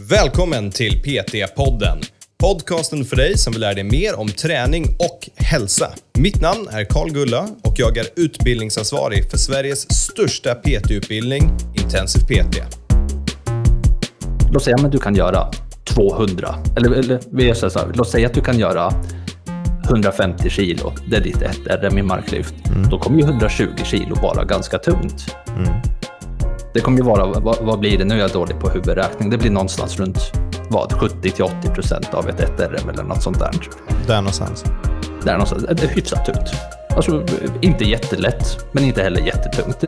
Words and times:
Välkommen 0.00 0.70
till 0.70 1.02
PT-podden. 1.02 1.98
Podcasten 2.38 3.04
för 3.04 3.16
dig 3.16 3.38
som 3.38 3.52
vill 3.52 3.60
lära 3.60 3.74
dig 3.74 3.84
mer 3.84 4.18
om 4.18 4.28
träning 4.28 4.84
och 4.84 5.28
hälsa. 5.36 5.90
Mitt 6.18 6.40
namn 6.40 6.68
är 6.70 6.84
Karl 6.84 7.10
Gulla 7.10 7.48
och 7.62 7.74
jag 7.76 7.96
är 7.96 8.06
utbildningsansvarig 8.16 9.30
för 9.30 9.38
Sveriges 9.38 9.92
största 9.92 10.54
PT-utbildning, 10.54 11.50
Intensiv 11.82 12.20
PT. 12.20 12.56
Låt 14.52 14.62
säga 14.62 14.76
att 14.76 14.92
du 14.92 14.98
kan 14.98 15.14
göra 15.14 15.50
200, 15.84 16.54
eller, 16.76 16.90
eller 16.90 17.20
vi 17.30 17.54
så 17.54 17.68
här, 17.68 17.92
låt 17.94 18.08
säga 18.08 18.26
att 18.26 18.34
du 18.34 18.40
kan 18.40 18.58
göra 18.58 18.92
150 19.84 20.50
kilo, 20.50 20.92
det 21.10 21.16
är 21.16 21.20
ditt 21.20 21.42
1 21.42 21.58
RM 21.82 21.98
i 21.98 22.02
marklyft. 22.02 22.54
Mm. 22.66 22.90
Då 22.90 22.98
kommer 22.98 23.18
ju 23.18 23.24
120 23.24 23.66
kilo 23.84 24.14
vara 24.22 24.44
ganska 24.44 24.78
tungt. 24.78 25.36
Mm. 25.48 25.72
Det 26.76 26.82
kommer 26.82 26.98
ju 26.98 27.04
vara, 27.04 27.26
vad, 27.40 27.56
vad, 27.60 27.78
blir 27.78 27.98
det, 27.98 28.04
nu 28.04 28.14
är 28.14 28.18
jag 28.18 28.30
dålig 28.30 28.60
på 28.60 28.68
huvudräkning, 28.68 29.30
det 29.30 29.38
blir 29.38 29.50
någonstans 29.50 29.98
runt 29.98 30.18
vad, 30.68 30.92
70-80 30.92 31.74
procent 31.74 32.14
av 32.14 32.28
ett 32.28 32.58
1RM 32.58 32.90
eller 32.92 33.02
något 33.02 33.22
sånt 33.22 33.38
där. 33.38 33.50
Där 34.06 34.16
någonstans. 34.16 34.64
Där 35.24 35.32
någonstans, 35.32 35.62
det 35.62 35.82
är 35.82 35.88
hyfsat 35.88 36.26
tungt. 36.26 36.50
Alltså 36.96 37.24
inte 37.60 37.84
jättelätt, 37.84 38.66
men 38.72 38.84
inte 38.84 39.02
heller 39.02 39.20
jättetungt. 39.20 39.84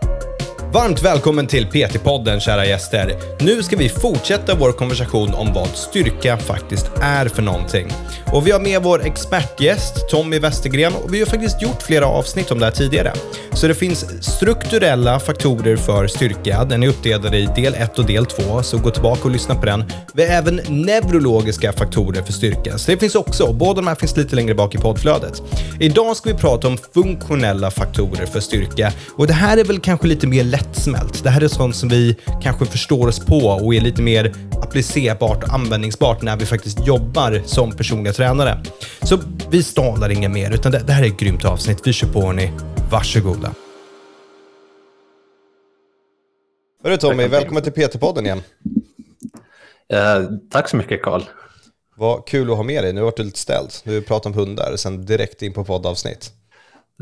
Varmt 0.72 1.02
välkommen 1.02 1.46
till 1.46 1.66
PT-podden 1.66 2.40
kära 2.40 2.66
gäster. 2.66 3.14
Nu 3.40 3.62
ska 3.62 3.76
vi 3.76 3.88
fortsätta 3.88 4.54
vår 4.54 4.72
konversation 4.72 5.34
om 5.34 5.52
vad 5.52 5.68
styrka 5.68 6.36
faktiskt 6.36 6.90
är 7.02 7.28
för 7.28 7.42
någonting. 7.42 7.88
Och 8.32 8.46
vi 8.46 8.50
har 8.50 8.60
med 8.60 8.82
vår 8.82 9.06
expertgäst 9.06 10.08
Tommy 10.08 10.38
Westergren 10.38 10.92
och 10.94 11.14
vi 11.14 11.18
har 11.18 11.26
faktiskt 11.26 11.62
gjort 11.62 11.82
flera 11.82 12.06
avsnitt 12.06 12.50
om 12.50 12.58
det 12.58 12.64
här 12.64 12.72
tidigare. 12.72 13.12
Så 13.52 13.68
det 13.68 13.74
finns 13.74 14.24
strukturella 14.24 15.20
faktorer 15.20 15.76
för 15.76 16.06
styrka. 16.06 16.64
Den 16.64 16.82
är 16.82 16.88
uppdelad 16.88 17.34
i 17.34 17.48
del 17.56 17.74
1 17.74 17.98
och 17.98 18.06
del 18.06 18.26
2, 18.26 18.62
så 18.62 18.78
gå 18.78 18.90
tillbaka 18.90 19.22
och 19.24 19.30
lyssna 19.30 19.54
på 19.54 19.66
den. 19.66 19.84
Vi 20.14 20.26
har 20.26 20.30
även 20.30 20.60
neurologiska 20.68 21.72
faktorer 21.72 22.22
för 22.22 22.32
styrka, 22.32 22.78
så 22.78 22.90
det 22.90 22.98
finns 22.98 23.14
också. 23.14 23.52
Båda 23.52 23.74
de 23.74 23.86
här 23.86 23.94
finns 23.94 24.16
lite 24.16 24.36
längre 24.36 24.54
bak 24.54 24.74
i 24.74 24.78
poddflödet. 24.78 25.42
Idag 25.80 26.16
ska 26.16 26.30
vi 26.30 26.36
prata 26.36 26.68
om 26.68 26.78
funktionella 26.94 27.70
faktorer 27.70 28.26
för 28.26 28.40
styrka 28.40 28.92
och 29.16 29.26
det 29.26 29.32
här 29.32 29.56
är 29.56 29.64
väl 29.64 29.80
kanske 29.80 30.06
lite 30.06 30.26
mer 30.26 30.44
lättsmält. 30.58 31.24
Det 31.24 31.30
här 31.30 31.44
är 31.44 31.48
sånt 31.48 31.76
som 31.76 31.88
vi 31.88 32.16
kanske 32.42 32.66
förstår 32.66 33.08
oss 33.08 33.26
på 33.26 33.38
och 33.38 33.74
är 33.74 33.80
lite 33.80 34.02
mer 34.02 34.34
applicerbart 34.62 35.44
och 35.44 35.54
användningsbart 35.54 36.22
när 36.22 36.36
vi 36.36 36.46
faktiskt 36.46 36.86
jobbar 36.86 37.42
som 37.44 37.72
personliga 37.72 38.12
tränare. 38.12 38.62
Så 39.02 39.18
vi 39.50 39.62
stalar 39.62 40.10
inga 40.10 40.28
mer, 40.28 40.50
utan 40.54 40.72
det, 40.72 40.82
det 40.86 40.92
här 40.92 41.02
är 41.02 41.06
ett 41.06 41.18
grymt 41.18 41.44
avsnitt. 41.44 41.80
Vi 41.84 41.92
kör 41.92 42.08
på 42.08 42.22
hörni. 42.22 42.52
Varsågoda. 42.90 43.54
Hörru 46.84 46.96
Tommy, 46.96 47.26
välkommen 47.26 47.62
till 47.62 47.72
PT-podden 47.72 48.24
igen. 48.24 48.42
Eh, 49.92 50.30
tack 50.50 50.68
så 50.68 50.76
mycket 50.76 51.02
Karl. 51.02 51.22
Vad 51.96 52.26
kul 52.26 52.50
att 52.50 52.56
ha 52.56 52.64
med 52.64 52.84
dig. 52.84 52.92
Nu 52.92 53.02
har 53.02 53.12
du 53.16 53.24
lite 53.24 53.38
ställd. 53.38 53.70
Du 53.84 54.02
pratar 54.02 54.30
om 54.30 54.34
hundar, 54.34 54.76
sen 54.76 55.06
direkt 55.06 55.42
in 55.42 55.52
på 55.52 55.64
poddavsnitt. 55.64 56.32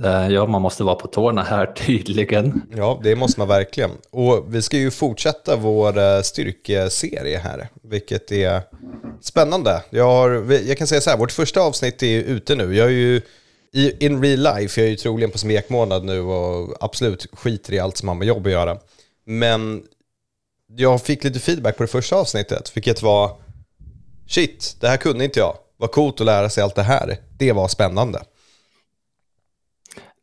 Eh, 0.05 0.29
ja, 0.29 0.47
man 0.47 0.63
måste 0.63 0.85
vara 0.85 0.95
på 0.95 1.07
tårna 1.07 1.43
här 1.43 1.67
tydligen. 1.87 2.63
Ja, 2.77 3.01
det 3.03 3.17
måste 3.17 3.41
man 3.41 3.49
verkligen. 3.49 3.91
Och 4.11 4.55
vi 4.55 4.63
ska 4.63 4.77
ju 4.77 4.91
fortsätta 4.91 5.57
vår 5.57 5.99
eh, 5.99 6.21
styrkeserie 6.23 7.39
här, 7.39 7.69
vilket 7.83 8.33
är 8.33 8.63
spännande. 9.21 9.83
Jag, 9.91 10.05
har, 10.05 10.53
jag 10.53 10.79
kan 10.79 10.87
säga 10.87 11.01
så 11.01 11.11
här, 11.11 11.19
vårt 11.19 11.33
första 11.33 11.61
avsnitt 11.61 12.03
är 12.03 12.23
ute 12.23 12.55
nu. 12.55 12.77
Jag 12.77 12.87
är 12.87 12.91
ju 12.91 13.23
in 13.99 14.23
real 14.23 14.39
life, 14.39 14.81
jag 14.81 14.87
är 14.87 14.91
ju 14.91 14.97
troligen 14.97 15.31
på 15.31 15.39
smekmånad 15.39 16.05
nu 16.05 16.21
och 16.21 16.77
absolut 16.81 17.27
skiter 17.33 17.73
i 17.73 17.79
allt 17.79 17.97
som 17.97 18.09
har 18.09 18.15
med 18.15 18.29
jobb 18.29 18.47
att 18.47 18.53
göra. 18.53 18.79
Men 19.27 19.83
jag 20.77 21.03
fick 21.03 21.25
lite 21.25 21.41
feedback 21.41 21.77
på 21.77 21.83
det 21.83 21.89
första 21.89 22.17
avsnittet, 22.17 22.77
vilket 22.77 23.03
var 23.03 23.37
shit, 24.29 24.77
det 24.81 24.89
här 24.89 24.97
kunde 24.97 25.25
inte 25.25 25.41
jag. 25.41 25.57
Vad 25.77 25.91
coolt 25.91 26.21
att 26.21 26.27
lära 26.27 26.51
sig 26.51 26.63
allt 26.63 26.75
det 26.75 26.83
här. 26.83 27.17
Det 27.39 27.53
var 27.53 27.69
spännande. 27.69 28.23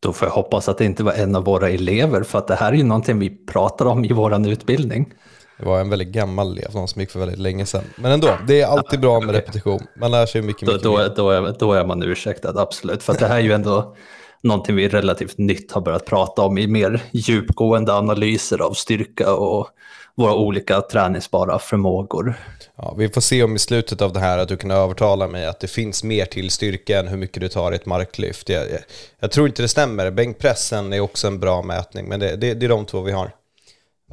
Då 0.03 0.13
får 0.13 0.27
jag 0.27 0.35
hoppas 0.35 0.69
att 0.69 0.77
det 0.77 0.85
inte 0.85 1.03
var 1.03 1.13
en 1.13 1.35
av 1.35 1.43
våra 1.43 1.69
elever, 1.69 2.23
för 2.23 2.37
att 2.37 2.47
det 2.47 2.55
här 2.55 2.71
är 2.71 2.77
ju 2.77 2.83
någonting 2.83 3.19
vi 3.19 3.29
pratar 3.29 3.85
om 3.85 4.05
i 4.05 4.13
vår 4.13 4.47
utbildning. 4.47 5.13
Det 5.57 5.65
var 5.65 5.79
en 5.79 5.89
väldigt 5.89 6.07
gammal 6.07 6.51
elev, 6.51 6.75
någon 6.75 6.87
som 6.87 7.01
gick 7.01 7.11
för 7.11 7.19
väldigt 7.19 7.39
länge 7.39 7.65
sedan. 7.65 7.83
Men 7.95 8.11
ändå, 8.11 8.29
det 8.47 8.61
är 8.61 8.67
alltid 8.67 8.99
bra 8.99 9.19
med 9.19 9.35
repetition. 9.35 9.79
Man 9.99 10.11
lär 10.11 10.25
sig 10.25 10.41
mycket, 10.41 10.67
mycket 10.67 10.83
då, 10.83 10.97
då, 10.97 11.13
då, 11.15 11.29
är, 11.29 11.55
då 11.59 11.73
är 11.73 11.85
man 11.85 12.03
ursäktad, 12.03 12.61
absolut. 12.61 13.03
För 13.03 13.13
det 13.13 13.27
här 13.27 13.35
är 13.35 13.41
ju 13.41 13.53
ändå 13.53 13.95
någonting 14.41 14.75
vi 14.75 14.89
relativt 14.89 15.37
nytt 15.37 15.71
har 15.71 15.81
börjat 15.81 16.05
prata 16.05 16.41
om 16.41 16.57
i 16.57 16.67
mer 16.67 17.03
djupgående 17.11 17.93
analyser 17.93 18.61
av 18.61 18.73
styrka 18.73 19.33
och 19.33 19.67
våra 20.15 20.35
olika 20.35 20.81
träningsbara 20.81 21.59
förmågor. 21.59 22.33
Ja, 22.75 22.95
vi 22.97 23.09
får 23.09 23.21
se 23.21 23.43
om 23.43 23.55
i 23.55 23.59
slutet 23.59 24.01
av 24.01 24.13
det 24.13 24.19
här 24.19 24.37
att 24.37 24.47
du 24.47 24.57
kan 24.57 24.71
övertala 24.71 25.27
mig 25.27 25.45
att 25.45 25.59
det 25.59 25.67
finns 25.67 26.03
mer 26.03 26.25
till 26.25 26.49
styrka 26.49 26.99
än 26.99 27.07
hur 27.07 27.17
mycket 27.17 27.41
du 27.41 27.47
tar 27.47 27.71
i 27.71 27.75
ett 27.75 27.85
marklyft. 27.85 28.49
Jag, 28.49 28.71
jag, 28.71 28.79
jag 29.19 29.31
tror 29.31 29.47
inte 29.47 29.61
det 29.61 29.67
stämmer. 29.67 30.11
Bänkpressen 30.11 30.93
är 30.93 30.99
också 30.99 31.27
en 31.27 31.39
bra 31.39 31.61
mätning, 31.61 32.09
men 32.09 32.19
det, 32.19 32.35
det, 32.35 32.53
det 32.53 32.65
är 32.65 32.69
de 32.69 32.85
två 32.85 33.01
vi 33.01 33.11
har. 33.11 33.31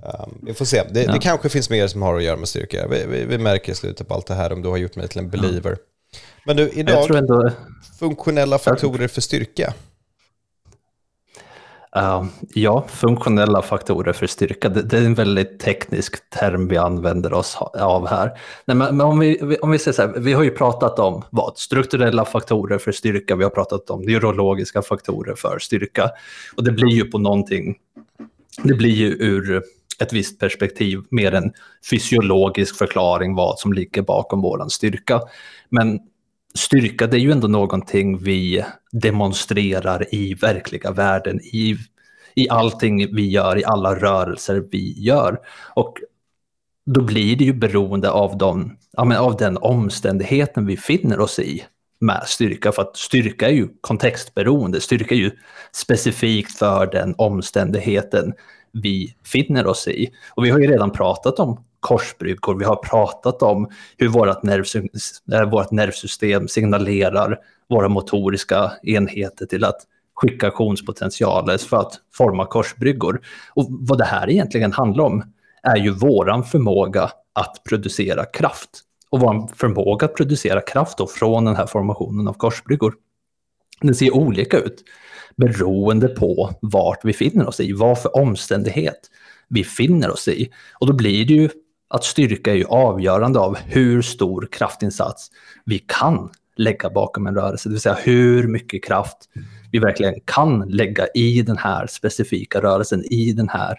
Um, 0.02 0.38
vi 0.42 0.54
får 0.54 0.64
se. 0.64 0.82
Det, 0.90 1.02
ja. 1.02 1.12
det, 1.12 1.18
kanske 1.18 1.48
finns 1.48 1.70
mer 1.70 1.86
som 1.86 2.02
har 2.02 2.16
att 2.16 2.22
göra 2.22 2.36
med 2.36 2.48
styrka. 2.48 2.86
Vi, 2.88 3.04
vi, 3.06 3.24
vi, 3.24 3.38
märker 3.38 3.72
i 3.72 3.74
slutet 3.74 4.08
på 4.08 4.14
allt 4.14 4.26
det 4.26 4.34
här 4.34 4.52
om 4.52 4.62
du 4.62 4.68
har 4.68 4.76
gjort 4.76 4.96
mig 4.96 5.08
till 5.08 5.18
en 5.18 5.30
believer. 5.30 5.70
Ja. 5.70 6.18
Men 6.46 6.56
du, 6.56 6.70
idag, 6.70 7.16
ändå... 7.16 7.50
funktionella 7.98 8.58
faktorer 8.58 9.08
för 9.08 9.20
styrka. 9.20 9.74
Uh, 11.96 12.24
ja, 12.54 12.84
funktionella 12.88 13.62
faktorer 13.62 14.12
för 14.12 14.26
styrka, 14.26 14.68
det, 14.68 14.82
det, 14.82 14.98
är 14.98 15.04
en 15.04 15.14
väldigt 15.14 15.58
teknisk 15.58 16.30
term 16.30 16.68
vi 16.68 16.76
använder 16.76 17.32
oss 17.32 17.56
av 17.74 18.08
här. 18.08 18.30
Nej, 18.64 18.76
men, 18.76 18.96
men 18.96 19.06
om, 19.06 19.18
vi, 19.18 19.56
om 19.62 19.70
vi 19.70 19.78
säger 19.78 19.94
så 19.94 20.02
här, 20.02 20.08
vi 20.08 20.32
har 20.32 20.42
ju 20.42 20.50
pratat 20.50 20.98
om 20.98 21.22
vad? 21.30 21.58
Strukturella 21.58 22.24
faktorer 22.24 22.78
för 22.78 22.92
styrka, 22.92 23.36
vi 23.36 23.44
har 23.44 23.50
pratat 23.50 23.90
om 23.90 24.02
neurologiska 24.02 24.82
faktorer 24.82 25.34
för 25.34 25.58
styrka. 25.58 26.10
Och 26.56 26.64
det 26.64 26.72
blir 26.72 26.92
ju 26.92 27.04
på 27.04 27.18
någonting, 27.18 27.76
det 28.62 28.74
blir 28.74 28.94
ju 28.94 29.08
ur 29.08 29.62
ett 30.00 30.12
visst 30.12 30.38
perspektiv 30.38 31.00
mer 31.10 31.34
en 31.34 31.52
fysiologisk 31.90 32.76
förklaring 32.76 33.34
vad 33.34 33.58
som 33.58 33.72
ligger 33.72 34.02
bakom 34.02 34.42
våran 34.42 34.70
styrka. 34.70 35.20
Men 35.68 36.00
styrka 36.54 37.06
det 37.06 37.16
är 37.16 37.20
ju 37.20 37.32
ändå 37.32 37.48
någonting 37.48 38.18
vi 38.18 38.64
demonstrerar 38.92 40.14
i 40.14 40.34
verkliga 40.34 40.90
världen, 40.90 41.40
i, 41.40 41.76
i 42.34 42.48
allting 42.48 43.14
vi 43.14 43.30
gör, 43.30 43.58
i 43.58 43.64
alla 43.64 43.94
rörelser 43.94 44.64
vi 44.70 44.94
gör. 45.02 45.38
Och 45.74 45.98
då 46.86 47.02
blir 47.02 47.36
det 47.36 47.44
ju 47.44 47.52
beroende 47.52 48.10
av, 48.10 48.38
de, 48.38 48.76
ja, 48.92 49.04
men 49.04 49.18
av 49.18 49.36
den 49.36 49.56
omständigheten 49.56 50.66
vi 50.66 50.76
finner 50.76 51.20
oss 51.20 51.38
i 51.38 51.64
med 52.00 52.22
styrka, 52.26 52.72
för 52.72 52.82
att 52.82 52.96
styrka 52.96 53.48
är 53.48 53.52
ju 53.52 53.68
kontextberoende, 53.80 54.80
styrka 54.80 55.14
är 55.14 55.18
ju 55.18 55.30
specifikt 55.72 56.58
för 56.58 56.86
den 56.86 57.14
omständigheten 57.18 58.32
vi 58.72 59.14
finner 59.24 59.66
oss 59.66 59.88
i. 59.88 60.10
Och 60.30 60.44
vi 60.44 60.50
har 60.50 60.58
ju 60.58 60.66
redan 60.66 60.90
pratat 60.90 61.38
om 61.38 61.64
korsbryggor, 61.80 62.54
vi 62.58 62.64
har 62.64 62.76
pratat 62.76 63.42
om 63.42 63.68
hur 63.96 64.08
vårt, 64.08 64.42
nervsystem, 64.42 64.88
eh, 65.32 65.50
vårt 65.50 65.70
nervsystem 65.70 66.48
signalerar 66.48 67.38
våra 67.68 67.88
motoriska 67.88 68.72
enheter 68.82 69.46
till 69.46 69.64
att 69.64 69.86
skicka 70.14 70.48
aktionspotentialer 70.48 71.58
för 71.58 71.76
att 71.76 71.92
forma 72.14 72.46
korsbryggor. 72.46 73.20
Och 73.54 73.66
vad 73.70 73.98
det 73.98 74.04
här 74.04 74.30
egentligen 74.30 74.72
handlar 74.72 75.04
om 75.04 75.22
är 75.62 75.76
ju 75.76 75.90
våran 75.90 76.44
förmåga 76.44 77.10
att 77.32 77.64
producera 77.68 78.24
kraft. 78.24 78.70
Och 79.10 79.20
vår 79.20 79.50
förmåga 79.56 80.04
att 80.04 80.14
producera 80.14 80.60
kraft 80.60 80.98
då 80.98 81.06
från 81.06 81.44
den 81.44 81.56
här 81.56 81.66
formationen 81.66 82.28
av 82.28 82.32
korsbryggor. 82.32 82.94
Den 83.80 83.94
ser 83.94 84.14
olika 84.14 84.58
ut 84.58 84.84
beroende 85.36 86.08
på 86.08 86.50
vart 86.62 87.04
vi 87.04 87.12
finner 87.12 87.48
oss 87.48 87.60
i, 87.60 87.72
vad 87.72 88.02
för 88.02 88.16
omständighet 88.16 89.10
vi 89.48 89.64
finner 89.64 90.10
oss 90.10 90.28
i. 90.28 90.50
Och 90.72 90.86
då 90.86 90.92
blir 90.92 91.24
det 91.24 91.34
ju 91.34 91.48
att 91.90 92.04
styrka 92.04 92.50
är 92.50 92.54
ju 92.54 92.64
avgörande 92.64 93.38
av 93.38 93.56
hur 93.58 94.02
stor 94.02 94.48
kraftinsats 94.52 95.30
vi 95.64 95.78
kan 95.78 96.30
lägga 96.56 96.90
bakom 96.90 97.26
en 97.26 97.34
rörelse, 97.34 97.68
det 97.68 97.72
vill 97.72 97.80
säga 97.80 97.98
hur 98.02 98.48
mycket 98.48 98.84
kraft 98.84 99.16
vi 99.72 99.78
verkligen 99.78 100.14
kan 100.24 100.68
lägga 100.68 101.06
i 101.06 101.42
den 101.42 101.58
här 101.58 101.86
specifika 101.86 102.60
rörelsen, 102.60 103.04
i 103.04 103.32
den 103.32 103.48
här 103.48 103.78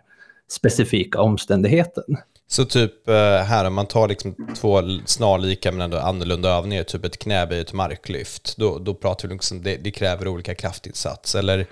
specifika 0.50 1.22
omständigheten. 1.22 2.18
Så 2.48 2.66
typ 2.66 3.08
eh, 3.10 3.16
här 3.38 3.66
om 3.66 3.74
man 3.74 3.86
tar 3.86 4.08
liksom 4.08 4.36
två 4.56 4.81
snarlika 5.06 5.72
men 5.72 5.81
ändå 5.81 5.98
annorlunda 5.98 6.50
övningar, 6.50 6.84
typ 6.84 7.06
ett 7.06 7.19
knäböj 7.19 7.60
och 7.60 7.68
ett 7.68 7.74
marklyft, 7.74 8.57
då, 8.57 8.80
då 8.80 8.94
pratar 8.94 9.28
vi 9.28 9.34
liksom, 9.34 9.64
det, 9.64 9.78
det 9.84 9.92
kräver 9.92 10.28
olika 10.28 10.56
kraftinsats. 10.56 11.36
Eller 11.36 11.66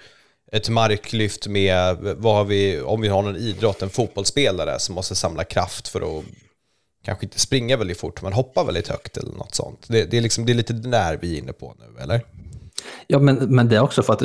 ett 0.52 0.70
marklyft 0.70 1.48
med, 1.48 1.98
vad 2.18 2.36
har 2.36 2.46
vi, 2.46 2.82
om 2.82 3.02
vi 3.02 3.08
har 3.08 3.22
någon 3.22 3.36
idrott, 3.36 3.82
en 3.82 3.90
fotbollsspelare 3.90 4.80
som 4.80 4.96
måste 4.96 5.16
samla 5.16 5.44
kraft 5.44 5.88
för 5.88 6.20
att 6.20 6.26
kanske 7.06 7.26
inte 7.26 7.40
springa 7.40 7.78
väldigt 7.78 8.00
fort, 8.00 8.22
men 8.22 8.34
hoppa 8.34 8.64
väldigt 8.64 8.88
högt 8.88 9.18
eller 9.18 9.34
något 9.34 9.56
sånt. 9.56 9.86
Det, 9.88 10.06
det, 10.06 10.18
är, 10.18 10.22
liksom, 10.22 10.46
det 10.46 10.52
är 10.52 10.56
lite 10.56 10.74
där 10.74 11.18
vi 11.22 11.36
är 11.36 11.40
inne 11.40 11.54
på 11.54 11.76
nu, 11.80 12.04
eller? 12.04 12.22
Ja, 13.08 13.20
men, 13.20 13.36
men 13.36 13.70
det 13.70 13.76
är 13.76 13.82
också 13.82 14.04
för 14.04 14.14
att 14.14 14.24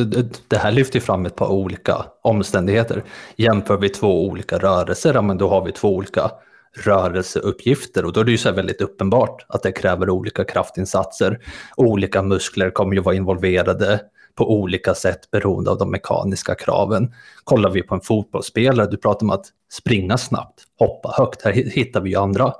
det 0.49 0.57
här 0.57 0.73
lyfter 0.73 1.01
fram 1.01 1.27
ett 1.27 1.37
par 1.37 1.49
olika 1.49 2.07
omständigheter. 2.23 3.05
Jämför 3.37 3.77
vi 3.77 3.89
två 3.89 4.27
olika 4.27 4.59
rörelser, 4.59 5.15
ja, 5.15 5.23
men 5.23 5.39
då 5.39 5.49
har 5.49 5.65
vi 5.65 5.73
två 5.73 5.95
olika 5.95 6.31
rörelseuppgifter 6.77 8.05
och 8.05 8.13
då 8.13 8.21
är 8.21 8.25
det 8.25 8.31
ju 8.31 8.39
så 8.39 8.53
väldigt 8.53 8.81
uppenbart 8.81 9.47
att 9.49 9.63
det 9.63 9.73
kräver 9.73 10.11
olika 10.11 10.45
kraftinsatser. 10.45 11.39
Olika 11.77 12.23
muskler 12.23 12.71
kommer 12.71 12.95
ju 12.95 13.01
vara 13.01 13.15
involverade 13.15 14.01
på 14.35 14.53
olika 14.53 14.95
sätt 14.95 15.31
beroende 15.31 15.71
av 15.71 15.79
de 15.79 15.91
mekaniska 15.91 16.55
kraven. 16.55 17.15
Kollar 17.45 17.71
vi 17.71 17.83
på 17.83 17.95
en 17.95 18.01
fotbollsspelare, 18.01 18.91
du 18.91 18.97
pratar 18.97 19.27
om 19.27 19.31
att 19.31 19.47
springa 19.73 20.19
snabbt, 20.19 20.63
hoppa 20.79 21.15
högt, 21.19 21.43
här 21.43 21.53
hittar 21.53 22.01
vi 22.01 22.11
ju 22.11 22.17
andra 22.17 22.53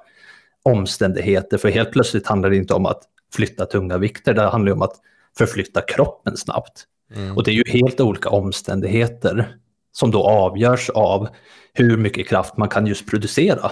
omständigheter, 0.63 1.59
för 1.59 1.69
helt 1.69 1.93
plötsligt 1.93 2.27
handlar 2.27 2.51
det 2.51 2.57
inte 2.57 2.75
om 2.75 2.87
att 2.87 3.03
flytta 3.35 3.67
tunga 3.67 3.99
vikter, 3.99 4.35
det 4.35 4.43
handlar 4.43 4.73
om 4.73 4.83
att 4.83 4.97
förflytta 5.39 5.81
kroppen 5.81 6.37
snabbt. 6.37 6.85
Mm. 7.15 7.37
Och 7.37 7.45
det 7.45 7.51
är 7.51 7.55
ju 7.55 7.65
helt 7.67 8.01
olika 8.01 8.29
omständigheter 8.29 9.57
som 9.93 10.11
då 10.11 10.23
avgörs 10.23 10.91
av 10.91 11.29
hur 11.73 11.97
mycket 11.97 12.29
kraft 12.29 12.57
man 12.57 12.69
kan 12.69 12.87
just 12.87 13.11
producera 13.11 13.71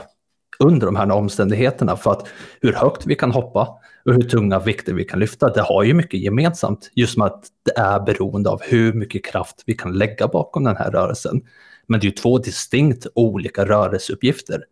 under 0.59 0.87
de 0.87 0.97
här 0.97 1.11
omständigheterna. 1.11 1.97
För 1.97 2.11
att 2.11 2.29
hur 2.61 2.73
högt 2.73 3.07
vi 3.07 3.15
kan 3.15 3.31
hoppa 3.31 3.79
och 4.05 4.15
hur 4.15 4.23
tunga 4.23 4.59
vikter 4.59 4.95
vi 4.95 5.05
kan 5.05 5.19
lyfta, 5.19 5.53
det 5.53 5.61
har 5.61 5.83
ju 5.83 5.95
mycket 5.95 6.21
gemensamt. 6.21 6.91
Just 6.95 7.17
med 7.17 7.27
att 7.27 7.45
det 7.65 7.81
är 7.81 8.01
beroende 8.01 8.51
av 8.51 8.61
hur 8.63 8.93
mycket 8.93 9.25
kraft 9.25 9.63
vi 9.67 9.75
kan 9.75 9.93
lägga 9.93 10.29
bakom 10.29 10.65
den 10.65 10.77
här 10.77 10.91
rörelsen. 10.91 11.41
Men 11.87 12.01
det 12.01 12.05
är 12.05 12.09
ju 12.09 12.15
två 12.15 12.39
distinkt 12.39 13.07
olika 13.15 13.65
rörelseuppgifter. 13.65 14.65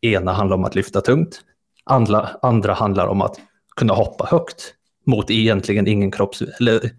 Ena 0.00 0.32
handlar 0.32 0.56
om 0.56 0.64
att 0.64 0.74
lyfta 0.74 1.00
tungt, 1.00 1.40
andra, 1.84 2.28
andra 2.42 2.72
handlar 2.72 3.06
om 3.06 3.22
att 3.22 3.40
kunna 3.76 3.94
hoppa 3.94 4.26
högt 4.30 4.74
mot 5.06 5.30
egentligen 5.30 5.86
ingen 5.86 6.10
kropps... 6.10 6.42
eller 6.42 6.90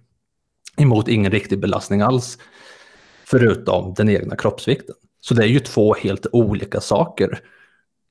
emot 0.78 1.08
ingen 1.08 1.32
riktig 1.32 1.60
belastning 1.60 2.02
alls, 2.02 2.38
förutom 3.26 3.94
den 3.94 4.10
egna 4.10 4.36
kroppsvikten. 4.36 4.96
Så 5.22 5.34
det 5.34 5.44
är 5.44 5.48
ju 5.48 5.60
två 5.60 5.94
helt 5.94 6.26
olika 6.32 6.82
saker 6.82 7.40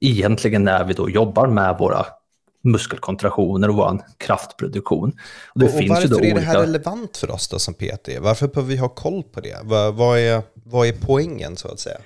egentligen 0.07 0.65
när 0.65 0.85
vi 0.85 0.95
då 0.95 1.11
jobbar 1.11 1.47
med 1.47 1.79
våra 1.79 2.07
muskelkontraktioner 2.65 3.69
och 3.69 3.75
vår 3.75 4.01
kraftproduktion. 4.17 5.13
Och, 5.55 5.61
det 5.61 5.67
och, 5.67 5.73
finns 5.73 5.91
och 5.91 5.97
varför 5.97 6.09
ju 6.09 6.15
då 6.15 6.25
är 6.25 6.35
det 6.35 6.41
här 6.41 6.59
relevant 6.59 7.17
för 7.17 7.31
oss 7.31 7.49
då 7.49 7.59
som 7.59 7.75
PT? 7.75 8.09
Varför 8.21 8.49
behöver 8.49 8.71
vi 8.71 8.77
ha 8.77 8.89
koll 8.89 9.23
på 9.23 9.41
det? 9.41 9.59
Vad, 9.63 9.95
vad, 9.95 10.19
är, 10.19 10.43
vad 10.55 10.87
är 10.87 10.93
poängen 10.93 11.57
så 11.57 11.69
att 11.69 11.81
säga? 11.81 11.99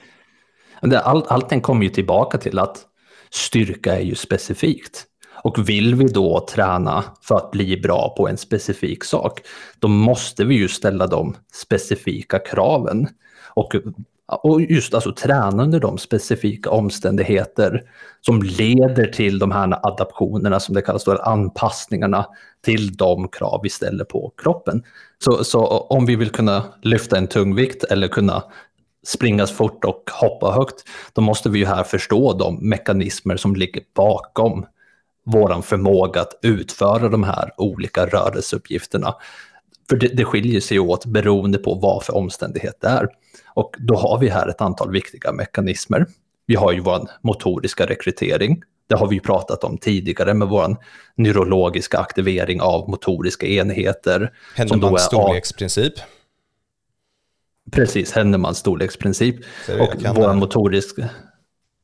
All, 1.03 1.25
allting 1.29 1.61
kommer 1.61 1.83
ju 1.83 1.91
tillbaka 1.91 2.39
till 2.39 2.59
att 2.59 2.87
styrka 3.31 3.97
är 3.97 4.01
ju 4.01 4.15
specifikt. 4.15 5.05
Och 5.43 5.69
vill 5.69 5.95
vi 5.95 6.05
då 6.05 6.47
träna 6.51 7.05
för 7.23 7.37
att 7.37 7.51
bli 7.51 7.77
bra 7.77 8.15
på 8.17 8.29
en 8.29 8.37
specifik 8.37 9.05
sak, 9.05 9.41
då 9.79 9.89
måste 9.89 10.45
vi 10.45 10.55
ju 10.55 10.69
ställa 10.69 11.07
de 11.07 11.37
specifika 11.53 12.39
kraven. 12.39 13.09
Och, 13.55 13.75
och 14.29 14.63
just 14.63 14.95
alltså 14.95 15.13
träna 15.13 15.63
under 15.63 15.81
de 15.81 15.99
specifika 15.99 16.71
omständigheter 16.71 17.83
som 18.21 18.43
leder 18.43 19.07
till 19.07 19.39
de 19.39 19.51
här 19.53 19.87
adaptionerna 19.87 20.61
som 20.61 20.75
det 20.75 20.83
kallas, 20.83 21.05
då, 21.05 21.17
anpassningarna 21.17 22.27
till 22.65 22.97
de 22.97 23.29
krav 23.29 23.61
vi 23.63 23.69
ställer 23.69 24.05
på 24.05 24.33
kroppen. 24.43 24.83
Så, 25.19 25.45
så 25.45 25.67
om 25.67 26.07
vi 26.07 26.17
vill 26.17 26.31
kunna 26.31 26.65
lyfta 26.83 27.19
en 27.19 27.27
tungvikt 27.27 27.85
eller 27.85 28.09
kunna 28.09 28.43
springa 29.07 29.47
fort 29.47 29.85
och 29.85 30.11
hoppa 30.13 30.51
högt, 30.51 30.85
då 31.13 31.21
måste 31.21 31.51
vi 31.51 31.59
ju 31.59 31.67
här 31.67 31.85
förstå 31.85 32.33
de 32.33 32.69
mekanismer 32.69 33.37
som 33.37 33.57
ligger 33.57 33.83
bakom 33.95 34.67
vår 35.25 35.63
förmåga 35.63 36.21
att 36.21 36.39
utföra 36.43 37.09
de 37.09 37.25
här 37.25 37.51
olika 37.57 38.07
rörelseuppgifterna. 38.07 39.15
För 39.89 39.97
det, 39.97 40.09
det 40.09 40.25
skiljer 40.25 40.61
sig 40.61 40.79
åt 40.79 41.07
beroende 41.07 41.59
på 41.59 41.75
vad 41.75 42.05
för 42.05 42.17
omständighet 42.17 42.79
det 42.81 42.89
är. 42.89 43.09
Och 43.57 43.77
då 43.79 43.97
har 43.97 44.19
vi 44.19 44.29
här 44.29 44.49
ett 44.49 44.61
antal 44.61 44.91
viktiga 44.91 45.33
mekanismer. 45.33 46.07
Vi 46.47 46.55
har 46.55 46.73
ju 46.73 46.81
vår 46.81 47.09
motoriska 47.21 47.87
rekrytering. 47.87 48.63
Det 48.87 48.95
har 48.95 49.09
vi 49.09 49.21
pratat 49.21 49.65
om 49.65 49.79
tidigare 49.79 50.35
med 50.35 50.49
vår 50.49 50.77
neurologiska 51.15 51.99
aktivering 51.99 52.61
av 52.61 52.89
motoriska 52.89 53.47
enheter. 53.47 54.33
Hännemans 54.57 55.03
storleksprincip. 55.03 55.93
Precis, 57.73 58.13
Hännemans 58.13 58.59
storleksprincip. 58.59 59.37
Och 59.81 60.17
vår 60.17 60.35
motoriska 60.35 61.09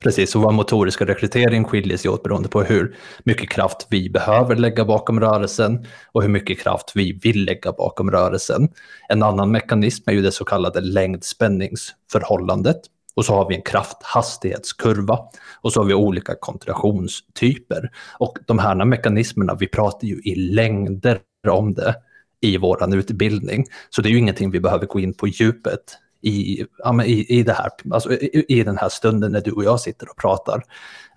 Precis, 0.02 0.36
och 0.36 0.42
vår 0.42 0.52
motoriska 0.52 1.04
rekrytering 1.04 1.64
skiljer 1.64 1.96
sig 1.96 2.10
åt 2.10 2.22
beroende 2.22 2.48
på 2.48 2.62
hur 2.62 2.96
mycket 3.24 3.50
kraft 3.50 3.86
vi 3.90 4.10
behöver 4.10 4.56
lägga 4.56 4.84
bakom 4.84 5.20
rörelsen 5.20 5.86
och 6.12 6.22
hur 6.22 6.28
mycket 6.28 6.60
kraft 6.60 6.92
vi 6.94 7.12
vill 7.12 7.44
lägga 7.44 7.72
bakom 7.72 8.10
rörelsen. 8.10 8.68
En 9.08 9.22
annan 9.22 9.50
mekanism 9.50 10.10
är 10.10 10.14
ju 10.14 10.22
det 10.22 10.32
så 10.32 10.44
kallade 10.44 10.80
längdspänningsförhållandet. 10.80 12.76
Och 13.14 13.24
så 13.24 13.34
har 13.34 13.48
vi 13.48 13.54
en 13.54 13.62
krafthastighetskurva 13.62 15.18
och 15.60 15.72
så 15.72 15.80
har 15.80 15.84
vi 15.84 15.94
olika 15.94 16.34
kontraktionstyper. 16.40 17.90
Och 18.18 18.38
de 18.46 18.58
här 18.58 18.84
mekanismerna, 18.84 19.54
vi 19.54 19.68
pratar 19.68 20.06
ju 20.06 20.20
i 20.24 20.34
längder 20.34 21.20
om 21.48 21.74
det 21.74 21.94
i 22.40 22.56
vår 22.56 22.94
utbildning. 22.94 23.64
Så 23.90 24.02
det 24.02 24.08
är 24.08 24.10
ju 24.10 24.18
ingenting 24.18 24.50
vi 24.50 24.60
behöver 24.60 24.86
gå 24.86 25.00
in 25.00 25.14
på 25.14 25.28
djupet 25.28 25.98
i, 26.22 26.66
ja, 26.78 27.04
i, 27.04 27.38
i, 27.38 27.42
det 27.42 27.52
här, 27.52 27.70
alltså 27.90 28.12
i, 28.12 28.44
i, 28.48 28.64
den 28.64 28.78
här 28.78 28.88
stunden 28.88 29.32
när 29.32 29.40
du 29.40 29.52
och 29.52 29.64
jag 29.64 29.80
sitter 29.80 30.10
och 30.10 30.16
pratar. 30.16 30.56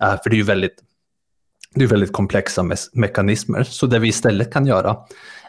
Uh, 0.02 0.16
för 0.22 0.30
det 0.30 0.36
är 0.36 0.38
ju 0.38 0.42
väldigt, 0.42 0.82
det 1.74 1.84
är 1.84 1.88
väldigt 1.88 2.12
komplexa 2.12 2.62
me 2.62 2.76
mekanismer. 2.92 3.62
Så 3.62 3.86
det 3.86 3.98
vi 3.98 4.08
istället 4.08 4.52
kan 4.52 4.66
göra 4.66 4.96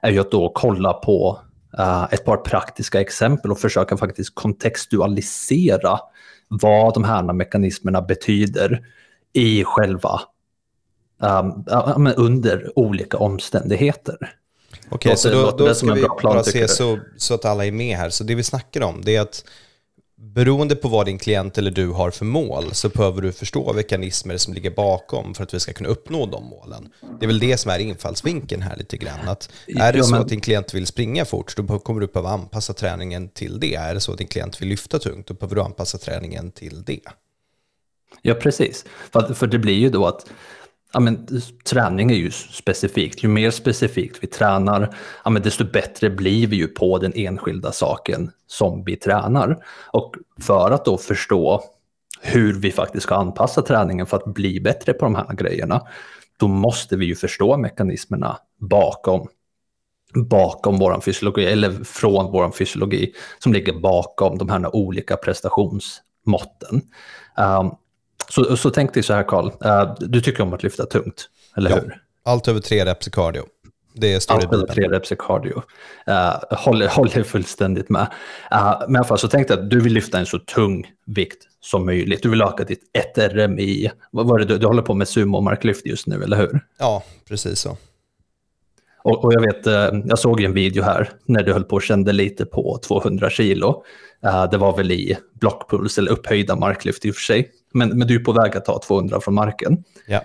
är 0.02 0.12
ju 0.12 0.20
att 0.20 0.32
då 0.32 0.52
kolla 0.56 0.94
på 0.94 1.40
uh, 1.80 2.08
ett 2.12 2.26
par 2.26 2.38
praktiska 2.38 3.02
exempel 3.02 3.52
och 3.52 3.60
försöka 3.60 3.98
faktiskt 3.98 4.36
kontextualisera 4.36 6.00
vad 6.48 6.94
de 6.94 7.04
här 7.04 7.34
mekanismerna 7.34 8.02
betyder 8.02 8.86
i 9.34 9.64
själva 9.64 10.22
um, 11.18 12.10
under 12.18 12.80
olika 12.80 13.18
omständigheter. 13.18 14.18
Okej, 14.90 15.10
okay, 15.10 15.18
så 15.18 15.30
då, 15.30 15.52
då 15.52 15.76
ska 15.76 15.94
vi 15.94 16.02
plan, 16.02 16.18
bara 16.22 16.44
se 16.44 16.68
så, 16.68 17.00
så, 17.18 17.34
att 17.34 17.46
alla 17.46 17.66
är 17.66 17.72
med 17.72 17.98
här. 17.98 18.10
Så 18.10 18.24
det 18.24 18.36
vi 18.36 18.44
snackar 18.44 18.82
om 18.82 19.02
det 19.06 19.16
är 19.16 19.22
att 19.22 19.44
beroende 20.16 20.76
på 20.76 20.88
vad 20.88 21.06
din 21.06 21.18
klient 21.18 21.58
eller 21.58 21.72
du 21.72 21.88
har 21.90 22.12
för 22.12 22.26
mål 22.26 22.66
så 22.72 22.90
behöver 22.90 23.22
du 23.22 23.32
förstå 23.32 23.74
mekanismer 23.74 24.38
som 24.38 24.54
ligger 24.54 24.72
bakom 24.72 25.34
för 25.34 25.44
att 25.44 25.54
vi 25.54 25.60
ska 25.60 25.74
kunna 25.74 25.90
uppnå 25.90 26.26
de 26.26 26.46
målen. 26.46 26.90
Det 27.20 27.26
är 27.26 27.28
väl 27.28 27.40
det 27.40 27.58
som 27.58 27.72
är 27.72 27.80
infallsvinkeln 27.80 28.62
här 28.62 28.76
lite 28.78 28.98
grann. 28.98 29.28
Att 29.28 29.50
är 29.68 29.94
det 29.94 30.04
så 30.04 30.16
att 30.16 30.28
din 30.28 30.42
klient 30.42 30.74
vill 30.74 30.88
springa 30.88 31.26
fort, 31.26 31.58
då 31.58 31.80
kommer 31.80 32.02
du 32.02 32.08
behöva 32.08 32.30
anpassa 32.30 32.74
träningen 32.74 33.30
till 33.30 33.60
det. 33.60 33.76
Är 33.76 33.94
det 33.94 34.00
så 34.00 34.12
att 34.12 34.18
din 34.18 34.28
klient 34.28 34.62
vill 34.62 34.70
lyfta 34.70 35.00
tungt, 35.00 35.28
då 35.28 35.34
behöver 35.34 35.56
du 35.56 35.62
anpassa 35.62 35.98
träningen 35.98 36.52
till 36.52 36.84
det. 36.84 37.00
Ja, 38.22 38.34
precis. 38.34 38.86
För, 39.12 39.34
för 39.34 39.48
det 39.48 39.60
blir 39.60 39.74
ju 39.78 39.90
då 39.90 40.06
att 40.06 40.26
ja, 40.94 41.00
men, 41.00 41.28
träning 41.66 42.12
är 42.12 42.16
ju 42.16 42.32
specifikt. 42.32 43.24
Ju 43.24 43.28
mer 43.28 43.52
specifikt 43.52 44.24
vi 44.24 44.28
tränar, 44.28 44.96
ja, 45.24 45.30
men 45.30 45.42
desto 45.42 45.66
bättre 45.66 46.10
blir 46.10 46.48
vi 46.48 46.56
ju 46.56 46.68
på 46.68 46.98
den 46.98 47.14
enskilda 47.16 47.72
saken 47.72 48.32
som 48.48 48.84
vi 48.84 48.96
tränar. 48.96 49.58
Och 49.92 50.16
för 50.42 50.72
att 50.72 50.86
då 50.86 50.98
förstå 50.98 51.64
hur 52.22 52.54
vi 52.54 52.72
faktiskt 52.72 53.04
ska 53.04 53.16
anpassa 53.16 53.62
träningen 53.62 54.06
för 54.06 54.18
att 54.18 54.34
bli 54.34 54.60
bättre 54.60 54.94
på 54.94 55.06
de 55.06 55.16
här 55.16 55.34
grejerna, 55.34 55.82
då 56.40 56.48
måste 56.48 56.98
vi 56.98 57.06
ju 57.06 57.16
förstå 57.16 57.58
mekanismerna 57.58 58.38
bakom 58.60 59.28
bakom 60.14 60.78
vår 60.78 61.02
fysiologi, 61.02 61.46
eller 61.46 61.84
från 61.84 62.32
vår 62.32 62.52
fysiologi, 62.52 63.14
som 63.40 63.54
ligger 63.54 63.74
bakom 63.74 64.38
de 64.38 64.50
här 64.50 64.76
olika 64.76 65.18
prestationsmåtten. 65.18 66.82
Um, 67.38 67.76
så, 68.30 68.58
så 68.58 68.70
tänk 68.70 68.94
dig 68.94 69.04
så 69.04 69.14
här 69.14 69.24
Karl, 69.24 69.46
uh, 69.46 69.96
du 70.00 70.22
tycker 70.22 70.44
om 70.44 70.54
att 70.54 70.64
lyfta 70.64 70.86
tungt, 70.86 71.30
eller 71.58 71.70
ja. 71.70 71.76
hur? 71.76 72.02
Allt 72.24 72.48
över 72.48 72.60
tre 72.60 72.86
reps 72.86 73.08
i 73.08 73.12
cardio. 73.12 73.44
Det 73.94 74.20
står 74.20 74.36
Allt 74.36 74.54
över 74.54 74.68
tre 74.68 74.88
reps 74.88 75.12
i 75.12 75.16
cardio. 75.20 75.58
Uh, 76.10 76.58
håller, 76.58 76.88
håller 76.88 77.24
fullständigt 77.24 77.90
med. 77.90 78.08
Uh, 78.54 78.80
men 78.88 78.96
i 78.96 78.98
alla 78.98 79.08
fall 79.08 79.20
så 79.20 79.28
tänkte 79.28 79.54
jag 79.54 79.64
att 79.64 79.70
du 79.70 79.80
vill 79.80 79.94
lyfta 79.94 80.20
en 80.20 80.26
så 80.26 80.40
tung 80.40 80.86
vikt 81.06 81.44
som 81.62 81.86
möjligt. 81.86 82.24
Du 82.24 82.30
vill 82.30 82.42
öka 82.42 82.64
ditt 82.64 82.82
1 83.16 83.34
RM 83.34 83.60
i, 83.60 83.92
vad 84.12 84.28
var 84.28 84.40
det 84.40 84.46
du, 84.46 84.58
du 84.58 84.68
håller 84.68 84.82
på 84.82 84.94
med 84.94 85.08
sumo 85.08 85.42
marklyft 85.42 85.86
just 85.86 86.08
nu, 86.08 86.24
eller 86.24 86.38
hur? 86.38 86.60
Ja, 86.80 87.04
precis 87.28 87.60
så. 87.60 87.78
Och, 89.08 89.26
och, 89.26 89.34
jag 89.34 89.42
vet, 89.42 89.66
jag 90.06 90.20
såg 90.20 90.42
en 90.42 90.54
video 90.54 90.84
här 90.84 91.10
när 91.26 91.44
du 91.44 91.54
höll 91.54 91.64
på 91.64 91.76
och 91.76 91.82
kände 91.82 92.14
lite 92.14 92.46
på 92.46 92.80
200 92.88 93.30
kilo. 93.30 93.84
Det 94.52 94.58
var 94.58 94.78
väl 94.78 94.92
i 94.92 95.18
blockpuls 95.34 95.98
eller 95.98 96.12
upphöjda 96.12 96.56
marklyft 96.56 97.06
i 97.06 97.12
och 97.12 97.16
för 97.16 97.22
sig 97.22 97.52
men, 97.74 97.90
men 97.98 98.08
du 98.08 98.16
är 98.16 98.20
på 98.20 98.32
väg 98.32 98.58
att 98.58 98.66
ta 98.66 98.80
200 98.80 99.22
från 99.22 99.34
marken. 99.34 99.84
Ja. 100.08 100.24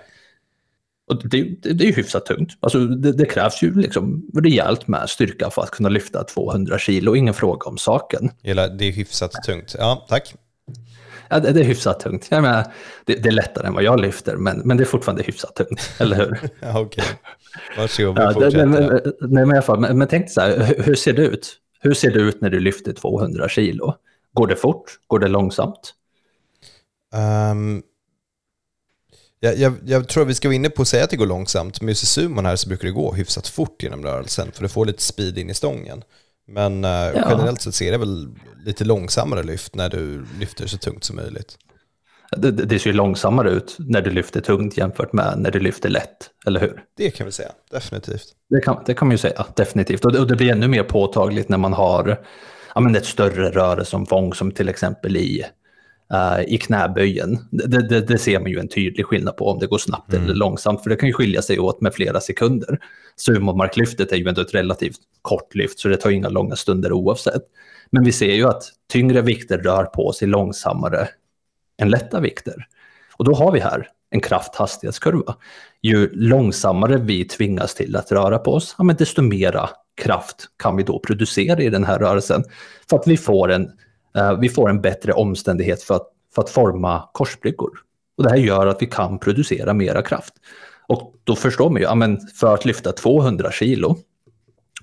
Och 1.07 1.29
det, 1.29 1.43
det, 1.61 1.73
det 1.73 1.83
är 1.83 1.87
ju 1.87 1.93
hyfsat 1.93 2.25
tungt. 2.25 2.57
Alltså 2.59 2.79
det, 2.79 3.11
det, 3.11 3.25
krävs 3.25 3.63
ju 3.63 3.73
liksom 3.73 4.29
rejält 4.33 4.87
med 4.87 5.09
styrka 5.09 5.49
för 5.49 5.61
att 5.61 5.71
kunna 5.71 5.89
lyfta 5.89 6.23
200 6.23 6.79
kilo, 6.79 7.15
ingen 7.15 7.33
fråga 7.33 7.69
om 7.69 7.77
saken. 7.77 8.31
Det 8.41 8.87
är 8.87 8.91
hyfsat 8.91 9.31
tungt. 9.31 9.75
Ja, 9.77 10.05
tack. 10.09 10.35
Ja, 11.33 11.39
det, 11.39 11.51
det 11.51 11.59
är 11.59 11.63
hyfsat 11.63 11.99
tungt. 11.99 12.27
Jag 12.29 12.41
menar, 12.41 12.73
det, 13.05 13.15
det, 13.15 13.29
är 13.29 13.33
lättare 13.33 13.67
än 13.67 13.73
vad 13.73 13.83
jag 13.83 13.99
lyfter, 13.99 14.37
men, 14.37 14.59
men 14.59 14.77
det 14.77 14.83
är 14.83 14.85
fortfarande 14.85 15.23
hyfsat 15.23 15.55
tungt, 15.55 15.91
eller 15.99 16.15
hur? 16.15 16.39
ja, 16.59 16.79
Okej, 16.79 16.81
okay. 16.81 17.05
varsågod, 17.77 18.17
ja, 18.17 18.49
det, 18.49 18.65
men, 18.65 19.01
nej, 19.21 19.45
men, 19.45 19.61
fall, 19.61 19.79
men, 19.79 19.97
men 19.97 20.07
tänk 20.07 20.31
så 20.31 20.41
här, 20.41 20.63
hur, 20.63 20.83
hur 20.83 20.95
ser 20.95 21.13
det 21.13 21.21
ut? 21.21 21.57
Hur 21.79 21.93
ser 21.93 22.11
det 22.11 22.19
ut 22.19 22.41
när 22.41 22.49
du 22.49 22.59
lyfter 22.59 22.93
200 22.93 23.49
kilo? 23.49 23.95
Går 24.33 24.47
det 24.47 24.55
fort? 24.55 24.99
Går 25.07 25.19
det 25.19 25.27
långsamt? 25.27 25.93
Um, 27.51 27.83
Jag, 29.39 29.57
jag, 29.57 29.73
jag 29.85 30.07
tror 30.07 30.25
vi 30.25 30.33
ska 30.33 30.47
vara 30.47 30.55
inne 30.55 30.69
på 30.69 30.81
att 30.81 30.87
säga 30.87 31.03
att 31.03 31.09
det 31.09 31.17
går 31.17 31.25
långsamt. 31.25 31.81
Med 31.81 31.97
sumon 31.97 32.45
här 32.45 32.55
så 32.55 32.69
brukar 32.69 32.87
det 32.87 32.93
gå 32.93 33.13
hyfsat 33.13 33.47
fort 33.47 33.83
genom 33.83 34.03
rörelsen, 34.03 34.51
för 34.51 34.63
du 34.63 34.69
får 34.69 34.85
lite 34.85 35.01
speed 35.01 35.37
in 35.37 35.49
i 35.49 35.53
stången. 35.53 36.03
Men 36.47 36.85
uh, 36.85 36.91
ja. 36.91 37.27
generellt 37.29 37.61
sett 37.61 37.75
ser 37.75 37.91
det 37.91 37.97
väl 37.97 38.29
lite 38.65 38.85
långsammare 38.85 39.43
lyft 39.43 39.75
när 39.75 39.89
du 39.89 40.25
lyfter 40.39 40.67
så 40.67 40.77
tungt 40.77 41.03
som 41.03 41.15
möjligt. 41.15 41.57
Det, 42.37 42.51
det 42.51 42.79
ser 42.79 42.89
ju 42.89 42.95
långsammare 42.95 43.49
ut 43.49 43.75
när 43.79 44.01
du 44.01 44.09
lyfter 44.09 44.41
tungt 44.41 44.77
jämfört 44.77 45.13
med 45.13 45.33
när 45.37 45.51
du 45.51 45.59
lyfter 45.59 45.89
lätt, 45.89 46.29
eller 46.45 46.59
hur? 46.59 46.83
Det 46.97 47.11
kan 47.11 47.25
vi 47.25 47.31
säga, 47.31 47.51
definitivt. 47.71 48.25
Det 48.49 48.61
kan, 48.61 48.83
det 48.85 48.93
kan 48.93 49.07
man 49.07 49.13
ju 49.13 49.17
säga, 49.17 49.45
definitivt. 49.55 50.05
Och 50.05 50.11
det, 50.11 50.19
och 50.19 50.27
det 50.27 50.35
blir 50.35 50.51
ännu 50.51 50.67
mer 50.67 50.83
påtagligt 50.83 51.49
när 51.49 51.57
man 51.57 51.73
har 51.73 52.25
ja, 52.75 52.81
men 52.81 52.95
ett 52.95 53.05
större 53.05 53.49
rörelseomfång 53.49 54.33
som 54.33 54.51
till 54.51 54.69
exempel 54.69 55.17
i, 55.17 55.45
i 56.47 56.57
knäböjen. 56.57 57.39
Det, 57.51 57.89
det, 57.89 58.01
det, 58.01 58.17
ser 58.17 58.39
man 58.39 58.51
ju 58.51 58.59
en 58.59 58.67
tydlig 58.67 59.05
skillnad 59.05 59.37
på 59.37 59.51
om 59.51 59.59
det 59.59 59.67
går 59.67 59.77
snabbt 59.77 60.13
mm. 60.13 60.23
eller 60.23 60.35
långsamt, 60.35 60.83
för 60.83 60.89
det 60.89 60.95
kan 60.95 61.07
ju 61.07 61.13
skilja 61.13 61.41
sig 61.41 61.59
åt 61.59 61.81
med 61.81 61.93
flera 61.93 62.19
sekunder. 62.19 62.79
Sumomarklyftet 63.15 64.11
är 64.11 64.15
ju 64.15 64.27
ändå 64.27 64.41
ett 64.41 64.53
relativt 64.53 64.97
kort 65.21 65.55
lyft, 65.55 65.79
så 65.79 65.87
det 65.87 65.97
tar 65.97 66.09
inga 66.09 66.29
långa 66.29 66.55
stunder 66.55 66.91
oavsett. 66.91 67.43
Men 67.91 68.03
vi 68.03 68.11
ser 68.11 68.33
ju 68.33 68.47
att 68.47 68.63
tyngre 68.91 69.21
vikter 69.21 69.57
rör 69.57 69.83
på 69.83 70.11
sig 70.11 70.27
långsammare 70.27 71.07
än 71.81 71.89
lätta 71.89 72.19
vikter. 72.19 72.67
Och 73.17 73.25
då 73.25 73.33
har 73.33 73.51
vi 73.51 73.59
här 73.59 73.89
en 74.09 74.21
krafthastighetskurva. 74.21 75.35
Ju 75.81 76.09
långsammare 76.13 76.97
vi 76.97 77.25
tvingas 77.25 77.75
till 77.75 77.95
att 77.95 78.11
röra 78.11 78.39
på 78.39 78.53
oss, 78.53 78.75
ja, 78.77 78.83
men 78.83 78.95
desto 78.95 79.21
mera 79.21 79.69
kraft 80.01 80.47
kan 80.57 80.75
vi 80.75 80.83
då 80.83 80.99
producera 80.99 81.61
i 81.61 81.69
den 81.69 81.83
här 81.83 81.99
rörelsen. 81.99 82.43
För 82.89 82.97
att 82.97 83.07
vi 83.07 83.17
får 83.17 83.51
en, 83.51 83.71
Eh, 84.17 84.39
vi 84.39 84.49
får 84.49 84.69
en 84.69 84.81
bättre 84.81 85.13
omständighet 85.13 85.83
för 85.83 85.95
att, 85.95 86.07
för 86.35 86.41
att 86.41 86.49
forma 86.49 87.09
korsbryggor. 87.13 87.71
Och 88.17 88.23
det 88.23 88.29
här 88.29 88.37
gör 88.37 88.67
att 88.67 88.81
vi 88.81 88.85
kan 88.85 89.19
producera 89.19 89.73
mera 89.73 90.01
kraft. 90.01 90.33
Och 90.87 91.13
då 91.23 91.35
förstår 91.35 91.69
man 91.69 91.81
ju, 91.81 91.83
ja, 91.83 91.95
men 91.95 92.19
för 92.19 92.53
att 92.53 92.65
lyfta 92.65 92.91
200 92.91 93.51
kilo, 93.51 93.97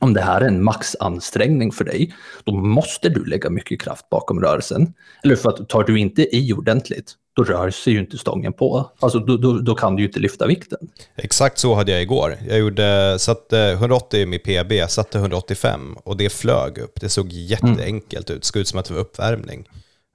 om 0.00 0.14
det 0.14 0.20
här 0.20 0.40
är 0.40 0.46
en 0.46 0.64
maxansträngning 0.64 1.72
för 1.72 1.84
dig, 1.84 2.14
då 2.44 2.52
måste 2.52 3.08
du 3.08 3.24
lägga 3.24 3.50
mycket 3.50 3.82
kraft 3.82 4.08
bakom 4.08 4.40
rörelsen. 4.40 4.94
Eller 5.24 5.36
för 5.36 5.50
att 5.50 5.68
tar 5.68 5.84
du 5.84 5.98
inte 5.98 6.36
i 6.36 6.52
ordentligt, 6.52 7.14
då 7.36 7.44
rör 7.44 7.70
sig 7.70 7.92
ju 7.92 7.98
inte 7.98 8.18
stången 8.18 8.52
på. 8.52 8.90
Alltså 9.00 9.18
då, 9.18 9.36
då, 9.36 9.58
då, 9.58 9.74
kan 9.74 9.96
du 9.96 10.02
ju 10.02 10.08
inte 10.08 10.20
lyfta 10.20 10.46
vikten. 10.46 10.78
Exakt 11.16 11.58
så 11.58 11.74
hade 11.74 11.92
jag 11.92 12.02
igår. 12.02 12.38
Jag 12.48 12.58
gjorde, 12.58 13.16
satte 13.18 13.70
180 13.70 14.26
med 14.26 14.42
PB, 14.42 14.90
satte 14.90 15.18
185 15.18 15.96
och 16.04 16.16
det 16.16 16.30
flög 16.30 16.78
upp. 16.78 17.00
Det 17.00 17.08
såg 17.08 17.32
jätteenkelt 17.32 18.30
ut, 18.30 18.42
Det 18.42 18.46
såg 18.46 18.60
ut 18.60 18.68
som 18.68 18.78
att 18.78 18.84
det 18.84 18.94
var 18.94 19.00
uppvärmning. 19.00 19.68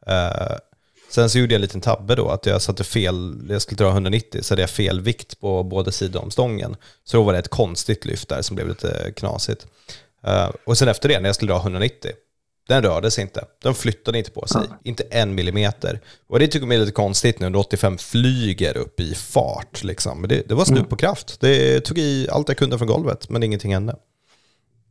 Uh, 0.09 0.57
sen 1.09 1.29
så 1.29 1.39
gjorde 1.39 1.53
jag 1.53 1.57
en 1.57 1.61
liten 1.61 1.81
tabbe 1.81 2.15
då, 2.15 2.29
att 2.29 2.45
jag 2.45 2.61
satte 2.61 2.83
fel, 2.83 3.47
jag 3.49 3.61
skulle 3.61 3.77
dra 3.77 3.89
190, 3.89 4.41
så 4.43 4.51
hade 4.51 4.61
jag 4.61 4.69
fel 4.69 5.01
vikt 5.01 5.39
på 5.39 5.63
båda 5.63 5.91
sidor 5.91 6.23
om 6.23 6.31
stången. 6.31 6.75
Så 7.03 7.17
då 7.17 7.23
var 7.23 7.33
det 7.33 7.39
ett 7.39 7.49
konstigt 7.49 8.05
lyft 8.05 8.29
där 8.29 8.41
som 8.41 8.55
blev 8.55 8.67
lite 8.67 9.11
knasigt. 9.15 9.67
Uh, 10.27 10.49
och 10.65 10.77
sen 10.77 10.87
efter 10.87 11.09
det, 11.09 11.19
när 11.19 11.29
jag 11.29 11.35
skulle 11.35 11.51
dra 11.51 11.59
190, 11.59 12.11
den 12.67 12.83
rörde 12.83 13.11
sig 13.11 13.21
inte. 13.21 13.45
Den 13.63 13.73
flyttade 13.73 14.17
inte 14.17 14.31
på 14.31 14.47
sig. 14.47 14.61
Ja. 14.69 14.75
Inte 14.83 15.03
en 15.03 15.35
millimeter. 15.35 15.99
Och 16.27 16.39
det 16.39 16.47
tycker 16.47 16.67
jag 16.67 16.75
är 16.75 16.79
lite 16.79 16.91
konstigt 16.91 17.39
nu 17.39 17.49
när 17.49 17.59
85 17.59 17.97
flyger 17.97 18.77
upp 18.77 18.99
i 18.99 19.15
fart. 19.15 19.83
Liksom. 19.83 20.21
Men 20.21 20.29
det, 20.29 20.49
det 20.49 20.55
var 20.55 20.65
slut 20.65 20.77
mm. 20.77 20.89
på 20.89 20.95
kraft. 20.95 21.41
Det 21.41 21.79
tog 21.79 21.97
i 21.97 22.27
allt 22.31 22.47
jag 22.47 22.57
kunde 22.57 22.77
från 22.77 22.87
golvet, 22.87 23.29
men 23.29 23.43
ingenting 23.43 23.73
hände. 23.73 23.95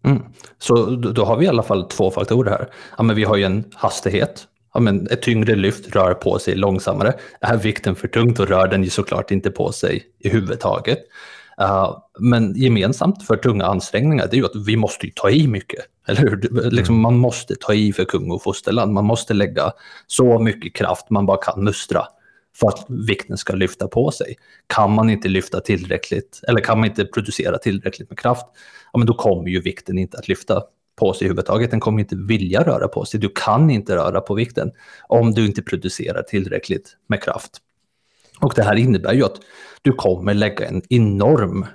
Mm. 0.05 0.23
Så 0.59 0.87
då 0.91 1.25
har 1.25 1.37
vi 1.37 1.45
i 1.45 1.49
alla 1.49 1.63
fall 1.63 1.89
två 1.89 2.11
faktorer 2.11 2.51
här. 2.51 2.69
Ja, 2.97 3.03
men 3.03 3.17
vi 3.17 3.25
har 3.25 3.37
ju 3.37 3.45
en 3.45 3.65
hastighet. 3.75 4.47
Ja, 4.75 4.81
men 4.81 5.07
ett 5.11 5.23
tyngre 5.23 5.55
lyft 5.55 5.97
rör 5.97 6.15
på 6.15 6.39
sig 6.39 6.55
långsammare. 6.55 7.15
Är 7.41 7.57
vikten 7.57 7.95
för 7.95 8.09
tungt 8.09 8.39
och 8.39 8.49
rör 8.49 8.69
den 8.69 8.85
ju 8.85 8.91
såklart 8.91 9.31
inte 9.31 9.51
på 9.51 9.73
sig 9.73 10.03
i 10.19 10.29
huvudtaget. 10.29 10.99
Uh, 11.61 11.99
men 12.19 12.55
gemensamt 12.55 13.23
för 13.23 13.37
tunga 13.37 13.65
ansträngningar 13.65 14.27
det 14.31 14.37
är 14.37 14.39
ju 14.39 14.45
att 14.45 14.67
vi 14.67 14.77
måste 14.77 15.11
ta 15.15 15.31
i 15.31 15.47
mycket. 15.49 15.85
Eller 16.07 16.21
hur? 16.21 16.71
Liksom, 16.71 16.95
mm. 16.95 17.03
Man 17.03 17.17
måste 17.17 17.55
ta 17.61 17.75
i 17.75 17.93
för 17.93 18.05
kung 18.05 18.31
och 18.31 18.43
fosterland. 18.43 18.93
Man 18.93 19.05
måste 19.05 19.35
lägga 19.35 19.73
så 20.07 20.39
mycket 20.39 20.75
kraft 20.75 21.11
man 21.11 21.27
bara 21.27 21.37
kan 21.37 21.65
mustra 21.65 22.07
för 22.61 22.69
att 22.69 22.87
vikten 22.89 23.37
ska 23.37 23.55
lyfta 23.55 23.89
på 23.89 24.11
sig. 24.11 24.37
Kan 24.67 24.93
man 24.93 25.11
inte 25.11 25.29
lyfta 25.29 25.61
tillräckligt, 25.61 26.41
eller 26.49 26.61
kan 26.61 26.79
man 26.79 26.89
inte 26.89 27.05
producera 27.05 27.59
tillräckligt 27.59 28.11
med 28.11 28.19
kraft, 28.19 28.47
ja, 28.93 28.99
men 28.99 29.07
då 29.07 29.15
kommer 29.15 29.49
ju 29.49 29.61
vikten 29.61 29.99
inte 29.99 30.19
att 30.19 30.29
lyfta 30.29 30.63
på 30.97 31.13
sig 31.13 31.25
överhuvudtaget. 31.27 31.71
Den 31.71 31.81
kommer 31.81 32.01
inte 32.01 32.17
vilja 32.17 32.63
röra 32.63 32.89
på 32.89 33.05
sig. 33.05 33.21
Du 33.21 33.29
kan 33.35 33.71
inte 33.71 33.97
röra 33.97 34.21
på 34.21 34.35
vikten 34.35 34.71
om 35.09 35.33
du 35.33 35.47
inte 35.47 35.63
producerar 35.63 36.23
tillräckligt 36.23 36.97
med 37.07 37.23
kraft. 37.23 37.61
Och 38.41 38.53
det 38.57 38.63
här 38.63 38.77
innebär 38.77 39.13
ju 39.13 39.25
att 39.25 39.41
du 39.83 39.93
kommer 39.93 40.35
lägga 40.35 40.69
en 40.69 40.83
enorm 40.89 41.67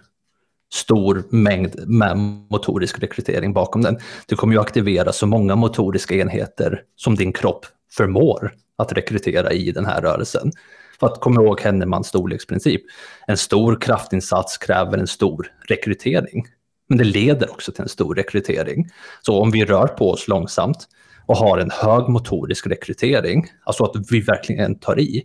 stor 0.74 1.24
mängd 1.30 1.88
med 1.88 2.18
motorisk 2.52 3.00
rekrytering 3.00 3.54
bakom 3.54 3.82
den. 3.82 3.98
Du 4.26 4.36
kommer 4.36 4.54
ju 4.54 4.62
aktivera 4.62 5.12
så 5.12 5.28
många 5.28 5.56
motoriska 5.56 6.16
enheter 6.16 6.82
som 6.96 7.16
din 7.16 7.34
kropp 7.34 7.66
förmår 7.92 8.54
att 8.78 8.94
rekrytera 8.94 9.52
i 9.52 9.72
den 9.72 9.86
här 9.86 10.02
rörelsen. 10.02 10.52
För 11.00 11.08
att 11.08 11.20
komma 11.22 11.42
ihåg 11.42 11.62
Hennemans 11.62 12.08
storleksprincip. 12.08 12.82
En 13.28 13.38
stor 13.38 13.82
kraftinsats 13.82 14.58
kräver 14.58 14.98
en 14.98 15.08
stor 15.08 15.48
rekrytering. 15.68 16.46
Men 16.90 16.98
det 16.98 17.04
leder 17.04 17.52
också 17.52 17.72
till 17.72 17.82
en 17.82 17.90
stor 17.90 18.16
rekrytering. 18.16 18.90
Så 19.22 19.42
om 19.42 19.52
vi 19.52 19.66
rör 19.66 19.88
på 19.88 20.12
oss 20.12 20.28
långsamt 20.28 20.88
och 21.26 21.38
har 21.38 21.58
en 21.58 21.72
hög 21.72 22.10
motorisk 22.10 22.68
rekrytering, 22.68 23.48
alltså 23.64 23.84
att 23.84 24.12
vi 24.12 24.22
verkligen 24.22 24.80
tar 24.80 25.00
i, 25.00 25.24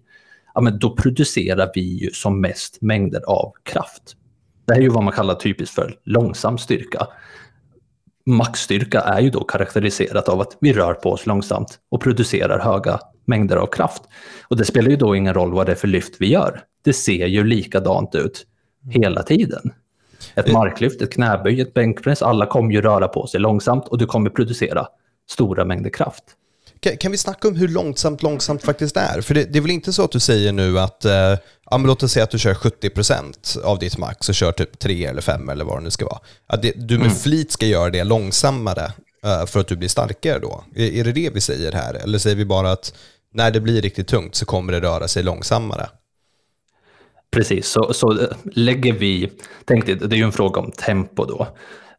ja, 0.55 0.61
men 0.61 0.79
då 0.79 0.97
producerar 0.97 1.71
vi 1.75 1.81
ju 1.81 2.11
som 2.11 2.41
mest 2.41 2.83
mängder 2.83 3.21
av 3.27 3.53
kraft. 3.63 4.17
Det 4.67 4.73
här 4.73 4.81
är 4.81 4.85
ju 4.85 4.91
vad 4.91 5.05
man 5.05 5.13
kallar 5.13 5.35
typiskt 5.35 5.75
för 5.75 5.99
långsam 6.05 6.59
styrka. 6.59 7.07
Maxstyrka 8.27 9.01
är 9.01 9.21
ju 9.21 9.31
då 9.31 9.45
karaktäriserat 9.45 10.29
av 10.29 10.41
att 10.41 10.57
vi 10.61 10.73
rör 10.73 10.95
på 10.95 11.13
oss 11.13 11.27
långsamt 11.27 11.79
och 11.89 12.03
producerar 12.03 12.59
höga 12.59 13.01
mängder 13.25 13.57
av 13.57 13.67
kraft. 13.67 14.03
Och 14.49 14.57
det 14.57 14.65
spelar 14.65 14.91
ju 14.91 14.97
då 14.97 15.17
ingen 15.17 15.35
roll 15.35 15.53
vad 15.53 15.67
det 15.67 15.73
är 15.73 15.77
för 15.77 15.89
lyft 15.89 16.15
vi 16.21 16.31
gör. 16.31 16.61
Det 16.85 16.93
ser 16.93 17.27
ju 17.27 17.45
likadant 17.45 18.15
ut 18.15 18.47
hela 18.91 19.23
tiden. 19.23 19.73
Ett 20.35 20.53
marklyft, 20.53 21.03
ett 21.03 21.13
knäböj, 21.13 21.61
ett 21.61 21.75
bänkpress, 21.75 22.23
alla 22.23 22.47
kommer 22.47 22.73
ju 22.73 22.81
röra 22.81 23.09
på 23.09 23.27
sig 23.27 23.41
långsamt 23.41 23.89
och 23.89 23.99
du 23.99 24.07
kommer 24.07 24.31
producera 24.31 24.87
stora 25.31 25.65
mängder 25.65 25.91
kraft. 25.91 26.25
Kan, 26.85 26.97
kan, 26.97 27.13
vi 27.13 27.19
snacka 27.19 27.49
om 27.49 27.57
hur 27.57 27.69
långsamt 27.69 28.23
långsamt 28.23 28.63
faktiskt 28.63 28.97
är? 28.97 29.21
För 29.21 29.35
det, 29.35 29.45
det 29.45 29.59
är 29.59 29.61
väl 29.61 29.71
inte 29.71 29.93
så 29.93 30.05
att 30.05 30.11
du 30.11 30.21
säger 30.21 30.53
nu 30.53 30.79
att, 30.79 31.05
eh, 31.05 31.13
ja, 31.71 31.79
men 31.79 31.83
låt 31.83 32.03
oss 32.03 32.13
säga 32.13 32.25
att 32.25 32.31
du 32.31 32.39
kör 32.39 32.55
70% 32.55 33.63
av 33.63 33.79
ditt 33.79 33.99
max 33.99 34.29
och 34.29 34.35
kör 34.35 34.53
typ 34.53 34.79
3 34.79 35.05
eller 35.05 35.21
5 35.21 35.49
eller 35.49 35.65
vad 35.65 35.79
det 35.79 35.83
nu 35.85 35.91
ska 35.91 36.05
vara. 36.05 36.19
Att 36.47 36.63
det, 36.63 36.73
du 36.77 36.99
med 36.99 37.07
mm. 37.07 37.19
flit 37.19 37.53
ska 37.53 37.67
göra 37.67 37.91
det 37.91 38.05
långsammare 38.05 38.93
eh, 39.25 39.47
för 39.47 39.61
att 39.61 39.69
du 39.69 39.77
blir 39.77 39.89
starkare 39.89 40.39
då? 40.39 40.65
Är, 40.75 40.93
är 40.93 41.05
det 41.05 41.13
det 41.13 41.35
vi 41.35 41.41
säger 41.41 41.73
här? 41.73 41.95
Eller 41.95 42.19
säger 42.19 42.37
vi 42.37 42.45
bara 42.45 42.73
att 42.73 42.95
när 43.35 43.51
det 43.51 43.61
blir 43.61 43.83
riktigt 43.83 44.09
tungt 44.09 44.35
så 44.35 44.47
kommer 44.47 44.73
det 44.73 44.81
röra 44.81 45.09
sig 45.09 45.23
långsammare? 45.23 45.89
Precis, 47.31 47.69
så, 47.69 47.93
så 47.93 48.21
eh, 48.21 48.29
lägger 48.45 48.93
vi, 48.93 49.31
tänk 49.65 49.87
dig, 49.87 49.95
det 49.95 50.17
är 50.17 50.19
ju 50.19 50.25
en 50.25 50.33
fråga 50.33 50.61
om 50.61 50.73
tempo 50.73 51.25
då. 51.25 51.49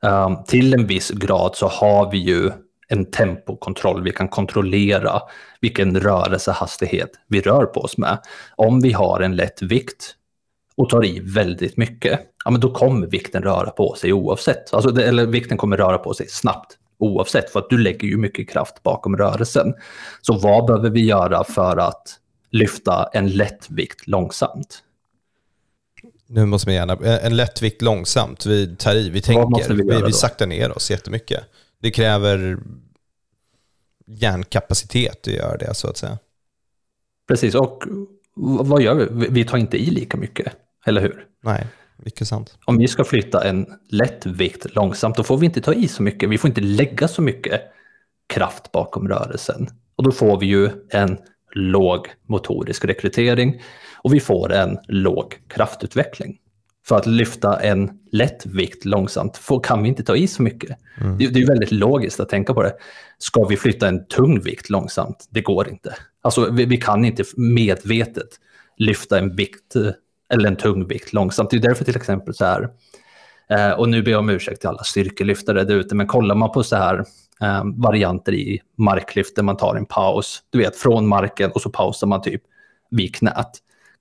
Um, 0.01 0.43
till 0.47 0.73
en 0.73 0.87
viss 0.87 1.09
grad 1.09 1.55
så 1.55 1.67
har 1.67 2.11
vi 2.11 2.17
ju 2.17 2.51
en 2.87 3.11
tempokontroll. 3.11 4.03
Vi 4.03 4.11
kan 4.11 4.27
kontrollera 4.27 5.21
vilken 5.61 5.99
rörelsehastighet 5.99 7.09
vi 7.27 7.41
rör 7.41 7.65
på 7.65 7.79
oss 7.79 7.97
med. 7.97 8.17
Om 8.55 8.81
vi 8.81 8.91
har 8.91 9.21
en 9.21 9.35
lätt 9.35 9.61
vikt 9.61 10.15
och 10.77 10.89
tar 10.89 11.05
i 11.05 11.19
väldigt 11.19 11.77
mycket, 11.77 12.19
ja, 12.45 12.51
men 12.51 12.61
då 12.61 12.73
kommer 12.73 13.07
vikten 13.07 13.43
röra 13.43 13.69
på 13.69 13.95
sig 13.95 14.13
oavsett. 14.13 14.73
Alltså, 14.73 15.01
eller 15.01 15.25
vikten 15.25 15.57
kommer 15.57 15.77
röra 15.77 15.97
på 15.97 16.13
sig 16.13 16.27
snabbt 16.27 16.77
oavsett, 16.97 17.49
för 17.49 17.59
att 17.59 17.69
du 17.69 17.77
lägger 17.77 18.07
ju 18.07 18.17
mycket 18.17 18.49
kraft 18.49 18.83
bakom 18.83 19.17
rörelsen. 19.17 19.73
Så 20.21 20.37
vad 20.37 20.65
behöver 20.65 20.89
vi 20.89 21.05
göra 21.05 21.43
för 21.43 21.77
att 21.77 22.19
lyfta 22.51 23.09
en 23.13 23.29
lätt 23.29 23.69
vikt 23.69 24.07
långsamt? 24.07 24.81
Nu 26.27 26.45
måste 26.45 26.67
man 26.67 26.75
gärna, 26.75 27.19
en 27.19 27.35
lätt 27.35 27.61
vikt 27.61 27.81
långsamt, 27.81 28.45
vi 28.45 28.75
tar 28.75 28.95
i, 28.95 29.09
vi 29.09 29.21
tänker, 29.21 29.73
vi, 29.73 29.83
vi, 29.83 30.01
vi 30.05 30.13
saktar 30.13 30.47
ner 30.47 30.77
oss 30.77 30.91
jättemycket. 30.91 31.43
Det 31.79 31.91
kräver 31.91 32.58
hjärnkapacitet 34.08 35.27
att 35.27 35.34
göra 35.34 35.58
det 35.58 35.74
så 35.74 35.89
att 35.89 35.98
säga. 35.98 36.17
Precis, 37.27 37.55
och 37.55 37.84
vad 38.36 38.82
gör 38.82 38.96
vi? 38.96 39.27
Vi 39.29 39.46
tar 39.46 39.58
inte 39.58 39.77
i 39.77 39.86
lika 39.86 40.17
mycket, 40.17 40.53
eller 40.86 41.01
hur? 41.01 41.27
Nej, 41.44 41.67
mycket 41.98 42.27
sant. 42.27 42.58
Om 42.65 42.77
vi 42.77 42.88
ska 42.88 43.03
flytta 43.03 43.48
en 43.48 43.65
lätt 43.89 44.25
vikt 44.25 44.75
långsamt, 44.75 45.17
då 45.17 45.24
får 45.24 45.38
vi 45.38 45.46
inte 45.46 45.62
ta 45.62 45.74
i 45.74 45.88
så 45.88 46.03
mycket. 46.03 46.29
Vi 46.29 46.38
får 46.38 46.48
inte 46.48 46.62
lägga 46.62 47.08
så 47.08 47.22
mycket 47.22 47.62
kraft 48.27 48.72
bakom 48.72 49.08
rörelsen. 49.08 49.67
Och 49.96 50.03
då 50.03 50.12
får 50.12 50.39
vi 50.39 50.46
ju 50.46 50.70
en 50.89 51.17
låg 51.51 52.08
motorisk 52.27 52.86
rekrytering 52.86 53.62
och 53.98 54.13
vi 54.13 54.20
får 54.20 54.53
en 54.53 54.77
låg 54.88 55.36
kraftutveckling 55.48 56.39
för 56.87 56.97
att 56.97 57.05
lyfta 57.05 57.59
en 57.59 57.91
lätt 58.11 58.45
vikt 58.45 58.85
långsamt 58.85 59.37
får, 59.37 59.59
kan 59.63 59.83
vi 59.83 59.89
inte 59.89 60.03
ta 60.03 60.15
i 60.15 60.27
så 60.27 60.43
mycket. 60.43 60.77
Mm. 61.01 61.17
Det, 61.17 61.27
det, 61.27 61.41
är 61.41 61.47
väldigt 61.47 61.71
logiskt 61.71 62.19
att 62.19 62.29
tänka 62.29 62.53
på 62.53 62.63
det. 62.63 62.73
Ska 63.17 63.45
vi 63.45 63.57
flytta 63.57 63.87
en 63.87 64.07
tung 64.07 64.39
vikt 64.39 64.69
långsamt? 64.69 65.27
Det 65.29 65.41
går 65.41 65.69
inte. 65.69 65.95
Alltså, 66.21 66.51
vi, 66.51 66.65
vi 66.65 66.77
kan 66.77 67.05
inte 67.05 67.23
medvetet 67.37 68.29
lyfta 68.77 69.19
en 69.19 69.35
vikt 69.35 69.75
eller 70.33 70.47
en 70.47 70.55
tung 70.55 70.87
vikt 70.87 71.13
långsamt. 71.13 71.49
Det 71.49 71.57
är 71.57 71.61
därför 71.61 71.85
till 71.85 71.95
exempel 71.95 72.33
så 72.33 72.45
här, 72.45 72.69
eh, 73.49 73.71
och 73.71 73.89
nu 73.89 74.03
ber 74.03 74.11
jag 74.11 74.19
om 74.19 74.29
ursäkt 74.29 74.59
till 74.59 74.69
alla 74.69 74.83
styrkelyftare 74.83 75.63
där 75.63 75.75
ute, 75.75 75.95
men 75.95 76.07
kollar 76.07 76.35
man 76.35 76.51
på 76.51 76.63
så 76.63 76.75
här 76.75 77.05
eh, 77.41 77.63
varianter 77.75 78.33
i 78.33 78.61
marklyft 78.77 79.35
där 79.35 79.43
man 79.43 79.57
tar 79.57 79.75
en 79.75 79.85
paus, 79.85 80.43
du 80.49 80.57
vet 80.57 80.75
från 80.75 81.07
marken 81.07 81.51
och 81.51 81.61
så 81.61 81.69
pausar 81.69 82.07
man 82.07 82.21
typ 82.21 82.41
vid 82.91 83.15
knät. 83.15 83.51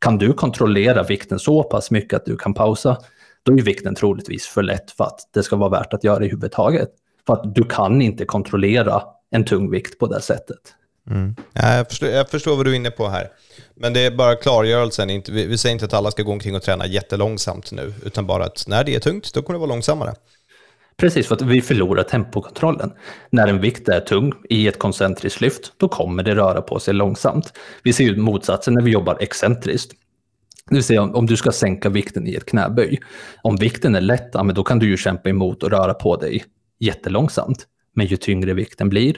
Kan 0.05 0.19
du 0.19 0.33
kontrollera 0.33 1.03
vikten 1.03 1.39
så 1.39 1.63
pass 1.63 1.91
mycket 1.91 2.17
att 2.17 2.25
du 2.25 2.37
kan 2.37 2.55
pausa, 2.55 2.99
då 3.43 3.53
är 3.53 3.63
vikten 3.63 3.95
troligtvis 3.95 4.47
för 4.47 4.63
lätt 4.63 4.91
för 4.91 5.05
att 5.05 5.21
det 5.35 5.43
ska 5.43 5.57
vara 5.57 5.71
värt 5.71 5.93
att 5.93 6.05
göra 6.05 6.25
i 6.25 6.29
huvud 6.29 6.53
taget. 6.53 6.89
För 7.27 7.33
att 7.33 7.55
du 7.55 7.65
kan 7.65 8.03
inte 8.03 8.25
kontrollera 8.25 9.03
en 9.31 9.45
tung 9.45 9.71
vikt 9.71 9.99
på 9.99 10.07
det 10.07 10.21
sättet. 10.21 10.59
Mm. 11.11 11.37
Jag, 11.53 11.89
förstår, 11.89 12.09
jag 12.09 12.29
förstår 12.29 12.57
vad 12.57 12.67
du 12.67 12.71
är 12.71 12.77
inne 12.77 12.91
på 12.91 13.09
här. 13.09 13.29
Men 13.75 13.93
det 13.93 14.01
är 14.01 14.11
bara 14.11 14.37
klargörelsen. 14.37 15.11
Inte, 15.11 15.33
vi, 15.33 15.47
vi 15.47 15.59
säger 15.59 15.73
inte 15.73 15.85
att 15.85 15.95
alla 15.95 16.11
ska 16.11 16.23
gå 16.23 16.33
omkring 16.33 16.57
och 16.57 16.63
träna 16.63 16.87
jättelångsamt 16.87 17.73
nu, 17.73 17.95
utan 18.05 18.27
bara 18.27 18.45
att 18.45 18.65
när 18.69 18.85
det 18.85 18.95
är 18.95 19.01
tungt, 19.01 19.35
då 19.35 19.43
kommer 19.43 19.59
det 19.59 19.67
vara 19.67 19.71
långsammare. 19.71 20.15
Precis, 20.97 21.27
för 21.27 21.35
att 21.35 21.43
vi 21.43 21.63
förlorar 21.63 22.03
tempokontrollen. 22.03 22.93
När 23.31 23.49
en 23.49 23.61
vikt 23.61 23.89
är 23.89 24.01
tung 24.01 24.33
i 24.49 24.69
ett 24.69 24.79
koncentriskt 24.79 25.41
lyft, 25.41 25.73
då 25.77 25.89
kommer 25.89 26.23
det 26.23 26.35
röra 26.35 26.63
på 26.63 26.79
sig 26.79 26.95
långsamt. 26.95 27.53
Vi 27.83 27.93
ser 27.93 28.05
ju 28.05 28.17
motsatsen 28.17 28.75
när 28.75 28.83
vi 28.83 28.91
jobbar 28.91 29.17
excentriskt. 29.21 29.93
Det 30.69 30.75
vill 30.75 30.85
säga 30.85 31.03
om 31.03 31.27
du 31.27 31.37
ska 31.37 31.53
sänka 31.53 31.89
vikten 31.89 32.27
i 32.27 32.35
ett 32.35 32.47
knäböj. 32.47 33.01
Om 33.43 33.57
vikten 33.57 33.95
är 33.95 34.01
lätt, 34.01 34.31
ja, 34.33 34.43
men 34.43 34.55
då 34.55 34.65
kan 34.65 34.79
du 34.79 34.89
ju 34.89 34.97
kämpa 34.97 35.29
emot 35.29 35.63
och 35.63 35.71
röra 35.71 35.95
på 35.95 36.17
dig 36.17 36.45
jättelångsamt. 36.79 37.67
Men 37.95 38.07
ju 38.07 38.17
tyngre 38.17 38.55
vikten 38.55 38.89
blir, 38.89 39.17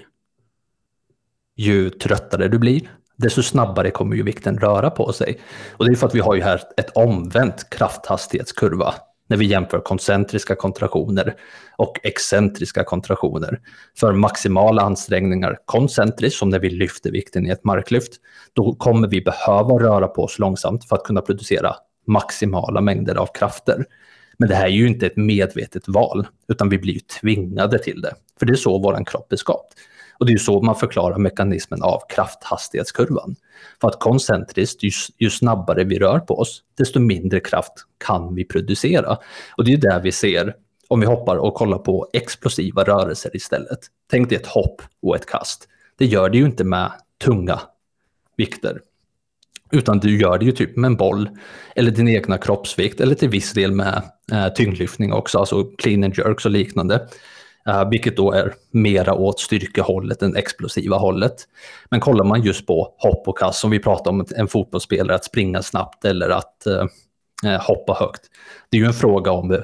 ju 1.56 1.90
tröttare 1.90 2.48
du 2.48 2.58
blir, 2.58 2.90
desto 3.16 3.42
snabbare 3.42 3.90
kommer 3.90 4.16
ju 4.16 4.22
vikten 4.22 4.58
röra 4.58 4.90
på 4.90 5.12
sig. 5.12 5.40
Och 5.70 5.84
det 5.84 5.92
är 5.92 5.96
för 5.96 6.06
att 6.06 6.14
vi 6.14 6.20
har 6.20 6.34
ju 6.34 6.42
här 6.42 6.60
ett 6.76 6.90
omvänt 6.94 7.70
krafthastighetskurva 7.70 8.94
när 9.26 9.36
vi 9.36 9.46
jämför 9.46 9.80
koncentriska 9.80 10.54
kontraktioner 10.54 11.34
och 11.76 12.00
excentriska 12.02 12.84
kontraktioner. 12.84 13.60
För 13.98 14.12
maximala 14.12 14.82
ansträngningar 14.82 15.58
koncentriskt, 15.64 16.38
som 16.38 16.48
när 16.48 16.58
vi 16.58 16.70
lyfter 16.70 17.10
vikten 17.10 17.46
i 17.46 17.50
ett 17.50 17.64
marklyft, 17.64 18.12
då 18.52 18.74
kommer 18.74 19.08
vi 19.08 19.20
behöva 19.20 19.74
röra 19.78 20.08
på 20.08 20.24
oss 20.24 20.38
långsamt 20.38 20.88
för 20.88 20.96
att 20.96 21.04
kunna 21.04 21.20
producera 21.20 21.74
maximala 22.06 22.80
mängder 22.80 23.14
av 23.14 23.26
krafter. 23.34 23.84
Men 24.38 24.48
det 24.48 24.54
här 24.54 24.66
är 24.66 24.70
ju 24.70 24.88
inte 24.88 25.06
ett 25.06 25.16
medvetet 25.16 25.88
val, 25.88 26.26
utan 26.48 26.68
vi 26.68 26.78
blir 26.78 26.94
ju 26.94 27.00
tvingade 27.00 27.78
till 27.78 28.00
det. 28.00 28.14
För 28.38 28.46
det 28.46 28.52
är 28.52 28.56
så 28.56 28.78
vår 28.78 29.04
kropp 29.04 29.32
är 29.32 29.36
skapt. 29.36 29.74
Och 30.18 30.26
det 30.26 30.32
är 30.32 30.38
så 30.38 30.62
man 30.62 30.76
förklarar 30.76 31.18
mekanismen 31.18 31.82
av 31.82 32.02
krafthastighetskurvan. 32.08 33.36
För 33.80 33.88
att 33.88 34.00
koncentriskt, 34.00 34.82
ju, 34.82 34.90
ju, 35.18 35.30
snabbare 35.30 35.84
vi 35.84 35.98
rör 35.98 36.18
på 36.18 36.38
oss, 36.38 36.62
desto 36.78 37.00
mindre 37.00 37.40
kraft 37.40 37.72
kan 38.06 38.34
vi 38.34 38.44
producera. 38.44 39.18
Och 39.56 39.64
det 39.64 39.72
är 39.72 39.76
där 39.76 40.00
vi 40.00 40.12
ser, 40.12 40.54
om 40.88 41.00
vi 41.00 41.06
hoppar 41.06 41.36
och 41.36 41.54
kollar 41.54 41.78
på 41.78 42.08
explosiva 42.12 42.84
rörelser 42.84 43.36
istället. 43.36 43.78
Tänk 44.10 44.28
dig 44.28 44.38
ett 44.38 44.46
hopp 44.46 44.82
och 45.02 45.16
ett 45.16 45.26
kast. 45.26 45.68
Det 45.98 46.06
gör 46.06 46.30
det 46.30 46.38
ju 46.38 46.44
inte 46.44 46.64
med 46.64 46.92
tunga 47.24 47.60
vikter. 48.36 48.80
Utan 49.70 49.98
du 49.98 50.18
gör 50.18 50.38
det 50.38 50.44
ju 50.44 50.52
typ 50.52 50.76
med 50.76 50.88
en 50.88 50.96
boll, 50.96 51.28
eller 51.76 51.90
din 51.90 52.08
egna 52.08 52.38
kroppsvikt, 52.38 53.00
eller 53.00 53.14
till 53.14 53.28
viss 53.28 53.52
del 53.52 53.72
med 53.72 54.02
eh, 54.32 54.48
tyngdlyftning 54.48 55.12
också, 55.12 55.38
alltså 55.38 55.64
clean 55.64 56.04
and 56.04 56.18
jerks 56.18 56.44
och 56.44 56.50
liknande. 56.50 57.08
Uh, 57.68 57.88
vilket 57.88 58.16
då 58.16 58.32
är 58.32 58.54
mera 58.70 59.14
åt 59.14 59.40
styrkehållet 59.40 60.22
än 60.22 60.36
explosiva 60.36 60.96
hållet. 60.96 61.34
Men 61.90 62.00
kollar 62.00 62.24
man 62.24 62.42
just 62.42 62.66
på 62.66 62.94
hopp 62.98 63.28
och 63.28 63.38
kast, 63.38 63.60
som 63.60 63.70
vi 63.70 63.78
pratar 63.78 64.10
om 64.10 64.26
en 64.36 64.48
fotbollsspelare 64.48 65.14
att 65.14 65.24
springa 65.24 65.62
snabbt 65.62 66.04
eller 66.04 66.30
att 66.30 66.66
uh, 66.66 67.60
hoppa 67.60 67.92
högt. 67.92 68.22
Det 68.70 68.76
är 68.76 68.80
ju 68.80 68.86
en 68.86 68.92
fråga 68.92 69.32
om 69.32 69.50
uh, 69.52 69.62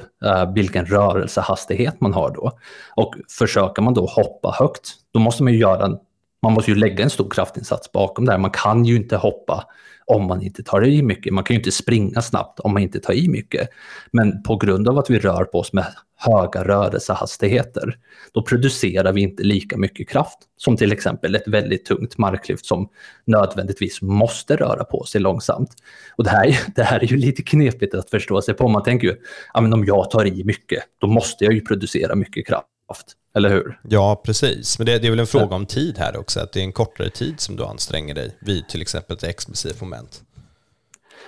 vilken 0.55 0.87
rörelsehastighet 0.87 2.01
man 2.01 2.13
har 2.13 2.31
då. 2.31 2.53
Och 2.97 3.15
försöker 3.39 3.83
man 3.83 3.95
då 3.95 4.07
hoppa 4.07 4.55
högt, 4.59 4.95
då 5.13 5.21
måste 5.21 5.43
man 5.43 5.53
ju 5.53 5.59
göra 5.59 5.85
en, 5.85 5.99
man 6.43 6.53
måste 6.53 6.71
ju 6.71 6.77
lägga 6.77 7.05
en 7.05 7.11
stor 7.11 7.31
kraftinsats 7.31 7.93
bakom 7.93 8.25
det 8.25 8.33
här. 8.33 8.39
Man 8.39 8.51
kan 8.51 8.85
ju 8.85 8.97
inte 8.97 9.17
hoppa 9.17 9.65
om 10.05 10.27
man 10.27 10.43
inte 10.43 10.63
tar 10.63 10.87
i 10.87 11.03
mycket. 11.03 11.33
Man 11.33 11.45
kan 11.45 11.55
ju 11.55 11.61
inte 11.61 11.73
springa 11.73 12.23
snabbt 12.23 12.61
om 12.61 12.73
man 12.73 12.83
inte 12.83 13.01
tar 13.01 13.13
i 13.13 13.29
mycket. 13.29 13.69
Men 14.11 14.43
på 14.43 14.57
grund 14.57 14.89
av 14.89 14.99
att 14.99 15.11
vi 15.11 15.19
rör 15.19 15.45
på 15.45 15.59
oss 15.59 15.73
med 15.73 15.87
höga 16.17 16.65
rörelsehastigheter, 16.65 17.99
då 18.33 18.43
producerar 18.43 19.13
vi 19.13 19.21
inte 19.21 19.43
lika 19.43 19.77
mycket 19.77 20.09
kraft 20.09 20.39
som 20.57 20.77
till 20.77 20.93
exempel 20.93 21.35
ett 21.35 21.49
väldigt 21.49 21.85
tungt 21.85 22.19
marklyft 22.19 22.67
som 22.67 22.89
nödvändigtvis 23.25 24.03
måste 24.03 24.57
röra 24.57 24.85
på 24.85 25.05
sig 25.05 25.21
långsamt. 25.21 25.71
Och 26.17 26.25
det 26.25 26.31
här, 26.31 26.59
det 26.75 26.83
här 26.83 27.01
är 27.01 27.07
ju 27.07 27.17
lite 27.17 27.43
knepigt 27.43 27.95
att 27.95 28.11
förstå 28.11 28.43
sig 28.43 28.55
på. 28.55 28.69
Man 28.69 28.83
tänker 28.83 29.07
ju, 29.07 29.17
ja, 29.55 29.61
men 29.61 29.73
om 29.73 29.85
jag 29.85 30.11
tar 30.11 30.27
i 30.27 30.45
mycket, 30.45 30.83
då 30.99 31.07
måste 31.07 31.45
jag 31.45 31.55
ju 31.55 31.61
producera 31.61 32.15
mycket 32.15 32.47
kraft. 32.47 33.17
Eller 33.35 33.49
hur? 33.49 33.79
Ja, 33.89 34.23
precis. 34.25 34.79
Men 34.79 34.87
det, 34.87 34.99
det 34.99 35.07
är 35.07 35.11
väl 35.11 35.21
en 35.21 35.27
fråga 35.27 35.57
om 35.57 35.67
tid 35.67 35.99
här 35.99 36.17
också, 36.17 36.41
att 36.41 36.53
det 36.53 36.61
är 36.61 36.65
en 36.65 36.73
kortare 36.73 37.11
tid 37.11 37.41
som 37.41 37.57
du 37.57 37.65
anstränger 37.65 38.15
dig 38.15 38.37
vid 38.41 38.69
till 38.69 38.83
exempel 38.83 39.17
ett 39.17 39.25
explosivt 39.25 39.81
moment. 39.81 40.23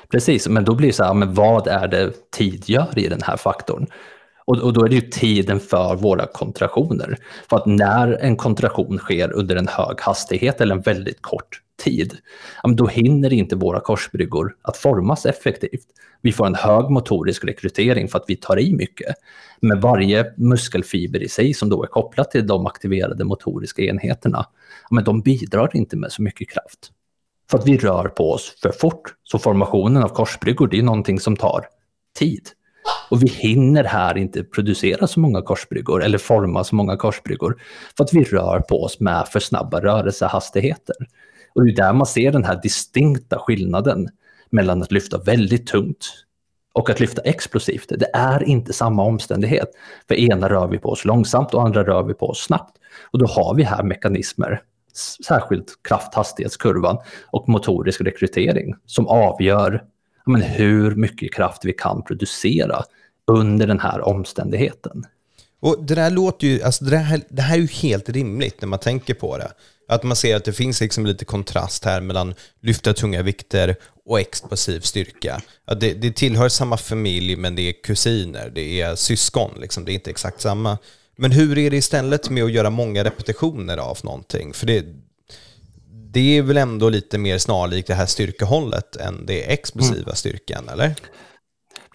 Precis, 0.09 0.49
men 0.49 0.65
då 0.65 0.75
blir 0.75 0.89
det 0.89 0.95
så 0.95 1.05
här, 1.05 1.15
men 1.15 1.35
vad 1.35 1.67
är 1.67 1.89
det 1.89 2.31
tid 2.31 2.69
gör 2.69 2.99
i 2.99 3.09
den 3.09 3.23
här 3.23 3.37
faktorn? 3.37 3.87
Och, 4.47 4.59
och, 4.59 4.73
då 4.73 4.85
är 4.85 4.89
det 4.89 4.95
ju 4.95 5.01
tiden 5.01 5.61
för 5.61 5.97
våra 5.97 6.27
kontraktioner. 6.27 7.19
För 7.51 7.57
att 7.57 7.67
när 7.67 8.13
en 8.13 8.37
kontraktion 8.37 8.99
sker 8.99 9.33
under 9.33 9.57
en 9.57 9.69
hög 9.69 10.01
hastighet 10.01 10.61
eller 10.61 10.75
en 10.75 10.81
väldigt 10.81 11.23
kort 11.23 11.61
tid, 11.85 12.17
då 12.77 12.87
hinner 12.87 13.33
inte 13.33 13.57
våra 13.57 13.81
korsbryggor 13.81 14.57
att 14.63 14.77
formas 14.77 15.27
effektivt. 15.27 15.87
Vi 16.21 16.33
får 16.33 16.47
en 16.47 16.55
hög 16.55 16.91
motorisk 16.91 17.45
rekrytering 17.45 18.09
för 18.09 18.19
att 18.19 18.25
vi 18.27 18.37
tar 18.37 18.59
i 18.59 18.75
mycket. 18.75 19.15
Men 19.61 19.81
varje 19.81 20.33
muskelfiber 20.37 21.23
i 21.23 21.29
sig 21.29 21.55
som 21.55 21.69
då 21.69 21.83
är 21.83 21.87
kopplat 21.87 22.31
till 22.31 22.47
de 22.47 22.67
aktiverade 22.67 23.25
motoriska 23.25 23.83
enheterna, 23.83 24.47
men 24.91 25.05
de 25.05 25.21
bidrar 25.21 25.77
inte 25.77 25.97
med 25.97 26.13
så 26.13 26.23
mycket 26.23 26.51
kraft. 26.51 26.91
För 27.51 27.59
att 27.59 27.67
vi 27.67 27.79
rör 27.79 28.09
på 28.09 28.33
oss 28.33 28.59
för 28.63 28.73
fort. 28.73 29.15
Så 29.23 29.39
formationen 29.39 30.03
av 30.03 30.09
korsbryggor, 30.09 30.69
det 30.69 30.79
är 30.79 30.83
någonting 30.83 31.21
som 31.21 31.37
tar 31.37 31.67
tid. 32.19 32.49
Och 33.11 33.23
vi 33.23 33.29
hinner 33.29 33.85
här 33.85 34.19
inte 34.19 34.45
producera 34.45 35.07
så 35.07 35.21
många 35.21 35.43
korsbryggor 35.43 36.05
eller 36.05 36.19
forma 36.19 36.65
så 36.65 36.75
många 36.75 36.97
korsbryggor 36.97 37.57
för 37.97 38.05
att 38.05 38.15
vi 38.15 38.25
rör 38.25 38.61
på 38.61 38.83
oss 38.83 39.01
med 39.01 39.29
för 39.29 39.41
snabba 39.41 39.81
rörelsehastigheter. 39.81 40.97
Och 41.55 41.65
det 41.65 41.71
är 41.73 41.77
där 41.77 41.93
man 41.93 42.07
ser 42.07 42.33
den 42.33 42.45
här 42.45 42.61
distinkta 42.63 43.39
skillnaden 43.39 44.09
mellan 44.51 44.83
att 44.83 44.93
lyfta 44.93 45.19
väldigt 45.19 45.67
tungt 45.67 46.25
och 46.73 46.91
att 46.91 47.01
lyfta 47.01 47.23
explosivt. 47.23 47.89
Det 47.89 48.11
är 48.15 48.43
inte 48.43 48.73
samma 48.73 49.03
omständighet. 49.03 49.69
För 50.09 50.15
ena 50.15 50.49
rör 50.49 50.67
vi 50.67 50.79
på 50.79 50.89
oss 50.89 51.05
långsamt 51.05 51.55
och 51.55 51.63
andra 51.63 51.85
rör 51.85 52.03
vi 52.03 52.15
på 52.15 52.27
oss 52.27 52.45
snabbt. 52.45 52.77
Och 53.11 53.19
då 53.19 53.27
har 53.27 53.55
vi 53.55 53.63
här 53.63 53.83
mekanismer, 53.83 54.63
särskilt 55.27 55.83
krafthastighetskurvan 55.89 56.99
och 57.27 57.49
motorisk 57.49 58.01
rekrytering 58.01 58.75
som 58.87 59.07
avgör 59.07 59.85
men, 60.27 60.43
hur 60.43 60.95
mycket 60.95 61.35
kraft 61.35 61.65
vi 61.65 61.73
kan 61.73 62.03
producera 62.03 62.85
under 63.27 63.67
den 63.67 63.81
här 63.81 64.01
omständigheten. 64.01 65.07
Och 65.61 65.85
det 65.85 65.95
där 65.95 66.11
låter 66.11 66.47
ju, 66.47 66.63
alltså 66.63 66.85
det, 66.85 66.97
här, 66.97 67.21
det 67.29 67.43
här 67.43 67.57
är 67.57 67.61
ju 67.61 67.67
helt 67.67 68.09
rimligt 68.09 68.61
när 68.61 68.69
man 68.69 68.79
tänker 68.79 69.15
på 69.15 69.39
det. 69.39 69.53
Att 69.89 70.03
man 70.03 70.17
ser 70.17 70.37
att 70.37 70.45
det 70.45 70.53
finns 70.53 70.81
liksom 70.81 71.07
lite 71.07 71.25
kontrast 71.25 71.85
här 71.85 72.01
mellan 72.01 72.35
lyfta 72.61 72.93
tunga 72.93 73.23
vikter 73.23 73.77
och 74.05 74.21
explosiv 74.21 74.81
styrka. 74.81 75.43
Att 75.65 75.81
det, 75.81 75.95
det 75.95 76.17
tillhör 76.17 76.49
samma 76.49 76.77
familj 76.77 77.37
men 77.37 77.57
det 77.57 77.63
är 77.63 77.73
kusiner, 77.73 78.51
det 78.55 78.81
är 78.81 78.95
syskon, 78.95 79.51
liksom. 79.61 79.85
det 79.85 79.93
är 79.93 79.95
inte 79.95 80.11
exakt 80.11 80.41
samma. 80.41 80.79
Men 81.17 81.33
hur 81.33 81.59
är 81.59 81.71
det 81.71 81.77
istället 81.77 82.31
med 82.31 82.45
att 82.45 82.53
göra 82.53 82.71
många 82.71 83.05
repetitioner 83.05 83.77
av 83.77 83.99
någonting? 84.03 84.53
För 84.53 84.67
det, 84.67 84.85
det 86.15 86.39
är 86.39 86.43
väl 86.43 86.57
ändå 86.57 86.89
lite 86.89 87.19
mer 87.19 87.39
snarlikt 87.39 87.89
det 87.89 87.95
här 87.95 88.07
styrkehållet 88.07 88.97
än 88.97 89.27
det 89.27 89.53
explosiva 89.53 90.03
mm. 90.03 90.15
styrkan, 90.15 90.69
eller? 90.69 90.95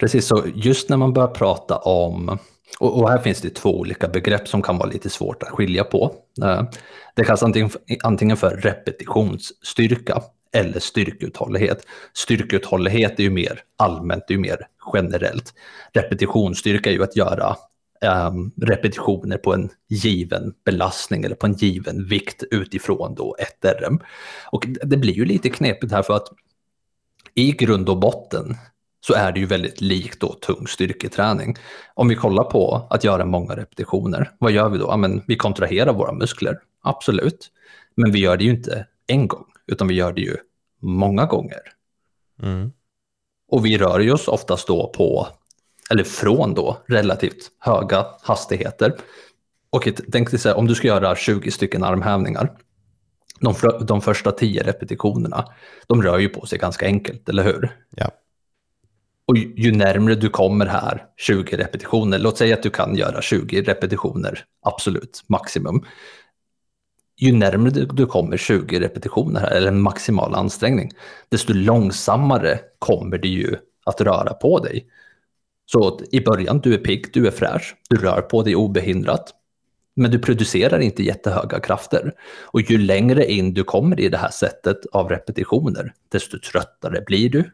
Precis, 0.00 0.26
så 0.26 0.44
just 0.54 0.88
när 0.88 0.96
man 0.96 1.12
börjar 1.12 1.28
prata 1.28 1.76
om, 1.76 2.38
och, 2.80 3.00
och, 3.00 3.10
här 3.10 3.18
finns 3.18 3.40
det 3.40 3.50
två 3.50 3.78
olika 3.78 4.08
begrepp 4.08 4.48
som 4.48 4.62
kan 4.62 4.78
vara 4.78 4.88
lite 4.88 5.10
svårt 5.10 5.42
att 5.42 5.48
skilja 5.48 5.84
på. 5.84 6.14
Eh, 6.42 6.62
det 7.16 7.24
kallas 7.24 7.42
antingen, 7.42 7.70
antingen 8.02 8.36
för 8.36 8.56
repetitionsstyrka 8.56 10.22
eller 10.52 10.80
styrkeuthållighet. 10.80 11.86
Styrkeuthållighet 12.14 13.18
är 13.18 13.22
ju 13.22 13.30
mer 13.30 13.62
allmänt, 13.78 14.24
det 14.28 14.34
är 14.34 14.36
ju 14.36 14.42
mer 14.42 14.66
generellt. 14.94 15.54
Repetitionsstyrka 15.92 16.90
är 16.90 16.94
ju 16.94 17.02
att 17.02 17.16
göra 17.16 17.56
um, 18.04 18.52
repetitioner 18.56 19.36
på 19.36 19.54
en 19.54 19.70
given 19.88 20.54
belastning 20.64 21.24
eller 21.24 21.36
på 21.36 21.46
en 21.46 21.52
given 21.52 22.04
vikt 22.04 22.42
utifrån 22.50 23.14
då 23.14 23.36
ett 23.38 23.80
RM. 23.80 24.00
Och 24.52 24.66
det 24.84 24.96
blir 24.96 25.14
ju 25.14 25.24
lite 25.24 25.50
knepigt 25.50 25.92
här 25.92 26.02
för 26.02 26.14
att 26.14 26.28
i 27.34 27.52
grund 27.52 27.88
och 27.88 27.98
botten 27.98 28.56
så 29.00 29.14
är 29.14 29.32
det 29.32 29.40
ju 29.40 29.46
väldigt 29.46 29.80
likt 29.80 30.20
då 30.20 30.32
tung 30.32 30.66
styrketräning. 30.66 31.56
Om 31.94 32.08
vi 32.08 32.14
kollar 32.14 32.44
på 32.44 32.86
att 32.90 33.04
göra 33.04 33.24
många 33.24 33.56
repetitioner, 33.56 34.30
vad 34.38 34.52
gör 34.52 34.68
vi 34.68 34.78
då? 34.78 34.86
Ja, 34.88 34.96
men 34.96 35.22
vi 35.26 35.36
kontraherar 35.36 35.92
våra 35.92 36.12
muskler, 36.12 36.58
absolut. 36.82 37.50
Men 37.94 38.12
vi 38.12 38.18
gör 38.18 38.36
det 38.36 38.44
ju 38.44 38.50
inte 38.50 38.86
en 39.06 39.28
gång, 39.28 39.44
utan 39.66 39.88
vi 39.88 39.94
gör 39.94 40.12
det 40.12 40.20
ju 40.20 40.36
många 40.80 41.26
gånger. 41.26 41.60
Mm. 42.42 42.72
Och 43.48 43.66
vi 43.66 43.78
rör 43.78 44.00
ju 44.00 44.12
oss 44.12 44.28
oftast 44.28 44.66
då 44.66 44.92
på, 44.96 45.28
eller 45.90 46.04
från 46.04 46.54
då, 46.54 46.78
relativt 46.86 47.50
höga 47.58 48.06
hastigheter. 48.22 48.94
Och 49.70 49.88
tänk 50.12 50.30
dig 50.30 50.40
så 50.40 50.48
här, 50.48 50.56
om 50.56 50.66
du 50.66 50.74
ska 50.74 50.86
göra 50.86 51.16
20 51.16 51.50
stycken 51.50 51.84
armhävningar, 51.84 52.52
de, 53.40 53.54
de 53.86 54.00
första 54.00 54.32
10 54.32 54.62
repetitionerna, 54.62 55.44
de 55.86 56.02
rör 56.02 56.18
ju 56.18 56.28
på 56.28 56.46
sig 56.46 56.58
ganska 56.58 56.86
enkelt, 56.86 57.28
eller 57.28 57.44
hur? 57.44 57.76
Ja. 57.96 58.10
Och 59.26 59.36
ju, 59.36 59.54
ju 59.56 59.72
närmre 59.72 60.14
du 60.14 60.28
kommer 60.28 60.66
här, 60.66 61.04
20 61.16 61.56
repetitioner, 61.56 62.18
låt 62.18 62.38
säga 62.38 62.54
att 62.54 62.62
du 62.62 62.70
kan 62.70 62.96
göra 62.96 63.22
20 63.22 63.62
repetitioner, 63.62 64.44
absolut, 64.62 65.24
maximum. 65.26 65.84
Ju 67.16 67.32
närmre 67.32 67.70
du, 67.70 67.86
du 67.86 68.06
kommer 68.06 68.36
20 68.36 68.80
repetitioner 68.80 69.40
här, 69.40 69.50
eller 69.50 69.68
en 69.68 69.80
maximal 69.80 70.34
ansträngning, 70.34 70.90
desto 71.28 71.52
långsammare 71.52 72.58
kommer 72.78 73.18
det 73.18 73.28
ju 73.28 73.56
att 73.84 74.00
röra 74.00 74.34
på 74.34 74.58
dig. 74.58 74.86
Så 75.72 76.00
i 76.12 76.20
början, 76.20 76.60
du 76.60 76.74
är 76.74 76.78
pigg, 76.78 77.06
du 77.12 77.26
är 77.26 77.30
fräsch, 77.30 77.76
du 77.88 77.96
rör 77.96 78.20
på 78.20 78.42
dig 78.42 78.56
obehindrat, 78.56 79.34
men 79.96 80.10
du 80.10 80.18
producerar 80.18 80.78
inte 80.78 81.02
jättehöga 81.02 81.60
krafter. 81.60 82.12
Och 82.42 82.60
ju 82.60 82.78
längre 82.78 83.32
in 83.32 83.54
du 83.54 83.64
kommer 83.64 84.00
i 84.00 84.08
det 84.08 84.16
här 84.16 84.30
sättet 84.30 84.76
av 84.92 85.08
repetitioner, 85.08 85.94
desto 86.08 86.38
tröttare 86.38 87.02
blir 87.06 87.30
du. 87.30 87.50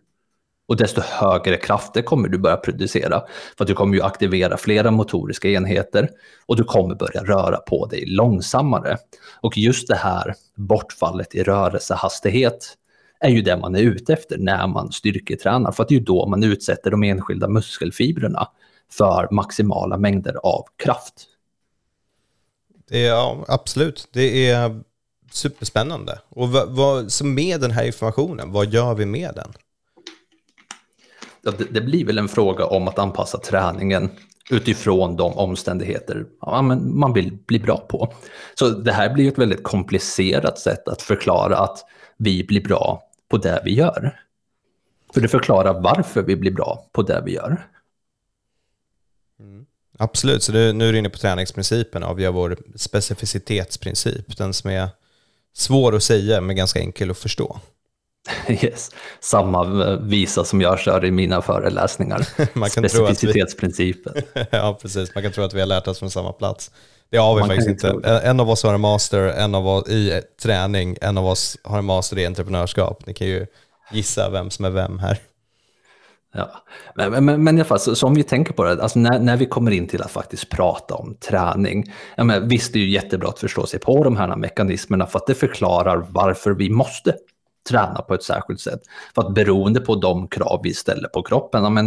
Och 0.68 0.76
desto 0.76 1.00
högre 1.05 1.57
krafter 1.57 2.02
kommer 2.02 2.29
du 2.29 2.38
börja 2.38 2.57
producera. 2.57 3.22
För 3.57 3.64
att 3.64 3.68
du 3.68 3.74
kommer 3.74 3.94
ju 3.94 4.02
aktivera 4.02 4.57
flera 4.57 4.90
motoriska 4.90 5.48
enheter 5.48 6.09
och 6.46 6.57
du 6.57 6.64
kommer 6.64 6.94
börja 6.94 7.24
röra 7.24 7.57
på 7.57 7.87
dig 7.87 8.07
långsammare. 8.07 8.96
Och 9.40 9.59
just 9.59 9.88
det 9.88 9.96
här 9.96 10.35
bortfallet 10.57 11.35
i 11.35 11.42
rörelsehastighet 11.42 12.76
är 13.20 13.31
ju 13.31 13.42
det 13.42 13.57
man 13.57 13.74
är 13.74 13.81
ute 13.81 14.12
efter 14.12 14.38
när 14.38 14.66
man 14.66 14.92
styrketränar. 14.92 15.72
För 15.72 15.83
att 15.83 15.88
det 15.88 15.94
är 15.94 15.98
ju 15.98 16.05
då 16.05 16.26
man 16.26 16.44
utsätter 16.44 16.90
de 16.90 17.02
enskilda 17.02 17.48
muskelfibrerna 17.48 18.48
för 18.90 19.29
maximala 19.31 19.96
mängder 19.96 20.35
av 20.42 20.64
kraft. 20.76 21.26
Det 22.88 23.07
är, 23.07 23.09
ja, 23.09 23.44
absolut. 23.48 24.09
Det 24.12 24.48
är 24.48 24.81
superspännande. 25.31 26.18
Och 26.29 26.48
vad, 26.48 26.68
vad, 26.68 27.12
så 27.12 27.24
med 27.24 27.61
den 27.61 27.70
här 27.70 27.87
informationen, 27.87 28.52
vad 28.52 28.68
gör 28.68 28.94
vi 28.94 29.07
med 29.07 29.31
den? 29.35 29.52
Ja, 31.42 31.52
det, 31.59 31.64
det, 31.64 31.81
blir 31.81 32.05
väl 32.05 32.18
en 32.18 32.29
fråga 32.29 32.64
om 32.64 32.88
att 32.88 32.98
anpassa 32.98 33.38
träningen 33.38 34.11
utifrån 34.50 35.16
de 35.16 35.33
omständigheter 35.33 36.26
man 36.79 37.12
vill 37.12 37.38
bli 37.46 37.59
bra 37.59 37.76
på. 37.76 38.12
Så 38.55 38.68
det 38.68 38.92
här 38.92 39.14
blir 39.14 39.29
ett 39.29 39.38
väldigt 39.38 39.62
komplicerat 39.62 40.59
sätt 40.59 40.88
att 40.88 41.02
förklara 41.02 41.57
att 41.57 41.85
vi 42.16 42.44
blir 42.44 42.62
bra 42.62 43.02
på 43.28 43.36
det 43.36 43.62
vi 43.64 43.74
gör. 43.74 44.20
För 45.14 45.20
det 45.20 45.28
förklarar 45.28 45.80
varför 45.80 46.22
vi 46.22 46.36
blir 46.36 46.50
bra 46.50 46.86
på 46.92 47.02
det 47.02 47.22
vi 47.24 47.34
gör. 47.34 47.66
Mm. 49.40 49.66
Absolut, 49.98 50.42
så 50.42 50.52
det, 50.52 50.72
nu 50.72 50.88
är 50.88 50.92
du 50.92 50.98
inne 50.98 51.10
på 51.10 51.18
träningsprincipen 51.18 52.02
av 52.02 52.16
vår 52.16 52.56
specificitetsprincip. 52.74 54.36
Den 54.36 54.54
som 54.54 54.70
är 54.70 54.88
svår 55.52 55.94
att 55.94 56.02
säga 56.02 56.40
men 56.40 56.56
ganska 56.56 56.80
enkel 56.80 57.10
att 57.10 57.18
förstå. 57.18 57.60
Yes. 58.48 58.90
Samma 59.20 59.84
eh, 59.84 59.98
visa 60.00 60.44
som 60.44 60.60
jag 60.60 60.78
kör 60.78 61.04
i 61.04 61.10
mina 61.10 61.42
föreläsningar. 61.42 62.28
Man 62.58 62.70
kan 62.70 62.88
Specificitetsprincipen. 62.88 64.12
Vi... 64.34 64.46
ja, 64.50 64.78
precis. 64.82 65.14
Man 65.14 65.22
kan 65.22 65.32
tro 65.32 65.44
att 65.44 65.54
vi 65.54 65.60
har 65.60 65.66
lärt 65.66 65.88
oss 65.88 65.98
från 65.98 66.10
samma 66.10 66.32
plats. 66.32 66.70
Det 67.10 67.16
har 67.16 67.34
vi 67.34 67.40
Man 67.40 67.48
faktiskt 67.48 67.68
inte. 67.68 68.20
En 68.24 68.40
av 68.40 68.50
oss 68.50 68.62
har 68.62 68.74
en 68.74 68.80
master 68.80 69.22
en 69.22 69.54
av 69.54 69.68
oss 69.68 69.88
i 69.88 70.22
träning, 70.42 70.96
en 71.00 71.18
av 71.18 71.26
oss 71.26 71.58
har 71.62 71.78
en 71.78 71.84
master 71.84 72.18
i 72.18 72.26
entreprenörskap. 72.26 73.06
Ni 73.06 73.14
kan 73.14 73.26
ju 73.26 73.46
gissa 73.92 74.30
vem 74.30 74.50
som 74.50 74.64
är 74.64 74.70
vem 74.70 74.98
här. 74.98 75.18
Ja. 76.34 76.50
Men, 76.94 77.24
men, 77.24 77.44
men 77.44 77.58
i 77.58 77.60
alla 77.60 77.68
fall, 77.68 77.80
så, 77.80 77.94
så 77.94 78.06
om 78.06 78.14
vi 78.14 78.22
tänker 78.22 78.52
på 78.52 78.64
det, 78.64 78.82
alltså 78.82 78.98
när, 78.98 79.18
när 79.18 79.36
vi 79.36 79.46
kommer 79.46 79.70
in 79.70 79.88
till 79.88 80.02
att 80.02 80.10
faktiskt 80.10 80.50
prata 80.50 80.94
om 80.94 81.14
träning, 81.14 81.92
ja, 82.16 82.24
men 82.24 82.48
visst 82.48 82.72
det 82.72 82.78
är 82.78 82.80
ju 82.80 82.90
jättebra 82.90 83.28
att 83.28 83.38
förstå 83.38 83.66
sig 83.66 83.80
på 83.80 84.04
de 84.04 84.16
här 84.16 84.36
mekanismerna 84.36 85.06
för 85.06 85.18
att 85.18 85.26
det 85.26 85.34
förklarar 85.34 86.06
varför 86.10 86.50
vi 86.50 86.70
måste 86.70 87.14
träna 87.68 88.02
på 88.02 88.14
ett 88.14 88.22
särskilt 88.22 88.61
sätt. 88.61 88.81
För 89.14 89.22
att 89.22 89.35
beroende 89.35 89.81
på 89.81 89.94
de 89.94 90.29
krav 90.29 90.61
vi 90.62 90.74
ställer 90.74 91.09
på 91.09 91.22
kroppen, 91.22 91.62
ja, 91.62 91.70
men, 91.70 91.87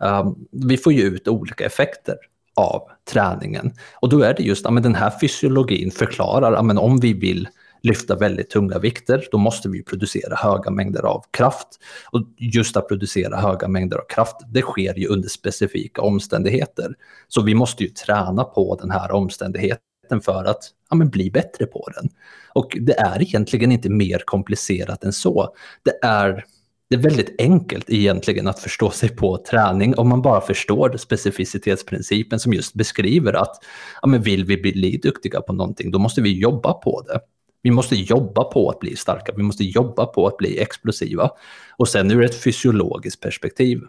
um, 0.00 0.46
vi 0.50 0.76
får 0.76 0.92
ju 0.92 1.02
ut 1.02 1.28
olika 1.28 1.66
effekter 1.66 2.16
av 2.54 2.82
träningen. 3.12 3.72
Och 3.94 4.08
då 4.08 4.22
är 4.22 4.34
det 4.34 4.42
just, 4.42 4.64
ja, 4.64 4.70
men 4.70 4.82
den 4.82 4.94
här 4.94 5.12
fysiologin 5.20 5.90
förklarar, 5.90 6.52
ja, 6.52 6.62
men 6.62 6.78
om 6.78 7.00
vi 7.00 7.12
vill 7.12 7.48
lyfta 7.82 8.16
väldigt 8.16 8.50
tunga 8.50 8.78
vikter, 8.78 9.24
då 9.30 9.38
måste 9.38 9.68
vi 9.68 9.82
producera 9.82 10.36
höga 10.36 10.70
mängder 10.70 11.02
av 11.02 11.24
kraft. 11.30 11.68
Och 12.10 12.22
just 12.36 12.76
att 12.76 12.88
producera 12.88 13.36
höga 13.36 13.68
mängder 13.68 13.96
av 13.96 14.04
kraft, 14.08 14.36
det 14.46 14.62
sker 14.62 14.98
ju 14.98 15.06
under 15.06 15.28
specifika 15.28 16.02
omständigheter. 16.02 16.94
Så 17.28 17.42
vi 17.42 17.54
måste 17.54 17.82
ju 17.82 17.88
träna 17.88 18.44
på 18.44 18.78
den 18.80 18.90
här 18.90 19.12
omständigheten 19.12 19.93
för 20.20 20.44
att 20.44 20.70
ja, 20.90 20.96
men 20.96 21.10
bli 21.10 21.30
bättre 21.30 21.66
på 21.66 21.88
den. 21.94 22.10
Och 22.52 22.76
det 22.80 22.98
är 23.00 23.22
egentligen 23.22 23.72
inte 23.72 23.90
mer 23.90 24.22
komplicerat 24.24 25.04
än 25.04 25.12
så. 25.12 25.54
Det 25.84 25.98
är 26.06 26.44
det 26.90 26.96
är 26.96 27.02
väldigt 27.02 27.34
enkelt 27.38 27.90
egentligen 27.90 28.48
att 28.48 28.58
förstå 28.58 28.90
sig 28.90 29.08
på 29.08 29.36
träning 29.50 29.94
om 29.96 30.08
man 30.08 30.22
bara 30.22 30.40
förstår 30.40 30.96
specificitetsprincipen 30.96 32.38
som 32.38 32.52
just 32.52 32.74
beskriver 32.74 33.32
att 33.32 33.64
ja, 34.02 34.08
men 34.08 34.22
vill 34.22 34.44
vi 34.44 34.56
bli 34.56 34.96
duktiga 34.96 35.40
på 35.40 35.52
någonting, 35.52 35.90
då 35.90 35.98
måste 35.98 36.22
vi 36.22 36.38
jobba 36.38 36.72
på 36.72 37.02
det. 37.06 37.20
Vi 37.62 37.70
måste 37.70 37.96
jobba 37.96 38.44
på 38.44 38.70
att 38.70 38.80
bli 38.80 38.96
starka, 38.96 39.32
vi 39.36 39.42
måste 39.42 39.64
jobba 39.64 40.06
på 40.06 40.26
att 40.26 40.36
bli 40.36 40.60
explosiva. 40.60 41.30
Och 41.76 41.88
sen 41.88 42.10
ur 42.10 42.22
ett 42.22 42.42
fysiologiskt 42.42 43.22
perspektiv, 43.22 43.80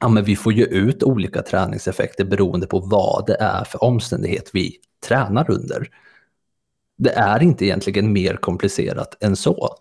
ja, 0.00 0.08
men 0.08 0.24
vi 0.24 0.36
får 0.36 0.52
ju 0.52 0.64
ut 0.64 1.02
olika 1.02 1.42
träningseffekter 1.42 2.24
beroende 2.24 2.66
på 2.66 2.80
vad 2.80 3.26
det 3.26 3.36
är 3.40 3.64
för 3.64 3.84
omständighet 3.84 4.50
vi 4.52 4.76
tränar 5.08 5.50
under. 5.50 5.88
Det 6.98 7.10
är 7.10 7.42
inte 7.42 7.64
egentligen 7.64 8.12
mer 8.12 8.36
komplicerat 8.36 9.16
än 9.20 9.36
så. 9.36 9.76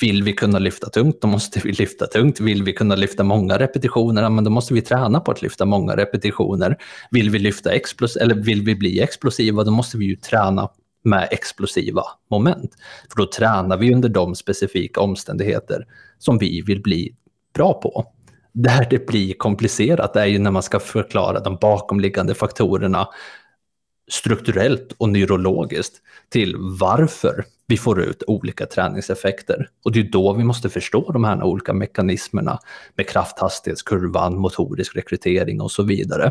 Vill 0.00 0.22
vi 0.22 0.32
kunna 0.32 0.58
lyfta 0.58 0.90
tungt, 0.90 1.20
då 1.20 1.28
måste 1.28 1.60
vi 1.64 1.72
lyfta 1.72 2.06
tungt. 2.06 2.40
Vill 2.40 2.62
vi 2.62 2.72
kunna 2.72 2.96
lyfta 2.96 3.24
många 3.24 3.58
repetitioner, 3.58 4.30
men 4.30 4.44
då 4.44 4.50
måste 4.50 4.74
vi 4.74 4.82
träna 4.82 5.20
på 5.20 5.30
att 5.30 5.42
lyfta 5.42 5.64
många 5.64 5.96
repetitioner. 5.96 6.76
Vill 7.10 7.30
vi 7.30 7.38
lyfta 7.38 7.72
explos 7.72 8.16
eller 8.16 8.34
vill 8.34 8.62
vi 8.62 8.74
bli 8.74 9.00
explosiva, 9.00 9.64
då 9.64 9.70
måste 9.70 9.98
vi 9.98 10.04
ju 10.04 10.16
träna 10.16 10.68
med 11.04 11.28
explosiva 11.30 12.02
moment. 12.30 12.74
För 13.10 13.16
då 13.16 13.30
tränar 13.30 13.76
vi 13.76 13.94
under 13.94 14.08
de 14.08 14.34
specifika 14.34 15.00
omständigheter 15.00 15.86
som 16.18 16.38
vi 16.38 16.62
vill 16.62 16.82
bli 16.82 17.14
bra 17.54 17.80
på. 17.80 18.06
Där 18.52 18.86
det 18.90 19.06
blir 19.06 19.34
komplicerat 19.34 20.16
är 20.16 20.26
ju 20.26 20.38
när 20.38 20.50
man 20.50 20.62
ska 20.62 20.80
förklara 20.80 21.40
de 21.40 21.56
bakomliggande 21.56 22.34
faktorerna 22.34 23.08
strukturellt 24.08 24.92
och 24.98 25.08
neurologiskt 25.08 25.94
till 26.28 26.56
varför 26.58 27.44
vi 27.66 27.76
får 27.76 28.00
ut 28.00 28.22
olika 28.26 28.66
träningseffekter. 28.66 29.68
Och 29.84 29.92
det 29.92 30.00
är 30.00 30.04
då 30.04 30.32
vi 30.32 30.44
måste 30.44 30.68
förstå 30.68 31.12
de 31.12 31.24
här 31.24 31.42
olika 31.42 31.72
mekanismerna 31.72 32.58
med 32.94 33.08
krafthastighetskurvan, 33.08 34.38
motorisk 34.38 34.96
rekrytering 34.96 35.60
och 35.60 35.70
så 35.70 35.82
vidare. 35.82 36.30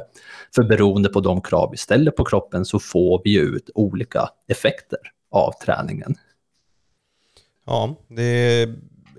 För 0.56 0.64
beroende 0.64 1.10
på 1.10 1.20
de 1.20 1.42
krav 1.42 1.72
vi 1.72 1.78
ställer 1.78 2.12
på 2.12 2.26
kroppen 2.26 2.66
så 2.66 2.80
får 2.80 3.22
vi 3.24 3.38
ut 3.38 3.70
olika 3.76 4.30
effekter 4.48 5.00
av 5.32 5.54
träningen. 5.66 6.16
Ja, 7.66 7.96
det 8.08 8.70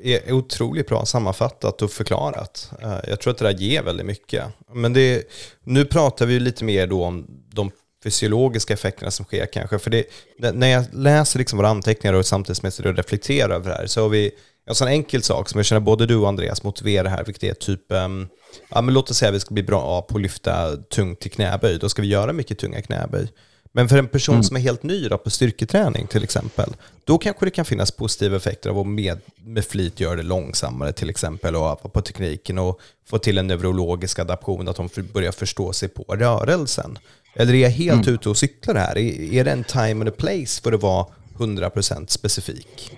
är 0.03 0.33
otroligt 0.33 0.89
bra 0.89 1.05
sammanfattat 1.05 1.83
och 1.83 1.91
förklarat. 1.91 2.73
Eh, 2.83 2.99
jag 3.09 3.21
tror 3.21 3.31
att 3.31 3.39
det 3.39 3.45
där 3.45 3.59
ger 3.59 3.83
väldigt 3.83 4.07
mycket. 4.07 4.45
Men 4.73 4.93
det, 4.93 5.25
nu 5.65 5.85
pratar 5.85 6.27
vi 6.27 6.41
lite 6.41 6.65
mer 6.65 6.87
då 6.87 7.05
om 7.05 7.27
de 7.53 7.71
fysiologiska 8.05 8.75
effekterna 8.75 9.11
som 9.11 9.25
sker 9.25 9.47
kanske. 9.47 9.79
För 9.79 9.91
det, 9.91 10.05
när 10.53 10.69
jag 10.69 10.85
läser 10.93 11.39
liksom 11.39 11.57
våra 11.57 11.69
anteckningar 11.69 12.15
och 12.15 12.27
samtidigt 12.27 12.75
som 12.75 12.85
jag 12.85 12.99
reflekterar 12.99 13.55
över 13.55 13.71
det 13.71 13.77
här 13.77 13.87
så 13.87 14.03
har 14.03 14.09
vi 14.09 14.31
en 14.69 14.75
sån 14.75 14.89
enkel 14.89 15.23
sak 15.23 15.49
som 15.49 15.59
jag 15.59 15.67
känner 15.67 15.81
både 15.81 16.07
du 16.07 16.17
och 16.17 16.29
Andreas 16.29 16.63
motiverar 16.63 17.09
här, 17.09 17.25
vilket 17.25 17.45
är 17.45 17.55
typ, 17.55 17.93
um, 17.93 18.29
ja 18.71 18.83
men 18.83 18.95
låt 18.95 19.11
oss 19.11 19.17
säga 19.17 19.29
att 19.29 19.35
vi 19.35 19.41
ska 19.41 19.55
bli 19.55 19.63
bra 19.63 20.03
på 20.03 20.17
att 20.17 20.23
lyfta 20.23 20.77
tungt 20.77 21.21
till 21.21 21.31
knäböj, 21.31 21.79
då 21.79 21.89
ska 21.89 22.03
vi 22.03 22.09
göra 22.09 22.33
mycket 22.33 22.59
tunga 22.59 22.83
knäböj. 22.83 23.29
Men 23.73 23.89
för 23.89 23.99
en 23.99 24.09
person 24.09 24.35
mm. 24.35 24.45
som 24.45 24.57
är 24.57 24.61
helt 24.61 24.83
ny 24.83 25.09
då, 25.09 25.19
på 25.19 25.31
styrketräning 25.31 26.07
till 26.07 26.25
exempel, 26.25 26.77
då 27.05 27.19
kanske 27.19 27.45
det 27.45 27.51
kan 27.51 27.65
finnas 27.65 27.91
positiva 27.91 28.37
effekter 28.37 28.71
av 28.71 28.79
att 28.79 28.87
med, 28.87 29.21
med 29.45 29.65
flit 29.65 30.01
göra 30.01 30.17
det 30.17 30.23
långsammare 30.23 30.93
till 30.93 31.11
exempel 31.11 31.57
och 31.57 31.63
öva 31.63 31.77
på 31.77 32.01
tekniken 32.01 32.59
och 32.59 32.81
få 33.07 33.19
till 33.19 33.39
en 33.39 33.47
neurologisk 33.47 34.19
adaption, 34.19 34.69
att 34.69 34.77
de 34.77 34.89
börjar 35.13 35.33
förstå 35.33 35.73
sig 35.73 35.89
på 35.89 36.03
rörelsen. 36.03 36.99
Eller 37.35 37.55
är 37.55 37.59
jag 37.59 37.71
helt 37.71 38.07
mm. 38.07 38.15
ute 38.15 38.29
och 38.29 38.37
cyklar 38.37 38.75
här? 38.75 38.99
Är, 38.99 39.35
är 39.35 39.45
det 39.45 39.51
en 39.51 39.65
time 39.65 40.01
and 40.01 40.09
a 40.09 40.13
place 40.19 40.63
för 40.63 40.73
att 40.73 40.83
vara 40.83 41.07
100% 41.39 42.07
specifik? 42.07 42.93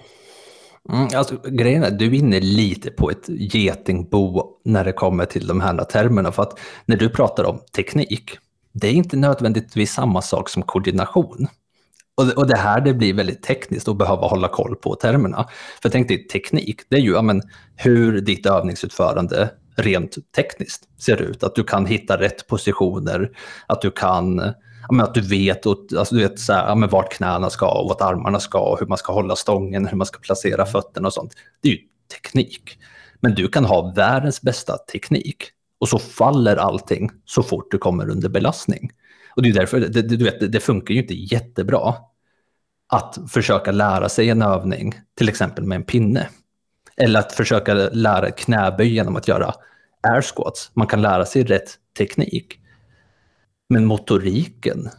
Mm, 0.93 1.09
alltså, 1.15 1.37
grejen 1.45 1.83
är, 1.83 1.91
du 1.91 2.07
är 2.07 2.15
inne 2.15 2.41
lite 2.41 2.91
på 2.91 3.11
ett 3.11 3.29
getingbo 3.29 4.45
när 4.65 4.85
det 4.85 4.93
kommer 4.93 5.25
till 5.25 5.47
de 5.47 5.61
här 5.61 5.85
termerna. 5.85 6.33
För 6.33 6.43
att 6.43 6.59
när 6.85 6.97
du 6.97 7.09
pratar 7.09 7.45
om 7.45 7.61
teknik, 7.77 8.39
det 8.73 8.89
är 8.89 8.93
inte 8.93 9.17
nödvändigtvis 9.17 9.93
samma 9.93 10.23
sak 10.23 10.49
som 10.49 10.63
koordination. 10.63 11.49
Och, 12.15 12.29
och 12.29 12.47
det 12.47 12.57
här 12.57 12.81
det 12.81 12.95
blir 12.95 13.15
väldigt 13.15 13.43
tekniskt 13.43 13.89
att 13.89 13.97
behöva 13.97 14.27
hålla 14.27 14.49
koll 14.49 14.77
på 14.77 14.95
termerna. 14.95 15.49
För 15.83 15.89
tänk 15.89 16.09
dig 16.09 16.27
teknik, 16.27 16.81
det 16.89 16.97
är 16.97 17.01
ju 17.01 17.13
ja, 17.13 17.23
men, 17.23 17.43
hur 17.77 18.21
ditt 18.21 18.47
övningsutförande 18.47 19.51
rent 19.77 20.33
tekniskt 20.37 20.89
ser 20.99 21.23
ut. 21.23 21.43
Att 21.43 21.55
du 21.55 21.65
kan 21.65 21.87
hitta 21.87 22.21
rätt 22.21 22.47
positioner, 22.47 23.31
att 23.67 23.83
du 23.83 23.91
kan 23.91 24.55
men 24.91 25.01
att 25.01 25.15
du 25.15 25.21
vet, 25.21 25.67
och, 25.67 25.79
alltså, 25.99 26.15
du 26.15 26.21
vet 26.21 26.39
så 26.39 26.53
här, 26.53 26.75
men 26.75 26.89
vart 26.89 27.13
knäna 27.13 27.51
ska 27.51 27.81
och 27.81 27.89
vart 27.89 28.01
armarna 28.01 28.41
ska 28.41 28.59
och 28.59 28.81
hur 28.81 28.87
man 28.87 28.99
ska 28.99 29.13
hålla 29.13 29.37
stången, 29.37 29.87
hur 29.87 29.97
man 29.97 30.07
ska 30.07 30.19
placera 30.19 30.67
fötterna 30.67 31.07
och 31.09 31.15
sånt. 31.15 31.35
Det 31.61 31.69
är 31.69 31.73
ju 31.73 31.79
teknik. 32.13 32.79
Men 33.21 33.35
du 33.35 33.49
kan 33.49 33.65
ha 33.65 33.93
världens 33.97 34.43
bästa 34.43 34.79
teknik 34.93 35.45
och 35.79 35.89
så 35.89 35.99
faller 35.99 36.57
allting 36.57 37.11
så 37.25 37.43
fort 37.43 37.71
du 37.71 37.79
kommer 37.79 38.11
under 38.11 38.29
belastning. 38.29 38.91
Och 39.37 39.43
det 39.43 39.49
är 39.49 39.53
därför, 39.53 39.81
det, 39.81 40.03
du 40.03 40.25
vet, 40.25 40.53
det 40.53 40.61
funkar 40.61 40.95
ju 40.95 41.01
inte 41.01 41.15
jättebra 41.15 41.95
att 42.93 43.19
försöka 43.29 43.73
lära 43.73 44.09
sig 44.09 44.31
en 44.31 44.43
övning, 44.43 44.95
till 45.19 45.29
exempel 45.29 45.65
med 45.65 45.77
en 45.77 45.85
pinne. 45.85 46.29
Eller 46.97 47.21
att 47.21 47.33
försöka 47.33 47.75
lära 47.75 48.31
knäböj 48.31 48.95
genom 48.95 49.17
att 49.17 49.29
göra 49.29 49.55
air 50.03 50.23
squats. 50.23 50.71
Man 50.75 50.87
kan 50.87 51.03
lära 51.03 51.25
sig 51.25 51.45
rätt 51.45 51.79
teknik. 51.99 52.61
Men 53.69 53.85
motoriken, 53.85 54.91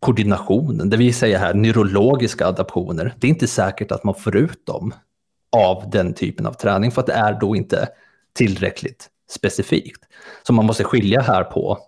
koordinationen, 0.00 0.90
det 0.90 0.96
vill 0.96 1.14
säga 1.14 1.38
här 1.38 1.54
neurologiska 1.54 2.46
adaptioner, 2.46 3.14
det 3.18 3.26
är 3.26 3.28
inte 3.28 3.46
säkert 3.46 3.92
att 3.92 4.04
man 4.04 4.14
får 4.14 4.36
ut 4.36 4.66
dem 4.66 4.94
av 5.56 5.90
den 5.90 6.14
typen 6.14 6.46
av 6.46 6.52
träning 6.52 6.90
för 6.90 7.00
att 7.00 7.06
det 7.06 7.12
är 7.12 7.40
då 7.40 7.56
inte 7.56 7.88
tillräckligt 8.32 9.08
specifikt. 9.30 10.04
Så 10.42 10.52
man 10.52 10.64
måste 10.64 10.84
skilja 10.84 11.20
här 11.20 11.44
på 11.44 11.78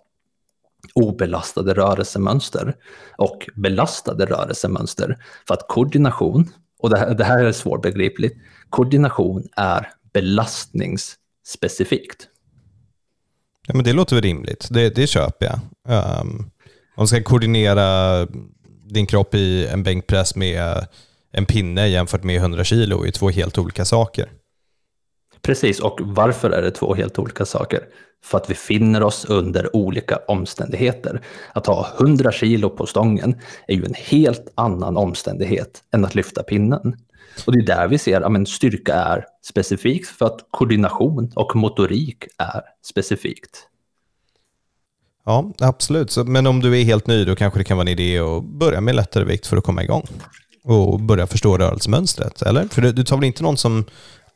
obelastade 0.93 1.73
rörelsemönster 1.73 2.75
och 3.17 3.49
belastade 3.55 4.25
rörelsemönster. 4.25 5.17
För 5.47 5.53
att 5.53 5.67
koordination, 5.67 6.49
och 6.79 6.89
det 6.89 6.97
här, 6.97 7.13
det 7.13 7.23
här 7.23 7.43
är 7.43 7.51
svårbegripligt, 7.51 8.37
koordination 8.69 9.47
är 9.55 9.91
belastningsspecifikt. 10.13 12.27
Ja, 13.67 13.73
men 13.73 13.83
det 13.83 13.93
låter 13.93 14.15
väl 14.15 14.23
rimligt, 14.23 14.67
det, 14.71 14.95
det 14.95 15.07
köper 15.07 15.45
jag. 15.45 15.59
Um, 16.21 16.51
om 16.95 17.07
ska 17.07 17.23
koordinera 17.23 18.25
din 18.89 19.05
kropp 19.05 19.35
i 19.35 19.67
en 19.67 19.83
bänkpress 19.83 20.35
med 20.35 20.87
en 21.31 21.45
pinne 21.45 21.87
jämfört 21.87 22.23
med 22.23 22.35
100 22.35 22.63
kilo 22.63 23.05
är 23.05 23.11
två 23.11 23.29
helt 23.29 23.57
olika 23.57 23.85
saker. 23.85 24.29
Precis, 25.41 25.79
och 25.79 25.99
varför 26.03 26.49
är 26.49 26.61
det 26.61 26.71
två 26.71 26.95
helt 26.95 27.19
olika 27.19 27.45
saker? 27.45 27.83
För 28.23 28.37
att 28.37 28.49
vi 28.49 28.53
finner 28.53 29.03
oss 29.03 29.25
under 29.25 29.75
olika 29.75 30.19
omständigheter. 30.27 31.21
Att 31.53 31.65
ha 31.65 31.87
100 31.99 32.31
kilo 32.31 32.69
på 32.69 32.85
stången 32.85 33.35
är 33.67 33.75
ju 33.75 33.85
en 33.85 33.93
helt 33.93 34.51
annan 34.55 34.97
omständighet 34.97 35.83
än 35.93 36.05
att 36.05 36.15
lyfta 36.15 36.43
pinnen. 36.43 36.95
Och 37.45 37.53
det 37.53 37.59
är 37.59 37.77
där 37.77 37.87
vi 37.87 37.97
ser 37.97 38.21
att 38.21 38.49
styrka 38.49 38.93
är 38.93 39.25
specifikt 39.45 40.09
för 40.09 40.25
att 40.25 40.47
koordination 40.51 41.31
och 41.35 41.55
motorik 41.55 42.25
är 42.37 42.61
specifikt. 42.85 43.67
Ja, 45.25 45.53
absolut. 45.59 46.11
Så, 46.11 46.23
men 46.23 46.47
om 46.47 46.59
du 46.59 46.79
är 46.79 46.83
helt 46.83 47.07
ny 47.07 47.25
då 47.25 47.35
kanske 47.35 47.59
det 47.59 47.63
kan 47.63 47.77
vara 47.77 47.89
en 47.89 47.99
idé 47.99 48.19
att 48.19 48.43
börja 48.43 48.81
med 48.81 48.95
lättare 48.95 49.23
vikt 49.23 49.47
för 49.47 49.57
att 49.57 49.63
komma 49.63 49.83
igång 49.83 50.07
och 50.63 50.99
börja 50.99 51.27
förstå 51.27 51.57
rörelsemönstret, 51.57 52.41
eller? 52.41 52.67
För 52.67 52.81
du, 52.81 52.91
du 52.91 53.03
tar 53.03 53.17
väl 53.17 53.25
inte 53.25 53.43
någon 53.43 53.57
som 53.57 53.85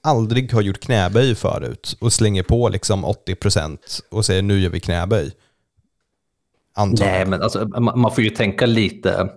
aldrig 0.01 0.53
har 0.53 0.61
gjort 0.61 0.79
knäböj 0.79 1.35
förut 1.35 1.97
och 1.99 2.13
slänger 2.13 2.43
på 2.43 2.69
liksom 2.69 3.05
80% 3.05 3.77
och 4.11 4.25
säger 4.25 4.41
nu 4.41 4.59
gör 4.59 4.69
vi 4.69 4.79
knäböj? 4.79 5.31
Antar 6.75 7.05
Nej, 7.05 7.25
men 7.25 7.41
alltså, 7.41 7.65
man 7.79 8.11
får 8.11 8.23
ju 8.23 8.29
tänka 8.29 8.65
lite 8.65 9.29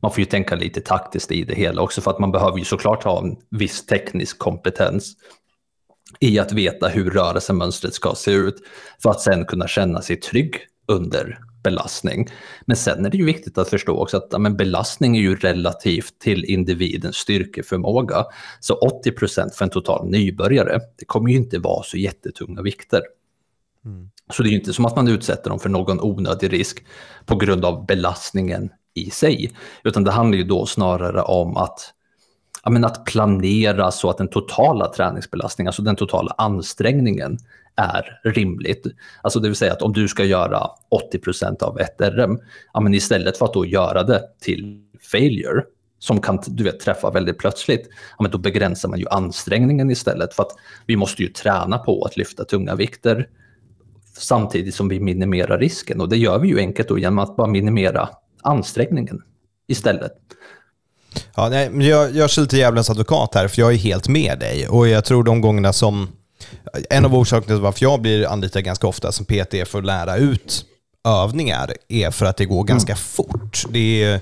man 0.00 0.10
får 0.10 0.18
ju 0.18 0.24
tänka 0.24 0.54
lite 0.54 0.80
taktiskt 0.80 1.32
i 1.32 1.44
det 1.44 1.54
hela 1.54 1.82
också 1.82 2.00
för 2.00 2.10
att 2.10 2.18
man 2.18 2.32
behöver 2.32 2.58
ju 2.58 2.64
såklart 2.64 3.04
ha 3.04 3.22
en 3.22 3.36
viss 3.50 3.86
teknisk 3.86 4.38
kompetens 4.38 5.16
i 6.20 6.38
att 6.38 6.52
veta 6.52 6.88
hur 6.88 7.10
rörelsemönstret 7.10 7.94
ska 7.94 8.14
se 8.14 8.30
ut 8.30 8.56
för 9.02 9.10
att 9.10 9.20
sen 9.20 9.44
kunna 9.44 9.68
känna 9.68 10.02
sig 10.02 10.16
trygg 10.16 10.56
under 10.88 11.38
belastning. 11.64 12.28
Men 12.66 12.76
sen 12.76 13.06
är 13.06 13.10
det 13.10 13.18
ju 13.18 13.24
viktigt 13.24 13.58
att 13.58 13.68
förstå 13.68 13.96
också 13.96 14.16
att 14.16 14.40
men 14.40 14.56
belastning 14.56 15.16
är 15.16 15.20
ju 15.20 15.36
relativt 15.36 16.18
till 16.18 16.44
individens 16.44 17.16
styrkeförmåga. 17.16 18.24
Så 18.60 19.00
80% 19.04 19.50
för 19.50 19.64
en 19.64 19.70
total 19.70 20.10
nybörjare, 20.10 20.80
det 20.98 21.04
kommer 21.04 21.30
ju 21.30 21.36
inte 21.36 21.58
vara 21.58 21.82
så 21.82 21.96
jättetunga 21.96 22.62
vikter. 22.62 23.02
Mm. 23.84 24.10
Så 24.32 24.42
det 24.42 24.48
är 24.48 24.50
ju 24.50 24.58
inte 24.58 24.72
som 24.72 24.84
att 24.86 24.96
man 24.96 25.08
utsätter 25.08 25.50
dem 25.50 25.58
för 25.58 25.68
någon 25.68 26.00
onödig 26.00 26.52
risk 26.52 26.84
på 27.24 27.36
grund 27.36 27.64
av 27.64 27.86
belastningen 27.86 28.70
i 28.96 29.10
sig, 29.10 29.52
utan 29.84 30.04
det 30.04 30.10
handlar 30.10 30.38
ju 30.38 30.44
då 30.44 30.66
snarare 30.66 31.22
om 31.22 31.56
att 31.56 31.92
ja, 32.64 32.70
men 32.70 32.84
att 32.84 33.04
planera 33.04 33.90
så 33.90 34.10
att 34.10 34.18
den 34.18 34.28
totala 34.28 34.92
träningsbelastningen, 34.92 35.68
alltså 35.68 35.82
den 35.82 35.96
totala 35.96 36.34
ansträngningen 36.38 37.38
är 37.76 38.20
rimligt. 38.24 38.86
Alltså 39.22 39.40
det 39.40 39.48
vill 39.48 39.56
säga 39.56 39.72
att 39.72 39.82
om 39.82 39.92
du 39.92 40.08
ska 40.08 40.24
göra 40.24 40.66
80% 41.12 41.62
av 41.62 41.80
ett 41.80 42.00
RM, 42.00 42.38
ja, 42.72 42.80
men 42.80 42.94
istället 42.94 43.36
för 43.36 43.44
att 43.44 43.54
då 43.54 43.66
göra 43.66 44.02
det 44.02 44.22
till 44.40 44.80
failure, 45.12 45.62
som 45.98 46.20
kan 46.20 46.38
du 46.46 46.64
vet, 46.64 46.80
träffa 46.80 47.10
väldigt 47.10 47.38
plötsligt, 47.38 47.88
ja, 48.18 48.22
men 48.22 48.30
då 48.30 48.38
begränsar 48.38 48.88
man 48.88 48.98
ju 48.98 49.08
ansträngningen 49.08 49.90
istället. 49.90 50.34
För 50.34 50.42
att 50.42 50.52
vi 50.86 50.96
måste 50.96 51.22
ju 51.22 51.28
träna 51.28 51.78
på 51.78 52.04
att 52.04 52.16
lyfta 52.16 52.44
tunga 52.44 52.74
vikter 52.74 53.28
samtidigt 54.18 54.74
som 54.74 54.88
vi 54.88 55.00
minimerar 55.00 55.58
risken. 55.58 56.00
Och 56.00 56.08
det 56.08 56.16
gör 56.16 56.38
vi 56.38 56.48
ju 56.48 56.58
enkelt 56.58 56.88
då 56.88 56.98
genom 56.98 57.18
att 57.18 57.36
bara 57.36 57.46
minimera 57.46 58.08
ansträngningen 58.46 59.22
istället. 59.68 60.12
Ja, 61.34 61.48
nej, 61.48 61.88
jag, 61.88 62.16
jag 62.16 62.30
kör 62.30 62.42
lite 62.42 62.56
djävulens 62.56 62.90
advokat 62.90 63.34
här, 63.34 63.48
för 63.48 63.62
jag 63.62 63.72
är 63.72 63.76
helt 63.76 64.08
med 64.08 64.38
dig. 64.38 64.68
Och 64.68 64.88
jag 64.88 65.04
tror 65.04 65.24
de 65.24 65.40
gångerna 65.40 65.72
som... 65.72 66.08
En 66.90 67.04
av 67.04 67.14
orsakerna 67.14 67.54
till 67.54 67.62
varför 67.62 67.82
jag 67.82 68.00
blir 68.00 68.26
anlitad 68.26 68.64
ganska 68.64 68.86
ofta 68.86 69.12
som 69.12 69.26
PT 69.26 69.68
för 69.68 69.78
att 69.78 69.84
lära 69.84 70.16
ut 70.16 70.64
övningar 71.04 71.72
är 71.88 72.10
för 72.10 72.26
att 72.26 72.36
det 72.36 72.44
går 72.44 72.64
ganska 72.64 72.92
mm. 72.92 72.98
fort. 72.98 73.64
Det, 73.70 74.20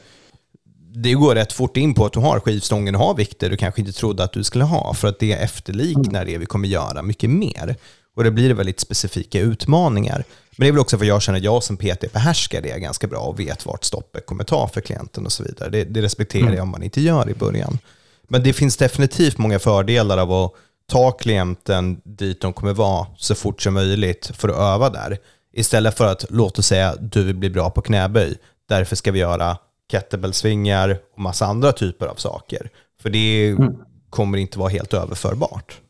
det 0.94 1.12
går 1.12 1.34
rätt 1.34 1.52
fort 1.52 1.76
in 1.76 1.94
på 1.94 2.06
att 2.06 2.12
du 2.12 2.20
har 2.20 2.40
skivstången 2.40 2.94
och 2.94 3.00
har 3.00 3.14
vikter 3.14 3.50
du 3.50 3.56
kanske 3.56 3.80
inte 3.80 3.92
trodde 3.92 4.24
att 4.24 4.32
du 4.32 4.44
skulle 4.44 4.64
ha, 4.64 4.94
för 4.94 5.08
att 5.08 5.18
det 5.18 5.32
efterliknar 5.32 6.22
mm. 6.22 6.32
det 6.32 6.38
vi 6.38 6.46
kommer 6.46 6.68
göra 6.68 7.02
mycket 7.02 7.30
mer. 7.30 7.76
Och 8.16 8.24
det 8.24 8.30
blir 8.30 8.54
väldigt 8.54 8.80
specifika 8.80 9.40
utmaningar. 9.40 10.24
Men 10.56 10.64
det 10.64 10.68
är 10.68 10.72
väl 10.72 10.80
också 10.80 10.98
för 10.98 11.04
att 11.04 11.08
jag 11.08 11.22
känner 11.22 11.38
att 11.38 11.44
jag 11.44 11.62
som 11.62 11.76
PT 11.76 12.12
behärskar 12.12 12.60
det 12.60 12.78
ganska 12.78 13.06
bra 13.06 13.20
och 13.20 13.40
vet 13.40 13.66
vart 13.66 13.84
stoppet 13.84 14.26
kommer 14.26 14.44
ta 14.44 14.68
för 14.68 14.80
klienten 14.80 15.26
och 15.26 15.32
så 15.32 15.42
vidare. 15.42 15.70
Det, 15.70 15.84
det 15.84 16.02
respekterar 16.02 16.42
mm. 16.42 16.54
jag 16.54 16.62
om 16.62 16.70
man 16.70 16.82
inte 16.82 17.00
gör 17.00 17.30
i 17.30 17.34
början. 17.34 17.78
Men 18.28 18.42
det 18.42 18.52
finns 18.52 18.76
definitivt 18.76 19.38
många 19.38 19.58
fördelar 19.58 20.18
av 20.18 20.32
att 20.32 20.52
ta 20.86 21.10
klienten 21.10 22.00
dit 22.04 22.40
de 22.40 22.52
kommer 22.52 22.72
vara 22.72 23.06
så 23.16 23.34
fort 23.34 23.62
som 23.62 23.74
möjligt 23.74 24.30
för 24.34 24.48
att 24.48 24.56
öva 24.56 24.90
där. 24.90 25.18
Istället 25.52 25.96
för 25.96 26.06
att, 26.06 26.24
låt 26.30 26.58
oss 26.58 26.66
säga, 26.66 26.96
du 26.96 27.24
vill 27.24 27.36
bli 27.36 27.50
bra 27.50 27.70
på 27.70 27.82
knäböj. 27.82 28.36
Därför 28.68 28.96
ska 28.96 29.12
vi 29.12 29.18
göra 29.18 29.56
kettlebellsvingar 29.90 30.98
och 31.14 31.20
massa 31.20 31.46
andra 31.46 31.72
typer 31.72 32.06
av 32.06 32.14
saker. 32.14 32.70
För 33.02 33.10
det 33.10 33.48
mm. 33.48 33.74
kommer 34.10 34.38
inte 34.38 34.58
vara 34.58 34.68
helt 34.68 34.94
överförbart. 34.94 35.80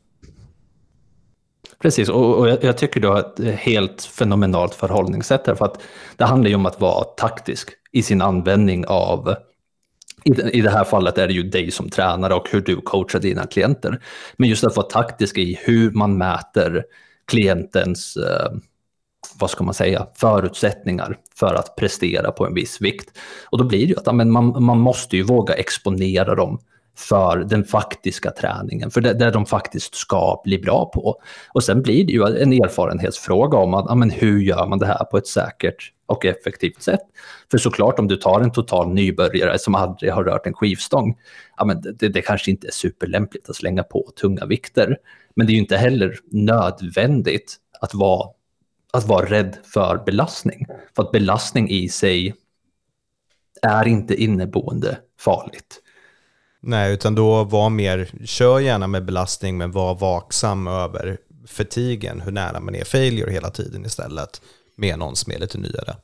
Precis, 1.84 2.08
och, 2.08 2.38
och 2.38 2.48
jag, 2.48 2.64
jag, 2.64 2.78
tycker 2.78 3.00
du 3.00 3.08
har 3.08 3.20
ett 3.20 3.58
helt 3.58 4.02
fenomenalt 4.02 4.74
förhållningssätt 4.74 5.46
här, 5.46 5.54
för 5.54 5.64
att 5.64 5.82
det 6.16 6.24
handlar 6.24 6.50
ju 6.50 6.56
om 6.56 6.66
att 6.66 6.80
vara 6.80 7.04
taktisk 7.04 7.70
i 7.92 8.02
sin 8.02 8.22
användning 8.22 8.86
av 8.86 9.34
i, 10.24 10.58
I 10.58 10.60
det 10.60 10.70
här 10.70 10.84
fallet 10.84 11.18
är 11.18 11.26
det 11.26 11.32
ju 11.32 11.42
dig 11.42 11.70
som 11.70 11.90
tränare 11.90 12.34
och 12.34 12.48
hur 12.50 12.60
du 12.60 12.80
coachar 12.80 13.20
dina 13.20 13.46
klienter. 13.46 14.00
Men 14.36 14.48
just 14.48 14.64
att 14.64 14.76
vara 14.76 14.86
taktisk 14.86 15.38
i 15.38 15.58
hur 15.64 15.90
man 15.90 16.18
mäter 16.18 16.84
klientens 17.26 18.16
eh, 18.16 18.52
vad 19.38 19.50
ska 19.50 19.64
man 19.64 19.74
säga, 19.74 20.06
förutsättningar 20.14 21.18
för 21.36 21.54
att 21.54 21.76
prestera 21.76 22.30
på 22.30 22.46
en 22.46 22.54
viss 22.54 22.80
vikt. 22.80 23.18
Och 23.50 23.58
då 23.58 23.64
blir 23.64 23.86
det 23.86 23.92
ju 23.92 23.96
att 23.96 24.14
man, 24.14 24.64
man 24.64 24.78
måste 24.80 25.16
ju 25.16 25.22
våga 25.22 25.54
exponera 25.54 26.34
dem 26.34 26.58
för 26.96 27.36
den 27.36 27.64
faktiska 27.64 28.30
träningen, 28.30 28.90
för 28.90 29.00
det, 29.00 29.14
det 29.14 29.30
de 29.30 29.46
faktiskt 29.46 29.94
ska 29.94 30.40
bli 30.44 30.58
bra 30.58 30.90
på. 30.94 31.20
Och 31.52 31.64
sen 31.64 31.82
blir 31.82 32.04
det 32.04 32.12
ju 32.12 32.42
en 32.42 32.52
erfarenhetsfråga 32.52 33.58
om 33.58 33.74
att, 33.74 33.84
ja, 33.88 33.94
men 33.94 34.10
hur 34.10 34.40
gör 34.40 34.66
man 34.66 34.78
det 34.78 34.86
här 34.86 35.04
på 35.04 35.18
ett 35.18 35.26
säkert 35.26 35.92
och 36.06 36.24
effektivt 36.24 36.82
sätt? 36.82 37.00
För 37.50 37.58
såklart 37.58 37.98
om 37.98 38.08
du 38.08 38.16
tar 38.16 38.40
en 38.40 38.52
total 38.52 38.94
nybörjare 38.94 39.58
som 39.58 39.74
aldrig 39.74 40.12
har 40.12 40.24
rört 40.24 40.46
en 40.46 40.54
skivstång, 40.54 41.18
ja, 41.56 41.64
men 41.64 41.80
det, 41.80 42.08
det 42.08 42.22
kanske 42.22 42.50
inte 42.50 42.66
är 42.66 42.72
superlämpligt 42.72 43.50
att 43.50 43.56
slänga 43.56 43.82
på 43.82 44.10
tunga 44.20 44.46
vikter. 44.46 44.96
Men 45.36 45.46
det 45.46 45.52
är 45.52 45.54
ju 45.54 45.60
inte 45.60 45.76
heller 45.76 46.18
nödvändigt 46.30 47.56
att 47.80 47.94
vara, 47.94 48.28
att 48.92 49.06
vara 49.06 49.26
rädd 49.26 49.56
för 49.64 50.02
belastning. 50.06 50.66
För 50.96 51.02
att 51.02 51.12
belastning 51.12 51.70
i 51.70 51.88
sig 51.88 52.34
är 53.62 53.88
inte 53.88 54.14
inneboende 54.14 54.98
farligt. 55.20 55.80
Nej, 56.66 56.94
utan 56.94 57.14
då 57.14 57.44
var 57.44 57.70
mer, 57.70 58.08
kör 58.24 58.60
gärna 58.60 58.86
med 58.86 59.04
belastning 59.04 59.58
men 59.58 59.72
var 59.72 59.94
vaksam 59.94 60.66
över 60.66 61.18
fatigen, 61.46 62.20
hur 62.20 62.32
nära 62.32 62.60
man 62.60 62.74
är 62.74 62.84
failure 62.84 63.30
hela 63.30 63.50
tiden 63.50 63.84
istället 63.86 64.42
med 64.76 64.98
någon 64.98 65.16
som 65.16 65.32
är 65.32 65.38
lite 65.38 65.58
nyare. 65.58 65.96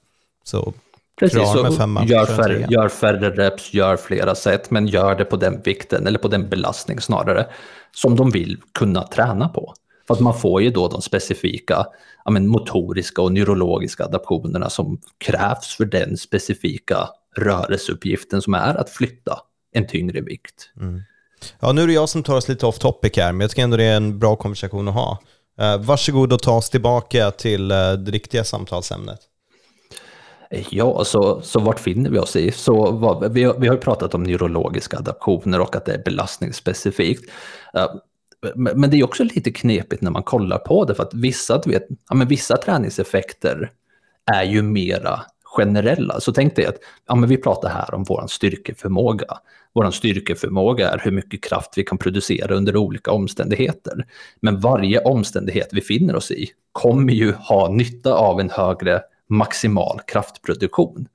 Så 0.44 0.72
Precis, 1.20 1.52
så 1.52 1.72
femma, 1.72 2.04
gör, 2.04 2.26
färre, 2.26 2.66
gör 2.70 2.88
färre 2.88 3.30
reps, 3.30 3.74
gör 3.74 3.96
flera 3.96 4.34
set, 4.34 4.70
men 4.70 4.86
gör 4.86 5.14
det 5.14 5.24
på 5.24 5.36
den 5.36 5.62
vikten 5.62 6.06
eller 6.06 6.18
på 6.18 6.28
den 6.28 6.48
belastning 6.48 7.00
snarare 7.00 7.46
som 7.92 8.16
de 8.16 8.30
vill 8.30 8.56
kunna 8.74 9.06
träna 9.06 9.48
på. 9.48 9.74
För 10.06 10.14
att 10.14 10.20
man 10.20 10.38
får 10.38 10.62
ju 10.62 10.70
då 10.70 10.88
de 10.88 11.02
specifika 11.02 11.86
ja, 12.24 12.30
men, 12.30 12.48
motoriska 12.48 13.22
och 13.22 13.32
neurologiska 13.32 14.04
adaptionerna 14.04 14.70
som 14.70 15.00
krävs 15.18 15.76
för 15.76 15.84
den 15.84 16.16
specifika 16.16 17.08
rörelseuppgiften 17.36 18.42
som 18.42 18.54
är 18.54 18.74
att 18.74 18.90
flytta 18.90 19.38
en 19.72 19.86
tyngre 19.86 20.20
vikt. 20.20 20.70
Mm. 20.80 21.02
Ja, 21.60 21.72
nu 21.72 21.82
är 21.82 21.86
det 21.86 21.92
jag 21.92 22.08
som 22.08 22.22
tar 22.22 22.36
oss 22.36 22.48
lite 22.48 22.66
off 22.66 22.78
topic 22.78 23.16
här, 23.16 23.32
men 23.32 23.40
jag 23.40 23.50
tycker 23.50 23.62
ändå 23.62 23.76
det 23.76 23.84
är 23.84 23.96
en 23.96 24.18
bra 24.18 24.36
konversation 24.36 24.88
att 24.88 24.94
ha. 24.94 25.18
Uh, 25.60 25.76
varsågod 25.76 26.32
och 26.32 26.42
ta 26.42 26.56
oss 26.56 26.70
tillbaka 26.70 27.30
till 27.30 27.72
uh, 27.72 27.92
det 27.92 28.10
riktiga 28.10 28.44
samtalsämnet. 28.44 29.20
Ja, 30.70 31.04
så, 31.04 31.40
så 31.42 31.60
vart 31.60 31.80
finner 31.80 32.10
vi 32.10 32.18
oss 32.18 32.36
i? 32.36 32.52
Så 32.52 32.90
vad, 32.90 33.32
vi, 33.32 33.52
vi 33.58 33.66
har 33.66 33.74
ju 33.74 33.80
pratat 33.80 34.14
om 34.14 34.22
neurologiska 34.22 34.98
adaptioner 34.98 35.60
och 35.60 35.76
att 35.76 35.84
det 35.84 35.94
är 35.94 36.02
belastningsspecifikt. 36.04 37.30
Uh, 37.76 37.86
men 38.54 38.90
det 38.90 38.96
är 38.96 39.04
också 39.04 39.24
lite 39.24 39.50
knepigt 39.50 40.02
när 40.02 40.10
man 40.10 40.22
kollar 40.22 40.58
på 40.58 40.84
det, 40.84 40.94
för 40.94 41.02
att 41.02 41.14
vissa, 41.14 41.58
du 41.58 41.70
vet, 41.70 41.86
ja, 42.08 42.14
men 42.14 42.28
vissa 42.28 42.56
träningseffekter 42.56 43.70
är 44.32 44.42
ju 44.42 44.62
mera 44.62 45.20
generella. 45.56 46.20
Så 46.20 46.32
tänk 46.32 46.56
dig 46.56 46.66
att 46.66 46.76
ja, 47.06 47.14
men 47.14 47.28
vi 47.28 47.36
pratar 47.36 47.68
här 47.68 47.94
om 47.94 48.04
vår 48.04 48.26
styrkeförmåga. 48.28 49.26
Vår 49.72 49.90
styrkeförmåga 49.90 50.90
är 50.90 50.98
hur 50.98 51.10
mycket 51.10 51.44
kraft 51.44 51.72
vi 51.76 51.84
kan 51.84 51.98
producera 51.98 52.54
under 52.54 52.76
olika 52.76 53.12
omständigheter. 53.12 54.06
Men 54.40 54.60
varje 54.60 55.00
omständighet 55.00 55.68
vi 55.72 55.80
finner 55.80 56.16
oss 56.16 56.30
i 56.30 56.50
kommer 56.72 57.12
ju 57.12 57.32
ha 57.32 57.68
nytta 57.68 58.14
av 58.14 58.40
en 58.40 58.50
högre 58.50 59.02
maximal 59.28 60.00
kraftproduktion. 60.06 61.06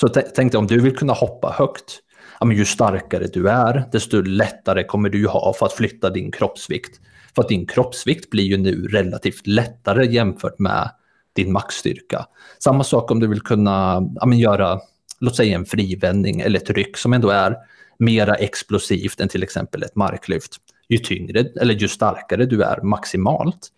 Så 0.00 0.08
tänk 0.08 0.52
dig 0.52 0.58
om 0.58 0.66
du 0.66 0.80
vill 0.80 0.96
kunna 0.96 1.12
hoppa 1.12 1.54
högt, 1.58 2.00
ja, 2.40 2.46
men 2.46 2.56
ju 2.56 2.64
starkare 2.64 3.26
du 3.26 3.48
är, 3.48 3.84
desto 3.92 4.22
lättare 4.22 4.84
kommer 4.84 5.08
du 5.08 5.26
ha 5.26 5.54
för 5.58 5.66
att 5.66 5.72
flytta 5.72 6.10
din 6.10 6.32
kroppsvikt. 6.32 7.00
För 7.34 7.42
att 7.42 7.48
din 7.48 7.66
kroppsvikt 7.66 8.30
blir 8.30 8.44
ju 8.44 8.56
nu 8.56 8.88
relativt 8.88 9.46
lättare 9.46 10.06
jämfört 10.06 10.58
med 10.58 10.90
din 11.36 11.52
maxstyrka. 11.52 12.26
Samma 12.58 12.84
sak 12.84 13.10
om 13.10 13.20
du 13.20 13.26
vill 13.26 13.40
kunna 13.40 14.02
ja, 14.14 14.26
men 14.26 14.38
göra, 14.38 14.80
låt 15.20 15.36
säga 15.36 15.56
en 15.56 15.64
frivändning 15.64 16.40
eller 16.40 16.60
ett 16.60 16.70
ryck 16.70 16.96
som 16.96 17.12
ändå 17.12 17.30
är 17.30 17.56
mera 17.98 18.34
explosivt 18.34 19.20
än 19.20 19.28
till 19.28 19.42
exempel 19.42 19.82
ett 19.82 19.96
marklyft. 19.96 20.56
Ju 20.88 20.98
tyngre 20.98 21.44
eller 21.60 21.74
ju 21.74 21.88
starkare 21.88 22.46
du 22.46 22.62
är 22.62 22.80
maximalt, 22.80 23.68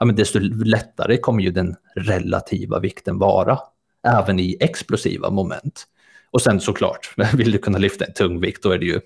ja, 0.00 0.06
men 0.06 0.16
desto 0.16 0.38
lättare 0.64 1.16
kommer 1.16 1.42
ju 1.42 1.50
den 1.50 1.76
relativa 1.94 2.78
vikten 2.78 3.18
vara, 3.18 3.58
även 4.06 4.40
i 4.40 4.56
explosiva 4.60 5.30
moment. 5.30 5.84
Och 6.30 6.42
sen 6.42 6.60
såklart, 6.60 7.14
vill 7.34 7.52
du 7.52 7.58
kunna 7.58 7.78
lyfta 7.78 8.04
en 8.04 8.12
tung 8.12 8.40
vikt, 8.40 8.62
då 8.62 8.70
är 8.70 8.78
det 8.78 8.86
ju, 8.86 9.00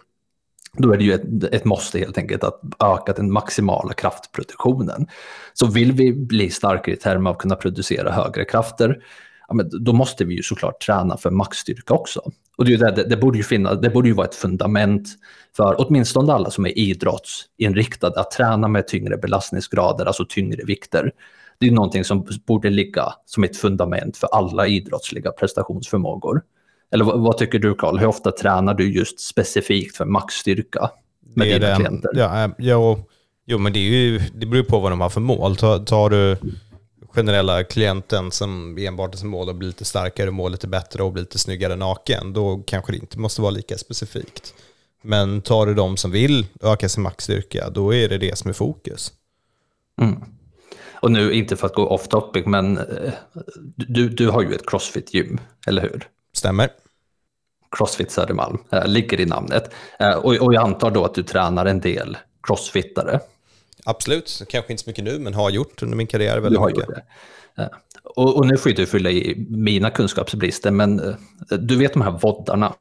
då 0.78 0.92
är 0.92 0.96
det 0.96 1.04
ju 1.04 1.12
ett, 1.12 1.54
ett 1.54 1.64
måste 1.64 1.98
helt 1.98 2.18
enkelt 2.18 2.44
att 2.44 2.60
öka 2.80 3.12
den 3.12 3.32
maximala 3.32 3.92
kraftproduktionen. 3.92 5.06
Så 5.52 5.66
vill 5.66 5.92
vi 5.92 6.12
bli 6.12 6.50
starkare 6.50 6.94
i 6.94 6.98
termer 6.98 7.30
av 7.30 7.36
att 7.36 7.42
kunna 7.42 7.56
producera 7.56 8.12
högre 8.12 8.44
krafter, 8.44 9.02
ja, 9.48 9.54
men 9.54 9.84
då 9.84 9.92
måste 9.92 10.24
vi 10.24 10.34
ju 10.34 10.42
såklart 10.42 10.80
träna 10.80 11.16
för 11.16 11.30
maxstyrka 11.30 11.94
också. 11.94 12.30
Och 12.56 12.64
det, 12.64 12.76
det, 12.76 13.04
det, 13.08 13.16
borde 13.16 13.38
ju 13.38 13.44
finnas, 13.44 13.80
det 13.80 13.90
borde 13.90 14.08
ju 14.08 14.14
vara 14.14 14.26
ett 14.26 14.34
fundament 14.34 15.08
för 15.56 15.74
åtminstone 15.78 16.32
alla 16.32 16.50
som 16.50 16.66
är 16.66 16.78
idrottsinriktade 16.78 18.20
att 18.20 18.30
träna 18.30 18.68
med 18.68 18.86
tyngre 18.86 19.16
belastningsgrader, 19.16 20.06
alltså 20.06 20.24
tyngre 20.28 20.64
vikter. 20.64 21.12
Det 21.58 21.66
är 21.66 21.70
någonting 21.70 22.04
som 22.04 22.26
borde 22.46 22.70
ligga 22.70 23.04
som 23.26 23.44
ett 23.44 23.56
fundament 23.56 24.16
för 24.16 24.26
alla 24.26 24.66
idrottsliga 24.66 25.32
prestationsförmågor. 25.32 26.42
Eller 26.92 27.04
vad, 27.04 27.20
vad 27.20 27.38
tycker 27.38 27.58
du 27.58 27.74
Karl? 27.74 27.98
Hur 27.98 28.06
ofta 28.06 28.32
tränar 28.32 28.74
du 28.74 28.92
just 28.92 29.20
specifikt 29.20 29.96
för 29.96 30.04
maxstyrka 30.04 30.90
med 31.34 31.46
dina 31.46 31.66
den, 31.66 31.76
klienter? 31.76 32.10
Ja, 32.14 32.50
ja, 32.58 32.98
jo, 33.46 33.58
men 33.58 33.72
det, 33.72 33.78
är 33.78 33.82
ju, 33.82 34.20
det 34.34 34.46
beror 34.46 34.62
på 34.62 34.78
vad 34.78 34.92
de 34.92 35.00
har 35.00 35.10
för 35.10 35.20
mål. 35.20 35.56
Tar, 35.56 35.78
tar 35.78 36.10
du 36.10 36.36
generella 37.08 37.64
klienten 37.64 38.30
som 38.30 38.78
enbart 38.78 39.10
har 39.10 39.18
som 39.18 39.28
mål 39.28 39.48
att 39.48 39.56
bli 39.56 39.66
lite 39.66 39.84
starkare, 39.84 40.30
må 40.30 40.48
lite 40.48 40.68
bättre 40.68 41.02
och 41.02 41.12
bli 41.12 41.22
lite 41.22 41.38
snyggare 41.38 41.76
naken, 41.76 42.32
då 42.32 42.62
kanske 42.66 42.92
det 42.92 42.98
inte 42.98 43.18
måste 43.18 43.42
vara 43.42 43.50
lika 43.50 43.78
specifikt. 43.78 44.54
Men 45.02 45.42
tar 45.42 45.66
du 45.66 45.74
de 45.74 45.96
som 45.96 46.10
vill 46.10 46.46
öka 46.62 46.88
sin 46.88 47.02
maxstyrka, 47.02 47.70
då 47.70 47.94
är 47.94 48.08
det 48.08 48.18
det 48.18 48.38
som 48.38 48.48
är 48.48 48.54
fokus. 48.54 49.12
Mm. 50.00 50.22
Och 50.92 51.12
nu, 51.12 51.32
inte 51.32 51.56
för 51.56 51.66
att 51.66 51.74
gå 51.74 51.88
off 51.88 52.08
topic, 52.08 52.46
men 52.46 52.78
eh, 52.78 53.12
du, 53.76 54.08
du 54.08 54.28
har 54.28 54.42
ju 54.42 54.54
ett 54.54 54.66
crossfit-gym, 54.66 55.40
eller 55.66 55.82
hur? 55.82 56.08
Stämmer. 56.32 56.68
Crossfit 57.76 58.10
Södermalm, 58.10 58.58
äh, 58.72 58.86
ligger 58.86 59.20
i 59.20 59.26
namnet. 59.26 59.74
Äh, 59.98 60.14
och, 60.14 60.34
och 60.34 60.54
jag 60.54 60.64
antar 60.64 60.90
då 60.90 61.04
att 61.04 61.14
du 61.14 61.22
tränar 61.22 61.66
en 61.66 61.80
del 61.80 62.16
crossfittare. 62.42 63.20
Absolut, 63.84 64.42
kanske 64.48 64.72
inte 64.72 64.84
så 64.84 64.90
mycket 64.90 65.04
nu, 65.04 65.18
men 65.18 65.34
har 65.34 65.50
gjort 65.50 65.82
under 65.82 65.96
min 65.96 66.06
karriär 66.06 66.34
väldigt 66.34 66.52
du 66.52 66.58
har 66.58 66.66
mycket. 66.66 66.88
Gjort 66.88 66.96
det. 67.56 67.62
Äh, 67.62 67.68
och, 68.04 68.36
och, 68.36 68.46
nu 68.46 68.56
får 68.56 68.70
du 68.70 68.86
fylla 68.86 69.10
i 69.10 69.46
mina 69.48 69.90
kunskapsbrister, 69.90 70.70
men 70.70 71.16
du 71.50 71.76
vet 71.76 71.92
de 71.92 72.02
här 72.02 72.10
voddarna 72.10 72.74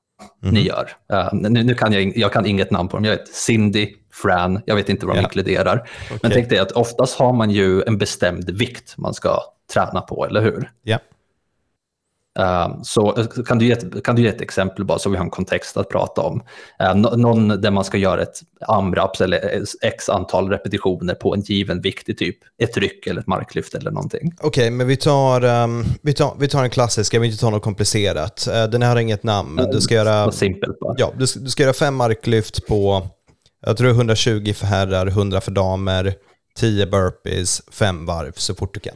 mm. 0.44 0.54
ni 0.54 0.62
gör. 0.62 0.92
nu, 1.34 1.64
nu, 1.64 1.74
kan 1.74 1.94
jag, 1.94 2.18
jag 2.18 2.34
kan 2.34 2.46
inget 2.46 2.72
namn 2.72 2.90
på 2.90 2.98
dem, 2.98 3.06
jag 3.06 3.12
vet 3.12 3.28
Cindy, 3.28 3.96
Fran, 4.12 4.62
jag 4.66 4.76
vet 4.76 4.90
inte 4.90 5.06
vad 5.06 5.16
de 5.16 5.20
ja. 5.20 5.24
inkluderar. 5.24 5.90
Okay. 6.06 6.18
Men 6.22 6.32
tänk 6.32 6.50
dig 6.50 6.60
att 6.60 6.72
oftast 6.72 7.20
har 7.20 7.34
man 7.34 7.52
ju 7.52 7.82
en 7.82 7.98
bestämd 7.98 8.50
vikt 8.50 8.98
man 8.98 9.14
ska 9.14 9.42
träna 9.74 10.02
på, 10.02 10.26
eller 10.26 10.42
hur? 10.42 10.72
Ja. 10.84 11.00
Uh, 12.40 12.82
så 12.84 13.18
eh, 13.18 13.26
kan 13.46 13.58
du, 13.58 13.66
ge 13.66 13.72
ett, 13.72 14.04
kan 14.04 14.16
du 14.16 14.22
ge 14.22 14.28
ett 14.28 14.42
exempel 14.42 14.86
bara 14.86 15.00
så 15.00 15.10
vi 15.10 15.18
har 15.18 15.24
en 15.24 15.30
kontext 15.30 15.78
att 15.78 15.90
prata 15.90 16.22
om? 16.22 16.44
Uh, 16.84 16.96
någon 17.18 17.48
där 17.48 17.72
man 17.72 17.84
ska 17.84 17.98
göra 17.98 18.22
ett 18.22 18.42
AMRAPS 18.68 19.22
eller 19.22 19.64
x 19.82 20.10
antal 20.10 20.50
repetitioner 20.50 21.14
på 21.14 21.34
en 21.34 21.42
given 21.42 21.82
viktig 21.82 22.18
typ 22.18 22.38
ett 22.64 22.78
ryck 22.78 23.08
eller 23.08 23.22
ett 23.22 23.28
marklyft 23.28 23.76
eller 23.76 23.92
någonting. 23.92 24.34
Okej, 24.38 24.48
okay, 24.48 24.72
men 24.72 24.88
vi 24.88 24.98
tar, 24.98 25.44
um, 25.44 25.86
vi, 26.02 26.14
tar, 26.14 26.36
vi 26.40 26.48
tar 26.48 26.64
en 26.64 26.70
klassisk, 26.70 27.14
jag 27.14 27.20
vill 27.20 27.32
inte 27.32 27.42
ta 27.42 27.50
något 27.50 27.64
komplicerat. 27.64 28.48
Uh, 28.50 28.64
den 28.64 28.82
här 28.82 28.90
har 28.90 29.02
inget 29.02 29.24
namn, 29.24 29.68
du 29.72 29.82
ska 29.82 29.96
göra... 29.96 30.32
Simpelt 30.32 30.80
bara. 30.80 30.96
Ja, 30.98 31.12
du, 31.18 31.26
du 31.36 31.50
ska 31.50 31.64
göra 31.64 31.74
fem 31.74 31.96
marklyft 31.96 32.68
på, 32.68 33.08
jag 33.66 33.78
tror 33.78 33.90
120 33.90 34.54
för 34.54 34.66
herrar, 34.66 35.08
100 35.08 35.42
för 35.42 35.52
damer, 35.52 36.14
10 36.56 36.86
burpees, 36.86 37.62
fem 37.72 38.06
varv 38.06 38.32
så 38.36 38.56
fort 38.56 38.74
du 38.74 38.80
kan. 38.80 38.96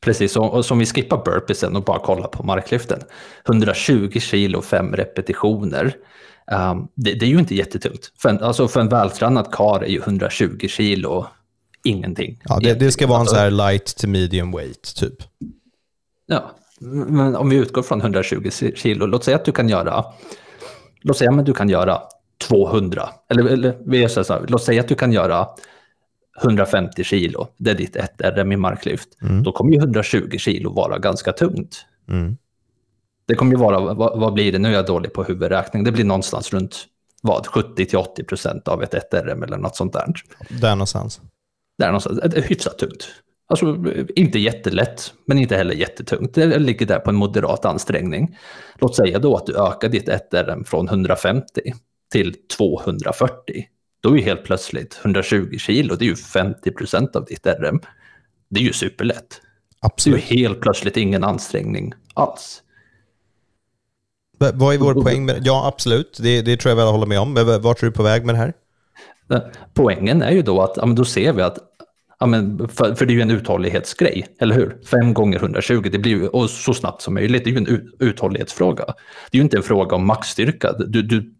Precis, 0.00 0.36
och, 0.36 0.64
som 0.64 0.78
vi 0.78 0.86
skippar 0.86 1.24
burpeesen 1.24 1.76
och 1.76 1.84
bara 1.84 1.98
kollar 1.98 2.28
på 2.28 2.42
marklyften. 2.42 3.00
120 3.48 4.18
kilo, 4.20 4.62
fem 4.62 4.92
repetitioner. 4.92 5.96
Um, 6.52 6.88
det, 6.94 7.14
det, 7.14 7.26
är 7.26 7.30
ju 7.30 7.38
inte 7.38 7.54
jättetungt. 7.54 8.12
För 8.18 8.28
en, 8.28 8.42
alltså 8.42 8.68
för 8.68 8.80
en 8.80 8.88
vältränad 8.88 9.52
kar 9.52 9.80
är 9.80 9.88
ju 9.88 9.98
120 9.98 10.68
kilo 10.68 11.26
ingenting. 11.84 12.40
Ja, 12.44 12.58
det, 12.62 12.74
det 12.74 12.92
ska 12.92 13.06
vara 13.06 13.20
en 13.20 13.26
så 13.26 13.36
här 13.36 13.50
light 13.50 13.96
to 13.96 14.08
medium 14.08 14.52
weight 14.52 14.94
typ. 14.96 15.14
Ja, 16.26 16.50
men 16.80 17.36
om 17.36 17.50
vi 17.50 17.56
utgår 17.56 17.82
från 17.82 18.00
120 18.00 18.50
kilo, 18.76 19.06
låt 19.06 19.24
säga 19.24 19.36
att 19.36 19.44
du 19.44 19.52
kan 19.52 19.68
göra, 19.68 20.04
låt 21.00 21.16
säga 21.16 21.30
att 21.30 21.46
du 21.46 21.54
kan 21.54 21.68
göra 21.68 22.02
200, 22.48 23.08
eller, 23.28 23.44
eller 23.44 23.78
vi 23.86 24.08
så 24.08 24.32
här, 24.32 24.44
låt 24.48 24.62
säga 24.62 24.80
att 24.80 24.88
du 24.88 24.94
kan 24.94 25.12
göra 25.12 25.48
150 26.42 27.04
kilo, 27.04 27.48
det 27.56 27.70
är 27.70 27.74
ditt 27.74 27.96
1 27.96 28.12
RM 28.18 28.52
i 28.52 28.56
marklyft, 28.56 29.08
mm. 29.22 29.42
då 29.42 29.52
kommer 29.52 29.72
ju 29.72 29.78
120 29.78 30.38
kilo 30.38 30.72
vara 30.72 30.98
ganska 30.98 31.32
tungt. 31.32 31.86
Mm. 32.08 32.36
Det 33.26 33.34
kommer 33.34 33.52
ju 33.52 33.58
vara, 33.58 33.94
vad, 33.94 34.20
vad, 34.20 34.32
blir 34.32 34.52
det, 34.52 34.58
nu 34.58 34.68
är 34.68 34.72
jag 34.72 34.86
dålig 34.86 35.12
på 35.12 35.24
huvudräkning, 35.24 35.84
det 35.84 35.92
blir 35.92 36.04
någonstans 36.04 36.52
runt 36.52 36.86
vad, 37.22 37.46
70-80 37.46 38.24
procent 38.24 38.68
av 38.68 38.82
ett 38.82 38.94
1 38.94 39.14
RM 39.14 39.42
eller 39.42 39.56
något 39.56 39.76
sånt 39.76 39.92
där. 39.92 40.06
Där 40.48 40.74
någonstans. 40.74 41.20
Där 41.78 41.86
någonstans, 41.86 42.20
det 42.24 42.38
är 42.38 42.42
hyfsat 42.42 42.78
tungt. 42.78 43.08
Alltså 43.46 43.76
inte 44.16 44.38
jättelätt, 44.38 45.12
men 45.26 45.38
inte 45.38 45.56
heller 45.56 45.74
jättetungt. 45.74 46.34
Det 46.34 46.58
ligger 46.58 46.86
där 46.86 46.98
på 46.98 47.10
en 47.10 47.16
moderat 47.16 47.64
ansträngning. 47.64 48.36
Låt 48.78 48.96
säga 48.96 49.18
då 49.18 49.36
att 49.36 49.46
du 49.46 49.56
ökar 49.56 49.88
ditt 49.88 50.08
1 50.08 50.34
RM 50.34 50.64
från 50.64 50.88
150 50.88 51.60
till 52.12 52.34
240 52.56 53.64
då 54.00 54.12
är 54.12 54.16
ju 54.16 54.22
helt 54.22 54.44
plötsligt 54.44 55.00
120 55.02 55.58
kilo, 55.58 55.94
det 55.94 56.04
är 56.04 56.08
ju 56.08 56.16
50 56.16 56.70
procent 56.70 57.16
av 57.16 57.24
ditt 57.24 57.46
RM. 57.46 57.80
Det 58.48 58.60
är 58.60 58.64
ju 58.64 58.72
superlätt. 58.72 59.40
Absolut. 59.80 60.28
Det 60.28 60.34
är 60.34 60.36
helt 60.36 60.60
plötsligt 60.60 60.96
ingen 60.96 61.24
ansträngning 61.24 61.92
alls. 62.14 62.62
Vad 64.38 64.74
är 64.74 64.78
vår 64.78 64.94
poäng 64.94 65.24
med 65.24 65.34
det? 65.34 65.42
Ja, 65.44 65.66
absolut. 65.66 66.18
Det, 66.22 66.42
det 66.42 66.56
tror 66.56 66.70
jag 66.70 66.76
väl 66.76 66.84
jag 66.84 66.92
håller 66.92 67.06
med 67.06 67.20
om. 67.20 67.34
Vart 67.62 67.82
är 67.82 67.86
du 67.86 67.92
på 67.92 68.02
väg 68.02 68.24
med 68.24 68.34
det 68.34 68.38
här? 68.38 68.52
Poängen 69.74 70.22
är 70.22 70.30
ju 70.30 70.42
då 70.42 70.62
att 70.62 70.76
ja, 70.76 70.86
men 70.86 70.96
då 70.96 71.04
ser 71.04 71.32
vi 71.32 71.42
att 71.42 71.58
Ja, 72.22 72.26
men 72.26 72.68
för, 72.68 72.94
för 72.94 73.06
det 73.06 73.12
är 73.12 73.14
ju 73.14 73.20
en 73.20 73.30
uthållighetsgrej, 73.30 74.26
eller 74.38 74.54
hur? 74.54 74.76
5 74.90 75.14
gånger 75.14 75.38
120, 75.38 75.88
det 75.92 75.98
blir 75.98 76.12
ju, 76.12 76.28
och 76.28 76.50
så 76.50 76.74
snabbt 76.74 77.02
som 77.02 77.14
möjligt, 77.14 77.44
det 77.44 77.50
är 77.50 77.52
ju 77.52 77.58
en 77.58 77.90
uthållighetsfråga. 77.98 78.84
Det 79.30 79.36
är 79.36 79.38
ju 79.38 79.42
inte 79.42 79.56
en 79.56 79.62
fråga 79.62 79.96
om 79.96 80.06
maxstyrka. 80.06 80.72
Du, 80.72 81.02
du, 81.02 81.34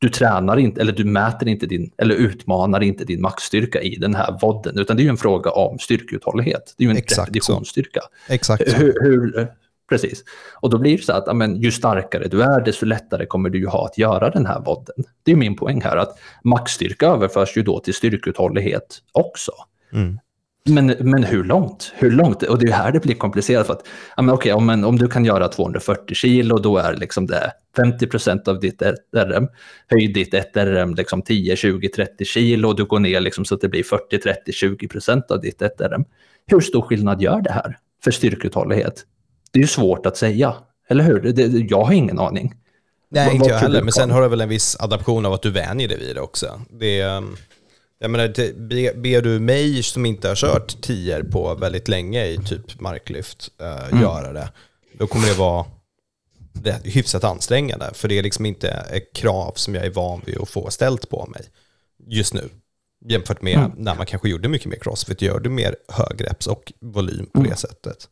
du 0.00 0.08
tränar 0.08 0.56
inte, 0.56 0.80
eller 0.80 0.92
du 0.92 1.04
mäter 1.04 1.48
inte 1.48 1.66
din, 1.66 1.90
eller 1.98 2.14
utmanar 2.14 2.82
inte 2.82 3.04
din 3.04 3.20
maxstyrka 3.20 3.82
i 3.82 3.96
den 3.96 4.14
här 4.14 4.38
vodden, 4.42 4.78
utan 4.78 4.96
det 4.96 5.02
är 5.02 5.04
ju 5.04 5.10
en 5.10 5.16
fråga 5.16 5.50
om 5.50 5.78
styrkeuthållighet. 5.78 6.74
Det 6.76 6.84
är 6.84 6.86
ju 6.86 6.90
en 6.90 6.96
Exakt 6.96 7.28
repetitionsstyrka. 7.28 8.00
Exakt 8.28 8.62
hur, 8.62 8.94
hur, 9.00 9.48
Precis. 9.88 10.24
Och 10.54 10.70
då 10.70 10.78
blir 10.78 10.96
det 10.96 11.02
så 11.02 11.12
att 11.12 11.28
amen, 11.28 11.56
ju 11.56 11.70
starkare 11.70 12.28
du 12.28 12.42
är, 12.42 12.60
desto 12.60 12.86
lättare 12.86 13.26
kommer 13.26 13.50
du 13.50 13.58
ju 13.58 13.66
ha 13.66 13.86
att 13.86 13.98
göra 13.98 14.30
den 14.30 14.46
här 14.46 14.60
vodden. 14.60 15.04
Det 15.22 15.32
är 15.32 15.36
min 15.36 15.56
poäng 15.56 15.82
här, 15.82 15.96
att 15.96 16.18
maxstyrka 16.44 17.06
överförs 17.06 17.56
ju 17.56 17.62
då 17.62 17.80
till 17.80 17.94
styrkeuthållighet 17.94 18.98
också. 19.12 19.52
Mm. 19.92 20.18
Men, 20.64 20.86
men 21.00 21.24
hur 21.24 21.44
långt? 21.44 21.92
Hur 21.96 22.10
långt? 22.10 22.42
Och 22.42 22.58
det 22.58 22.66
är 22.66 22.72
här 22.72 22.92
det 22.92 23.00
blir 23.00 23.14
komplicerat. 23.14 23.66
För 23.66 23.72
att, 23.72 23.86
ja, 24.16 24.22
men 24.22 24.34
okej, 24.34 24.52
om, 24.52 24.84
om 24.84 24.98
du 24.98 25.08
kan 25.08 25.24
göra 25.24 25.48
240 25.48 26.14
kilo, 26.14 26.58
då 26.58 26.76
är 26.78 26.96
liksom 26.96 27.26
det 27.26 27.52
50 27.76 28.06
procent 28.06 28.48
av 28.48 28.60
ditt 28.60 28.82
RM. 29.16 29.48
Höj 29.88 30.12
ditt 30.12 30.34
1 30.34 30.56
RM 30.56 30.94
liksom 30.94 31.22
10, 31.22 31.56
20, 31.56 31.88
30 31.88 32.24
kilo 32.24 32.68
och 32.68 32.76
du 32.76 32.84
går 32.84 32.98
ner 32.98 33.20
liksom 33.20 33.44
så 33.44 33.54
att 33.54 33.60
det 33.60 33.68
blir 33.68 33.82
40, 33.82 34.18
30, 34.18 34.52
20 34.52 34.88
procent 34.88 35.30
av 35.30 35.40
ditt 35.40 35.62
1 35.62 35.80
RM. 35.80 36.04
Hur 36.46 36.60
stor 36.60 36.82
skillnad 36.82 37.22
gör 37.22 37.40
det 37.40 37.52
här 37.52 37.78
för 38.04 38.10
styrkeuthållighet? 38.10 39.04
Det 39.52 39.58
är 39.58 39.62
ju 39.62 39.68
svårt 39.68 40.06
att 40.06 40.16
säga, 40.16 40.54
eller 40.88 41.04
hur? 41.04 41.20
Det, 41.20 41.42
jag 41.70 41.84
har 41.84 41.92
ingen 41.92 42.18
aning. 42.18 42.54
Nej, 43.08 43.34
inte 43.36 43.48
jag 43.48 43.58
heller, 43.58 43.82
men 43.82 43.92
sen 43.92 44.10
har 44.10 44.22
du 44.22 44.28
väl 44.28 44.40
en 44.40 44.48
viss 44.48 44.76
adaption 44.80 45.26
av 45.26 45.32
att 45.32 45.42
du 45.42 45.50
vänjer 45.50 45.88
dig 45.88 45.98
vid 45.98 46.16
det 46.16 46.20
också. 46.20 46.60
Det 46.70 47.00
är, 47.00 47.16
um, 47.16 47.36
jag 48.02 48.10
menar, 48.10 48.28
ber 48.94 49.22
du 49.22 49.40
mig 49.40 49.82
som 49.82 50.06
inte 50.06 50.28
har 50.28 50.34
kört 50.34 50.80
tior 50.82 51.22
på 51.22 51.54
väldigt 51.54 51.88
länge 51.88 52.26
i 52.26 52.38
typ 52.38 52.80
marklyft 52.80 53.50
uh, 53.62 53.88
mm. 53.92 54.02
göra 54.02 54.32
det, 54.32 54.48
då 54.92 55.06
kommer 55.06 55.26
det 55.26 55.34
vara 55.34 55.64
det 56.52 56.80
hyfsat 56.84 57.24
ansträngande. 57.24 57.90
För 57.94 58.08
det 58.08 58.18
är 58.18 58.22
liksom 58.22 58.46
inte 58.46 58.68
ett 58.68 59.12
krav 59.12 59.52
som 59.56 59.74
jag 59.74 59.84
är 59.84 59.90
van 59.90 60.22
vid 60.26 60.38
att 60.38 60.48
få 60.48 60.70
ställt 60.70 61.10
på 61.10 61.26
mig 61.26 61.42
just 62.06 62.34
nu. 62.34 62.48
Jämfört 63.04 63.42
med 63.42 63.58
mm. 63.58 63.72
när 63.76 63.94
man 63.94 64.06
kanske 64.06 64.28
gjorde 64.28 64.48
mycket 64.48 64.68
mer 64.68 64.78
crossfit, 64.78 65.22
gör 65.22 65.40
du 65.40 65.50
mer 65.50 65.76
högreps 65.88 66.46
och 66.46 66.72
volym 66.80 67.26
på 67.32 67.38
mm. 67.38 67.50
det 67.50 67.56
sättet. 67.56 68.08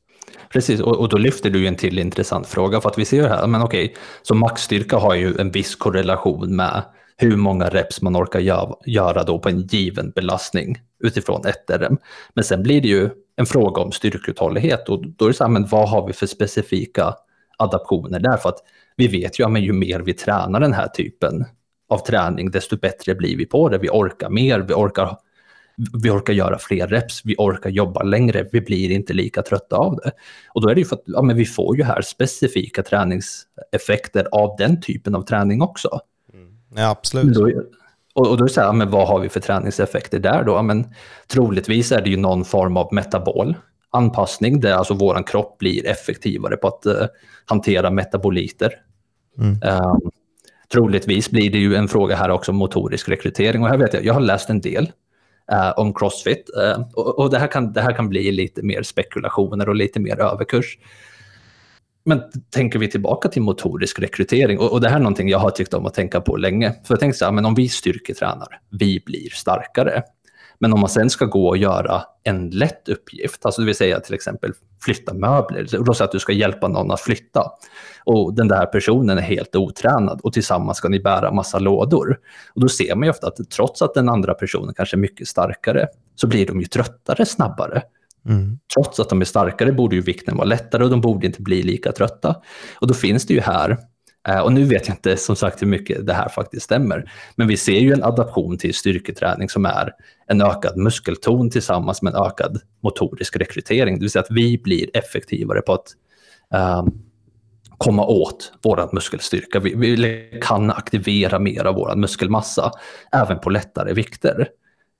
Precis, 0.52 0.80
och, 0.80 0.96
och, 0.96 1.08
då 1.08 1.18
lyfter 1.18 1.50
du 1.50 1.66
en 1.66 1.76
till 1.76 1.98
intressant 1.98 2.46
fråga 2.46 2.80
för 2.80 2.88
att 2.88 2.98
vi 2.98 3.04
ser 3.04 3.28
här, 3.28 3.46
men 3.46 3.62
okej, 3.62 3.96
så 4.22 4.34
maxstyrka 4.34 4.96
har 4.96 5.14
ju 5.14 5.36
en 5.38 5.50
viss 5.50 5.74
korrelation 5.74 6.56
med 6.56 6.82
hur 7.20 7.36
många 7.36 7.68
reps 7.68 8.02
man 8.02 8.16
orkar 8.16 8.40
göra 8.86 9.22
då 9.22 9.38
på 9.38 9.48
en 9.48 9.60
given 9.60 10.10
belastning 10.10 10.78
utifrån 11.04 11.46
ett 11.46 11.70
RM. 11.70 11.98
Men 12.34 12.44
sen 12.44 12.62
blir 12.62 12.80
det 12.80 12.88
ju 12.88 13.10
en 13.36 13.46
fråga 13.46 13.82
om 13.82 13.92
styrkeuthållighet 13.92 14.88
och 14.88 15.06
då 15.06 15.24
är 15.24 15.28
det 15.28 15.34
så 15.34 15.44
här, 15.44 15.50
men 15.50 15.66
vad 15.66 15.88
har 15.88 16.06
vi 16.06 16.12
för 16.12 16.26
specifika 16.26 17.14
adaptioner 17.58 18.20
där? 18.20 18.36
För 18.36 18.48
att 18.48 18.58
vi 18.96 19.08
vet 19.08 19.40
ju 19.40 19.44
att 19.44 19.60
ju 19.60 19.72
mer 19.72 20.00
vi 20.00 20.14
tränar 20.14 20.60
den 20.60 20.72
här 20.72 20.88
typen 20.88 21.44
av 21.88 21.98
träning, 21.98 22.50
desto 22.50 22.76
bättre 22.76 23.14
blir 23.14 23.36
vi 23.36 23.46
på 23.46 23.68
det. 23.68 23.78
Vi 23.78 23.88
orkar 23.88 24.30
mer, 24.30 24.60
vi 24.60 24.74
orkar, 24.74 25.16
vi 26.02 26.10
orkar 26.10 26.32
göra 26.32 26.58
fler 26.58 26.86
reps, 26.86 27.20
vi 27.24 27.34
orkar 27.38 27.70
jobba 27.70 28.02
längre, 28.02 28.46
vi 28.52 28.60
blir 28.60 28.90
inte 28.90 29.12
lika 29.12 29.42
trötta 29.42 29.76
av 29.76 29.96
det. 29.96 30.12
Och 30.48 30.62
då 30.62 30.68
är 30.68 30.74
det 30.74 30.80
ju 30.80 30.86
för 30.86 30.96
att 30.96 31.02
ja, 31.06 31.22
men 31.22 31.36
vi 31.36 31.44
får 31.44 31.76
ju 31.76 31.82
här 31.82 32.02
specifika 32.02 32.82
träningseffekter 32.82 34.28
av 34.32 34.56
den 34.58 34.80
typen 34.80 35.14
av 35.14 35.22
träning 35.22 35.62
också. 35.62 36.00
Ja, 36.78 36.90
absolut. 36.90 37.34
Då, 37.34 37.50
och, 38.14 38.36
då 38.36 38.44
är 38.44 38.48
det 38.48 38.52
så 38.52 38.60
här, 38.60 38.72
men 38.72 38.90
vad 38.90 39.08
har 39.08 39.20
vi 39.20 39.28
för 39.28 39.40
träningseffekter 39.40 40.18
där 40.18 40.44
då? 40.44 40.62
Men, 40.62 40.86
troligtvis 41.26 41.92
är 41.92 42.02
det 42.02 42.10
ju 42.10 42.16
någon 42.16 42.44
form 42.44 42.76
av 42.76 42.94
metabol 42.94 43.54
anpassning 43.90 44.60
där 44.60 44.72
alltså 44.72 44.94
vår 44.94 45.26
kropp 45.26 45.58
blir 45.58 45.86
effektivare 45.86 46.56
på 46.56 46.68
att 46.68 46.86
uh, 46.86 47.06
hantera 47.44 47.90
metaboliter. 47.90 48.72
Mm. 49.38 49.50
Um, 49.52 50.10
troligtvis 50.72 51.30
blir 51.30 51.50
det 51.50 51.58
ju 51.58 51.74
en 51.74 51.88
fråga 51.88 52.16
här 52.16 52.30
också 52.30 52.52
om 52.52 52.56
motorisk 52.56 53.08
rekrytering 53.08 53.62
och 53.62 53.68
här 53.68 53.76
vet 53.76 53.94
jag, 53.94 54.04
jag 54.04 54.14
har 54.14 54.20
läst 54.20 54.50
en 54.50 54.60
del 54.60 54.92
uh, 55.52 55.72
om 55.76 55.94
crossfit 55.94 56.50
uh, 56.62 56.84
och, 56.94 57.18
och, 57.18 57.30
det, 57.30 57.38
här 57.38 57.46
kan, 57.46 57.72
det 57.72 57.80
här 57.80 57.92
kan 57.92 58.08
bli 58.08 58.32
lite 58.32 58.62
mer 58.62 58.82
spekulationer 58.82 59.68
och 59.68 59.74
lite 59.74 60.00
mer 60.00 60.20
överkurs. 60.20 60.78
Men 62.08 62.22
tänker 62.50 62.78
vi 62.78 62.90
tillbaka 62.90 63.28
till 63.28 63.42
motorisk 63.42 63.98
rekrytering, 63.98 64.58
och, 64.58 64.72
och, 64.72 64.80
det 64.80 64.88
här 64.88 64.96
är 64.96 65.00
någonting 65.00 65.28
jag 65.28 65.38
har 65.38 65.50
tyckt 65.50 65.74
om 65.74 65.86
att 65.86 65.94
tänka 65.94 66.20
på 66.20 66.36
länge. 66.36 66.72
För 66.84 66.94
jag 66.94 67.00
tänkte 67.00 67.18
så 67.18 67.24
här, 67.24 67.32
men 67.32 67.44
om 67.44 67.54
vi 67.54 67.68
styrketränar, 67.68 68.60
vi 68.70 69.02
blir 69.06 69.30
starkare. 69.30 70.02
Men 70.58 70.72
om 70.72 70.80
man 70.80 70.88
sen 70.88 71.10
ska 71.10 71.24
gå 71.24 71.48
och 71.48 71.56
göra 71.56 72.02
en 72.22 72.50
lätt 72.50 72.88
uppgift, 72.88 73.46
alltså 73.46 73.60
det 73.60 73.66
vill 73.66 73.74
säga 73.74 74.00
till 74.00 74.14
exempel 74.14 74.52
flytta 74.84 75.14
möbler, 75.14 75.84
då 75.84 75.94
så 75.94 76.04
att 76.04 76.12
du 76.12 76.18
ska 76.18 76.32
hjälpa 76.32 76.68
någon 76.68 76.90
att 76.90 77.00
flytta. 77.00 77.44
Och 78.04 78.34
den 78.34 78.48
där 78.48 78.66
personen 78.66 79.18
är 79.18 79.22
helt 79.22 79.56
otränad 79.56 80.20
och 80.22 80.32
tillsammans 80.32 80.78
ska 80.78 80.88
ni 80.88 81.00
bära 81.00 81.32
massa 81.32 81.58
lådor. 81.58 82.18
Och 82.54 82.60
då 82.60 82.68
ser 82.68 82.94
man 82.94 83.04
ju 83.04 83.10
ofta 83.10 83.26
att 83.26 83.50
trots 83.50 83.82
att 83.82 83.94
den 83.94 84.08
andra 84.08 84.34
personen 84.34 84.74
kanske 84.74 84.96
är 84.96 84.98
mycket 84.98 85.28
starkare, 85.28 85.86
så 86.14 86.26
blir 86.26 86.46
de 86.46 86.60
ju 86.60 86.66
tröttare 86.66 87.26
snabbare. 87.26 87.82
Mm. 88.26 88.58
Trots 88.74 89.00
att 89.00 89.08
de 89.08 89.20
är 89.20 89.24
starkare 89.24 89.72
borde 89.72 89.96
ju 89.96 90.02
vikten 90.02 90.36
vara 90.36 90.46
lättare 90.46 90.84
och 90.84 90.90
de 90.90 91.00
borde 91.00 91.26
inte 91.26 91.42
bli 91.42 91.62
lika 91.62 91.92
trötta. 91.92 92.36
Och 92.80 92.86
då 92.86 92.94
finns 92.94 93.26
det 93.26 93.34
ju 93.34 93.40
här, 93.40 93.78
eh, 94.28 94.38
och 94.38 94.52
nu 94.52 94.64
vet 94.64 94.88
jag 94.88 94.96
inte 94.96 95.16
som 95.16 95.36
sagt 95.36 95.62
hur 95.62 95.66
mycket 95.66 96.06
det 96.06 96.14
här 96.14 96.28
faktiskt 96.28 96.64
stämmer, 96.64 97.12
men 97.36 97.48
vi 97.48 97.56
ser 97.56 97.80
ju 97.80 97.92
en 97.92 98.04
adaption 98.04 98.58
till 98.58 98.74
styrketräning 98.74 99.48
som 99.48 99.66
är 99.66 99.92
en 100.26 100.42
ökad 100.42 100.76
muskelton 100.76 101.50
tillsammans 101.50 102.02
med 102.02 102.14
en 102.14 102.22
ökad 102.22 102.60
motorisk 102.82 103.36
rekrytering. 103.36 103.94
Det 103.94 104.00
vill 104.00 104.10
säga 104.10 104.22
att 104.22 104.30
vi 104.30 104.58
blir 104.58 104.96
effektivare 104.96 105.60
på 105.60 105.72
att 105.72 105.86
um, 106.84 107.02
komma 107.78 108.06
åt 108.06 108.52
vår 108.62 108.88
muskelstyrka. 108.92 109.60
Vi, 109.60 109.74
vi, 109.74 110.40
kan 110.42 110.70
aktivera 110.70 111.38
mer 111.38 111.64
av 111.64 111.74
vår 111.74 111.96
muskelmassa, 111.96 112.72
även 113.12 113.40
på 113.40 113.50
lättare 113.50 113.92
vikter. 113.92 114.48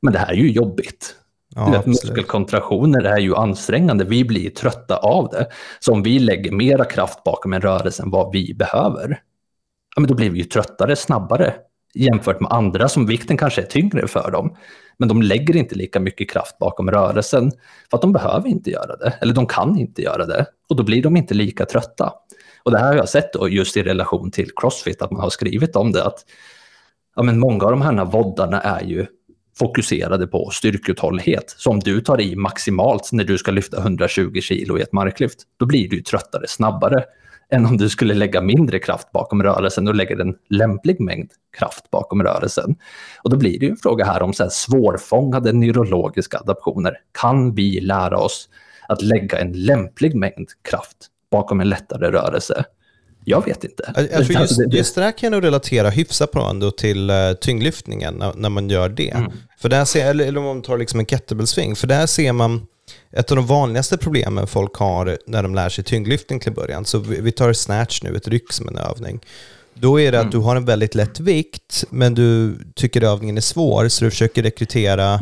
Men 0.03 0.13
det 0.13 0.19
här 0.19 0.33
är 0.33 0.37
ju 0.37 0.51
jobbigt. 0.51 1.15
Ja, 1.55 1.83
muskelkontraktioner 1.87 3.05
är 3.05 3.19
ju 3.19 3.37
ansträngande, 3.37 4.05
vi 4.05 4.25
blir 4.25 4.51
trötta 4.51 4.97
av 4.97 5.29
det. 5.29 5.47
Så 5.81 5.93
om 5.93 6.03
vi 6.03 6.19
lägger 6.19 6.53
mera 6.53 6.85
kraft 6.85 7.25
bakom 7.25 7.53
en 7.53 7.61
rörelse 7.61 8.03
än 8.03 8.11
vad 8.11 8.33
vi 8.33 8.55
behöver, 8.55 9.23
ja, 9.97 10.01
men 10.01 10.09
då 10.09 10.15
blir 10.15 10.31
vi 10.31 10.39
ju 10.39 10.45
tröttare 10.45 10.97
snabbare 10.97 11.55
jämfört 11.95 12.41
med 12.41 12.53
andra 12.53 12.89
som 12.89 13.07
vikten 13.07 13.37
kanske 13.37 13.63
är 13.63 13.67
tyngre 13.67 14.09
för 14.09 14.31
dem. 14.31 14.57
Men 14.97 15.09
de 15.09 15.23
lägger 15.23 15.57
inte 15.57 15.75
lika 15.75 16.01
mycket 16.01 16.31
kraft 16.31 16.59
bakom 16.59 16.91
rörelsen 16.91 17.53
för 17.91 17.97
att 17.97 18.03
de 18.03 18.13
behöver 18.13 18.49
inte 18.49 18.71
göra 18.71 18.97
det, 18.97 19.15
eller 19.21 19.35
de 19.35 19.47
kan 19.47 19.79
inte 19.79 20.03
göra 20.03 20.27
det. 20.27 20.47
Och 20.69 20.77
då 20.77 20.83
blir 20.83 21.03
de 21.03 21.17
inte 21.17 21.35
lika 21.35 21.65
trötta. 21.65 22.13
Och 22.63 22.71
det 22.71 22.79
här 22.79 22.87
har 22.87 22.95
jag 22.95 23.09
sett 23.09 23.33
då 23.33 23.49
just 23.49 23.77
i 23.77 23.83
relation 23.83 24.31
till 24.31 24.51
Crossfit, 24.57 25.03
att 25.03 25.11
man 25.11 25.21
har 25.21 25.31
skrivit 25.31 25.77
om 25.77 25.93
det, 25.93 26.05
att 26.05 26.25
ja, 27.17 27.23
men 27.23 27.39
många 27.39 27.65
av 27.65 27.71
de 27.71 27.83
här 27.83 28.05
voddarna 28.05 28.61
är 28.61 28.85
ju 28.85 29.07
fokuserade 29.59 30.27
på 30.27 30.51
styrkeuthållighet. 30.51 31.55
Så 31.57 31.71
om 31.71 31.81
du 31.81 32.01
tar 32.01 32.21
i 32.21 32.37
maximalt 32.37 33.13
när 33.13 33.25
du 33.25 33.39
ska 33.39 33.51
lyfta 33.51 33.79
120 33.79 34.41
kilo 34.41 34.79
i 34.79 34.83
ett 34.83 34.93
marklyft, 34.93 35.39
då 35.57 35.67
blir 35.67 35.89
du 35.89 36.03
tröttare 36.03 36.47
snabbare 36.49 37.05
än 37.51 37.67
om 37.67 37.77
du 37.77 37.89
skulle 37.89 38.15
lägga 38.15 38.41
mindre 38.41 38.79
kraft 38.79 39.13
bakom 39.13 39.43
rörelsen 39.43 39.89
och 39.89 39.95
lägger 39.95 40.21
en 40.21 40.35
lämplig 40.51 41.01
mängd 41.01 41.31
kraft 41.59 41.91
bakom 41.91 42.23
rörelsen. 42.23 42.77
Och 43.23 43.31
då 43.31 43.37
blir 43.37 43.59
det 43.59 43.67
ju 43.67 43.71
en 43.71 43.77
fråga 43.77 44.05
här 44.05 44.23
om 44.23 44.33
så 44.33 44.43
här 44.43 44.51
svårfångade 44.51 45.53
neurologiska 45.53 46.39
adaptioner. 46.39 46.97
Kan 47.21 47.55
vi 47.55 47.81
lära 47.81 48.19
oss 48.19 48.49
att 48.89 49.03
lägga 49.03 49.39
en 49.39 49.53
lämplig 49.53 50.15
mängd 50.15 50.49
kraft 50.71 50.97
bakom 51.31 51.61
en 51.61 51.69
lättare 51.69 52.11
rörelse? 52.11 52.65
Jag 53.25 53.45
vet 53.45 53.65
inte. 53.65 53.93
Jag, 53.97 54.27
tror 54.27 54.41
just, 54.41 54.61
just 54.73 54.95
det 54.95 55.03
här 55.03 55.13
kan 55.13 55.27
jag 55.27 55.31
nog 55.31 55.45
relatera 55.45 55.91
hyfsat 55.91 56.33
på 56.33 56.41
ändå 56.41 56.71
till 56.71 57.11
uh, 57.11 57.33
tyngdlyftningen 57.33 58.15
när, 58.15 58.33
när, 58.35 58.49
man 58.49 58.71
gör 58.71 58.89
det. 58.89 59.11
Mm. 59.11 59.33
För 59.59 59.69
där 59.69 59.85
ser, 59.85 60.07
eller, 60.07 60.27
eller 60.27 60.41
om 60.41 60.47
man 60.47 60.63
tar 60.63 60.79
liksom 60.79 61.01
en 61.01 61.07
kettlebellsving, 61.07 61.77
för 61.77 61.87
där 61.87 62.07
ser 62.07 62.33
man 62.33 62.67
ett 63.11 63.31
av 63.31 63.37
de 63.37 63.47
vanligaste 63.47 63.99
problemen 63.99 64.47
folk 64.47 64.75
har 64.75 65.19
när 65.27 65.43
de 65.43 65.55
lär 65.55 65.69
sig 65.69 65.85
tyngdlyftning 65.85 66.41
till 66.41 66.53
början. 66.53 66.85
Så 66.85 66.99
vi, 66.99 67.21
vi 67.21 67.33
tar 67.33 67.53
snatch 67.53 68.03
nu, 68.03 68.17
ett 68.17 68.29
ryck 68.29 68.53
som 68.53 68.69
en 68.69 68.79
övning. 68.79 69.21
Då 69.75 70.01
är 70.01 70.13
det 70.13 70.19
mm. 70.19 70.27
att 70.27 70.33
du 70.33 70.39
har 70.39 70.57
en 70.57 70.65
väldigt 70.65 70.95
lätt 70.95 71.21
vikt, 71.21 71.85
men 71.91 72.15
du 72.15 72.59
tycker 72.75 73.03
övningen 73.05 73.37
är 73.37 73.41
svår, 73.41 73.89
så 73.89 74.05
du 74.05 74.11
försöker 74.11 74.43
rekrytera 74.43 75.21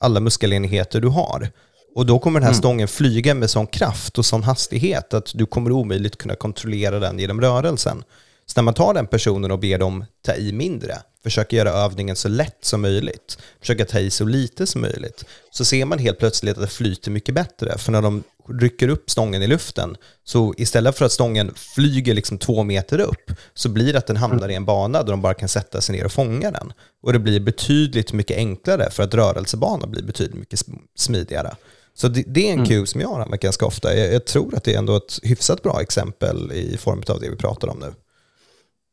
alla 0.00 0.20
muskelenheter 0.20 1.00
du 1.00 1.08
har. 1.08 1.50
Och 1.96 2.06
då 2.06 2.18
kommer 2.18 2.40
den 2.40 2.44
här 2.44 2.52
mm. 2.52 2.58
stången 2.58 2.88
flyga 2.88 3.34
med 3.34 3.50
sån 3.50 3.66
kraft 3.66 4.18
och 4.18 4.26
sån 4.26 4.42
hastighet 4.42 5.14
att 5.14 5.30
du 5.34 5.46
kommer 5.46 5.72
omöjligt 5.72 6.18
kunna 6.18 6.34
kontrollera 6.34 6.98
den 6.98 7.18
genom 7.18 7.40
rörelsen. 7.40 8.04
Så 8.46 8.60
när 8.60 8.62
man 8.62 8.74
tar 8.74 8.94
den 8.94 9.06
personen 9.06 9.50
och 9.50 9.58
ber 9.58 9.78
dem 9.78 10.04
ta 10.26 10.34
i 10.34 10.52
mindre, 10.52 10.98
försöka 11.22 11.56
göra 11.56 11.70
övningen 11.70 12.16
så 12.16 12.28
lätt 12.28 12.58
som 12.60 12.82
möjligt, 12.82 13.38
försöka 13.60 13.84
ta 13.84 13.98
i 13.98 14.10
så 14.10 14.24
lite 14.24 14.66
som 14.66 14.80
möjligt, 14.80 15.24
så 15.50 15.64
ser 15.64 15.84
man 15.84 15.98
helt 15.98 16.18
plötsligt 16.18 16.56
att 16.56 16.62
det 16.62 16.68
flyter 16.68 17.10
mycket 17.10 17.34
bättre. 17.34 17.78
För 17.78 17.92
när 17.92 18.02
de 18.02 18.22
rycker 18.48 18.88
upp 18.88 19.10
stången 19.10 19.42
i 19.42 19.46
luften, 19.46 19.96
så 20.24 20.54
istället 20.56 20.98
för 20.98 21.04
att 21.04 21.12
stången 21.12 21.54
flyger 21.54 22.14
liksom 22.14 22.38
två 22.38 22.62
meter 22.62 23.00
upp, 23.00 23.32
så 23.54 23.68
blir 23.68 23.92
det 23.92 23.98
att 23.98 24.06
den 24.06 24.16
hamnar 24.16 24.48
i 24.48 24.54
en 24.54 24.64
bana 24.64 25.02
där 25.02 25.10
de 25.10 25.22
bara 25.22 25.34
kan 25.34 25.48
sätta 25.48 25.80
sig 25.80 25.96
ner 25.96 26.04
och 26.04 26.12
fånga 26.12 26.50
den. 26.50 26.72
Och 27.02 27.12
det 27.12 27.18
blir 27.18 27.40
betydligt 27.40 28.12
mycket 28.12 28.36
enklare 28.36 28.90
för 28.90 29.02
att 29.02 29.14
rörelsebanan 29.14 29.90
blir 29.90 30.02
betydligt 30.02 30.38
mycket 30.38 30.60
smidigare. 30.96 31.56
Så 31.96 32.08
det, 32.08 32.24
det 32.26 32.48
är 32.48 32.52
en 32.52 32.58
mm. 32.58 32.66
cue 32.66 32.86
som 32.86 33.00
jag 33.00 33.20
använt 33.20 33.42
ganska 33.42 33.66
ofta. 33.66 33.96
Jag, 33.96 34.14
jag, 34.14 34.24
tror 34.24 34.54
att 34.54 34.64
det 34.64 34.74
är 34.74 34.78
ändå 34.78 34.96
ett 34.96 35.18
hyfsat 35.22 35.62
bra 35.62 35.80
exempel 35.80 36.52
i 36.52 36.76
form 36.76 37.02
av 37.08 37.20
det 37.20 37.30
vi 37.30 37.36
pratar 37.36 37.68
om 37.68 37.78
nu. 37.78 37.94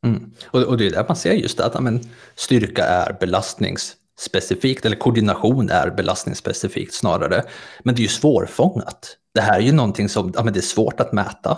Mm. 0.05 0.31
Och, 0.45 0.61
och, 0.61 0.77
det 0.77 0.85
är 0.85 0.91
där 0.91 1.05
man 1.07 1.15
ser 1.15 1.33
just 1.33 1.59
att 1.59 1.83
men, 1.83 2.11
styrka 2.35 2.85
är 2.85 3.17
belastningsspecifikt, 3.19 4.85
eller 4.85 4.95
koordination 4.95 5.69
är 5.69 5.89
belastningsspecifikt 5.89 6.93
snarare. 6.93 7.43
Men 7.83 7.95
det 7.95 7.99
är 7.99 8.03
ju 8.03 8.09
svårfångat. 8.09 9.17
Det 9.33 9.41
här 9.41 9.59
är 9.59 9.63
ju 9.63 9.71
någonting 9.71 10.09
som 10.09 10.33
ja, 10.35 10.43
men 10.43 10.53
det 10.53 10.59
är 10.59 10.61
svårt 10.61 10.99
att 10.99 11.13
mäta. 11.13 11.57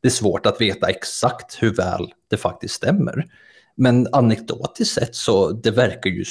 det 0.00 0.08
är 0.08 0.12
svårt 0.12 0.46
att 0.46 0.60
veta 0.60 0.90
exakt 0.90 1.62
hur 1.62 1.74
väl 1.74 2.12
det 2.30 2.36
faktiskt 2.36 2.74
stämmer. 2.74 3.26
Men 3.76 4.08
anekdotiskt 4.12 4.94
sett 4.94 5.14
så 5.14 5.50
det 5.50 5.70
verkar 5.70 6.10
ju, 6.10 6.24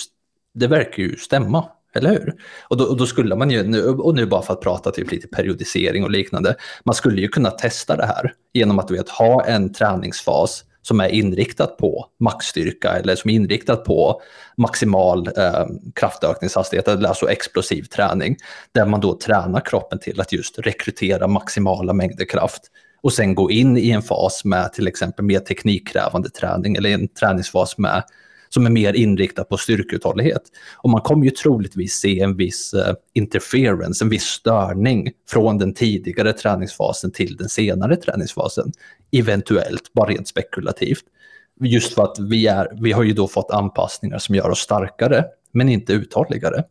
det 0.53 0.67
verkar 0.67 1.03
ju 1.03 1.17
stämma, 1.17 1.69
eller 1.95 2.09
hur? 2.09 2.33
Och 2.67 2.77
då, 2.77 2.83
och 2.83 2.97
då 2.97 3.05
skulle 3.05 3.35
man 3.35 3.49
ju, 3.49 3.79
och 3.89 4.15
nu 4.15 4.25
bara 4.25 4.41
för 4.41 4.53
att 4.53 4.61
prata 4.61 4.91
typ 4.91 5.11
lite 5.11 5.27
periodisering 5.27 6.03
och 6.03 6.11
liknande, 6.11 6.55
man 6.83 6.95
skulle 6.95 7.21
ju 7.21 7.27
kunna 7.27 7.51
testa 7.51 7.95
det 7.95 8.05
här 8.05 8.33
genom 8.53 8.79
att 8.79 8.87
du 8.87 8.93
vet, 8.93 9.09
ha 9.09 9.45
en 9.45 9.73
träningsfas 9.73 10.63
som 10.81 10.99
är 10.99 11.09
inriktat 11.09 11.77
på 11.77 12.05
maxstyrka 12.19 12.89
eller 12.89 13.15
som 13.15 13.29
är 13.29 13.33
inriktat 13.33 13.85
på 13.85 14.21
maximal 14.57 15.27
eh, 15.37 15.65
kraftökningshastighet, 15.95 16.87
alltså 16.87 17.29
explosiv 17.29 17.83
träning, 17.83 18.37
där 18.71 18.85
man 18.85 19.01
då 19.01 19.17
tränar 19.19 19.59
kroppen 19.65 19.99
till 19.99 20.21
att 20.21 20.31
just 20.31 20.59
rekrytera 20.59 21.27
maximala 21.27 21.93
mängder 21.93 22.25
kraft 22.25 22.61
och 23.01 23.13
sen 23.13 23.35
gå 23.35 23.51
in 23.51 23.77
i 23.77 23.89
en 23.89 24.01
fas 24.01 24.45
med 24.45 24.73
till 24.73 24.87
exempel 24.87 25.25
mer 25.25 25.39
teknikkrävande 25.39 26.29
träning 26.29 26.75
eller 26.75 26.89
en 26.89 27.07
träningsfas 27.07 27.77
med 27.77 28.03
som 28.53 28.65
är 28.65 28.69
mer 28.69 28.93
inriktad 28.93 29.43
på 29.43 29.57
styrkeuthållighet. 29.57 30.41
Och 30.77 30.89
man 30.89 31.01
kommer 31.01 31.25
ju 31.25 31.31
troligtvis 31.31 31.93
se 31.93 32.19
en 32.19 32.35
viss 32.35 32.73
eh, 32.73 32.95
interference, 33.13 34.03
en 34.03 34.09
viss 34.09 34.23
störning 34.23 35.11
från 35.29 35.57
den 35.57 35.73
tidigare 35.73 36.33
träningsfasen 36.33 37.11
till 37.11 37.35
den 37.37 37.49
senare 37.49 37.95
träningsfasen. 37.95 38.71
Eventuellt, 39.11 39.93
bara 39.93 40.09
rent 40.09 40.27
spekulativt. 40.27 41.03
Just 41.59 41.93
för 41.93 42.03
att 42.03 42.19
vi, 42.19 42.47
är, 42.47 42.67
vi 42.81 42.91
har 42.91 43.03
ju 43.03 43.13
då 43.13 43.27
fått 43.27 43.51
anpassningar 43.51 44.17
som 44.17 44.35
gör 44.35 44.49
oss 44.49 44.59
starkare, 44.59 45.25
men 45.51 45.69
inte 45.69 45.93
uthålligare. 45.93 46.63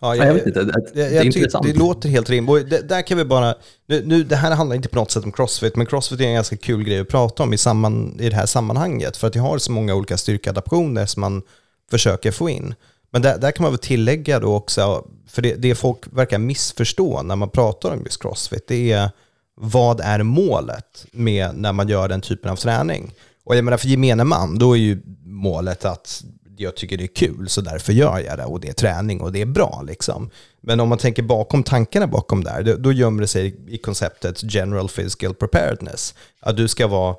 Ja, 0.00 0.16
jag, 0.16 0.26
jag, 0.26 0.34
vet 0.34 0.46
inte, 0.46 0.64
det, 0.64 0.72
det, 0.72 1.08
det 1.08 1.16
är 1.16 1.24
intressant. 1.24 1.66
Det 1.66 1.72
låter 1.72 2.08
helt 2.08 2.30
rimligt. 2.30 2.70
Det, 2.70 2.88
där 2.88 3.02
kan 3.02 3.18
vi 3.18 3.24
bara, 3.24 3.54
nu, 3.86 4.02
nu, 4.06 4.24
det 4.24 4.36
här 4.36 4.50
handlar 4.50 4.76
inte 4.76 4.88
på 4.88 4.96
något 4.96 5.10
sätt 5.10 5.24
om 5.24 5.32
crossfit, 5.32 5.76
men 5.76 5.86
crossfit 5.86 6.20
är 6.20 6.24
en 6.24 6.34
ganska 6.34 6.56
kul 6.56 6.84
grej 6.84 7.00
att 7.00 7.08
prata 7.08 7.42
om 7.42 7.52
i, 7.52 7.58
samman, 7.58 8.16
i 8.20 8.28
det 8.28 8.36
här 8.36 8.46
sammanhanget, 8.46 9.16
för 9.16 9.26
att 9.26 9.34
jag 9.34 9.42
har 9.42 9.58
så 9.58 9.72
många 9.72 9.94
olika 9.94 10.16
styrkeadaptioner 10.16 11.06
som 11.06 11.20
man 11.20 11.42
försöker 11.90 12.30
få 12.30 12.48
in. 12.48 12.74
Men 13.10 13.22
där, 13.22 13.38
där 13.38 13.50
kan 13.50 13.62
man 13.62 13.72
väl 13.72 13.78
tillägga 13.78 14.40
då 14.40 14.54
också, 14.54 15.04
för 15.28 15.42
det, 15.42 15.54
det 15.54 15.74
folk 15.74 15.98
verkar 16.12 16.38
missförstå 16.38 17.22
när 17.22 17.36
man 17.36 17.50
pratar 17.50 17.90
om 17.90 18.02
just 18.04 18.22
crossfit, 18.22 18.68
det 18.68 18.92
är 18.92 19.10
vad 19.54 20.00
är 20.00 20.22
målet 20.22 21.06
med 21.12 21.50
när 21.54 21.72
man 21.72 21.88
gör 21.88 22.08
den 22.08 22.20
typen 22.20 22.50
av 22.50 22.56
träning? 22.56 23.14
Och 23.44 23.56
jag 23.56 23.64
menar 23.64 23.76
för 23.78 23.88
gemene 23.88 24.24
man, 24.24 24.58
då 24.58 24.76
är 24.76 24.80
ju 24.80 25.02
målet 25.24 25.84
att 25.84 26.24
jag 26.56 26.76
tycker 26.76 26.96
det 26.96 27.04
är 27.04 27.14
kul 27.14 27.48
så 27.48 27.60
därför 27.60 27.92
gör 27.92 28.18
jag 28.18 28.38
det 28.38 28.44
och 28.44 28.60
det 28.60 28.68
är 28.68 28.72
träning 28.72 29.20
och 29.20 29.32
det 29.32 29.40
är 29.40 29.46
bra 29.46 29.82
liksom. 29.86 30.30
Men 30.60 30.80
om 30.80 30.88
man 30.88 30.98
tänker 30.98 31.22
bakom 31.22 31.62
tankarna 31.62 32.06
bakom 32.06 32.44
där, 32.44 32.62
då, 32.62 32.76
då 32.76 32.92
gömmer 32.92 33.20
det 33.20 33.28
sig 33.28 33.56
i 33.68 33.78
konceptet 33.78 34.54
general 34.54 34.88
physical 34.88 35.34
preparedness. 35.34 36.14
Att 36.40 36.56
du 36.56 36.68
ska 36.68 36.86
vara 36.86 37.16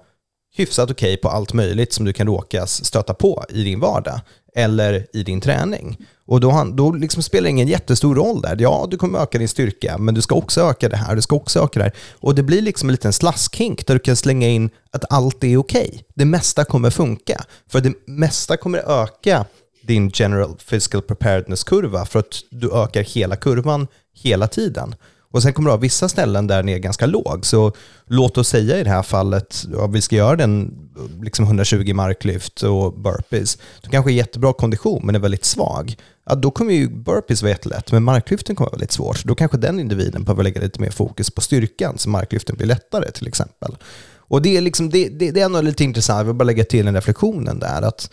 hyfsat 0.56 0.92
okej 0.92 1.14
okay 1.14 1.18
på 1.18 1.30
allt 1.30 1.54
möjligt 1.54 1.94
som 1.94 2.06
du 2.06 2.14
kan 2.14 2.28
råkas 2.28 2.86
stöta 2.86 3.14
på 3.14 3.44
i 3.50 3.64
din 3.64 3.80
vardag 3.80 4.22
eller 4.56 5.08
i 5.14 5.24
din 5.24 5.42
träning. 5.42 5.98
Och 6.26 6.40
då, 6.40 6.72
då 6.74 6.92
liksom 6.92 7.24
spelar 7.24 7.44
det 7.44 7.50
ingen 7.50 7.68
jättestor 7.68 8.16
roll 8.16 8.42
där. 8.42 8.58
Ja, 8.60 8.88
du 8.92 8.98
kommer 8.98 9.20
öka 9.20 9.38
din 9.38 9.48
styrka, 9.48 9.98
men 9.98 10.16
du 10.16 10.22
ska 10.22 10.36
också 10.36 10.62
öka 10.62 10.90
det 10.90 10.98
här, 10.98 11.16
du 11.16 11.22
ska 11.22 11.36
också 11.36 11.60
öka 11.60 11.80
det 11.80 11.84
här. 11.84 11.94
Och 12.14 12.36
det 12.36 12.44
blir 12.44 12.62
liksom 12.62 12.90
en 12.90 12.94
liten 12.94 13.14
slaskhink 13.14 13.88
där 13.88 13.94
du 13.94 14.00
kan 14.00 14.16
slänga 14.16 14.48
in 14.48 14.70
att 14.92 15.14
allt 15.14 15.44
är 15.44 15.58
okej. 15.58 15.88
Okay. 15.88 16.02
Det 16.16 16.26
mesta 16.26 16.66
kommer 16.66 16.90
funka. 16.90 17.44
För 17.70 17.82
det 17.82 17.94
mesta 18.08 18.58
kommer 18.58 19.04
öka 19.04 19.46
din 19.82 20.12
general 20.14 20.56
physical 20.70 21.02
preparedness-kurva 21.02 22.06
för 22.06 22.20
att 22.20 22.44
du 22.50 22.74
ökar 22.74 23.04
hela 23.04 23.36
kurvan 23.36 23.88
hela 24.14 24.48
tiden. 24.48 24.96
Och 25.34 25.44
sen 25.44 25.54
kommer 25.54 25.70
du 25.70 25.74
ha 25.74 25.78
vissa 25.78 26.10
ställen 26.10 26.48
där 26.48 26.58
den 26.58 26.70
är 26.70 26.78
ganska 26.78 27.06
låg. 27.06 27.46
Så 27.46 27.72
låt 28.06 28.38
oss 28.38 28.48
säga 28.48 28.80
i 28.80 28.84
det 28.84 28.90
här 28.90 29.04
fallet, 29.04 29.66
ja, 29.74 29.88
vi 29.88 30.02
ska 30.02 30.16
göra 30.16 30.36
den 30.36 30.74
liksom 31.22 31.46
120 31.46 31.94
marklyft 31.94 32.64
och 32.64 33.00
burpees. 33.00 33.58
Du 33.82 33.90
kanske 33.90 34.12
är 34.12 34.14
jättebra 34.14 34.54
kondition 34.54 35.02
men 35.06 35.16
är 35.16 35.20
väldigt 35.20 35.46
svag. 35.46 35.96
Ja, 36.26 36.36
då 36.36 36.52
kommer 36.52 36.74
ju 36.74 36.90
burpees 36.90 37.42
vara 37.42 37.50
jättelätt, 37.50 37.92
men 37.92 38.04
marklyften 38.04 38.56
kommer 38.56 38.66
vara 38.66 38.76
väldigt 38.76 38.92
svårt. 38.92 39.24
Då 39.24 39.36
kanske 39.36 39.58
den 39.58 39.80
individen 39.80 40.24
behöver 40.24 40.44
lägga 40.44 40.62
lite 40.62 40.82
mer 40.82 40.92
fokus 40.92 41.32
på 41.32 41.42
styrkan 41.42 41.98
så 41.98 42.10
marklyften 42.10 42.56
blir 42.56 42.68
lättare 42.68 43.12
till 43.12 43.28
exempel. 43.28 43.78
Och 44.16 44.42
det 44.42 44.58
är, 44.58 44.62
liksom, 44.62 44.90
det, 44.90 45.10
det, 45.10 45.32
det 45.32 45.42
är 45.42 45.46
ändå 45.46 45.62
lite 45.62 45.84
intressant, 45.84 46.20
jag 46.20 46.26
vill 46.26 46.36
bara 46.36 46.44
lägga 46.44 46.64
till 46.64 46.86
den 46.86 46.96
reflektionen 46.96 47.60
där. 47.60 47.82
att 47.82 48.10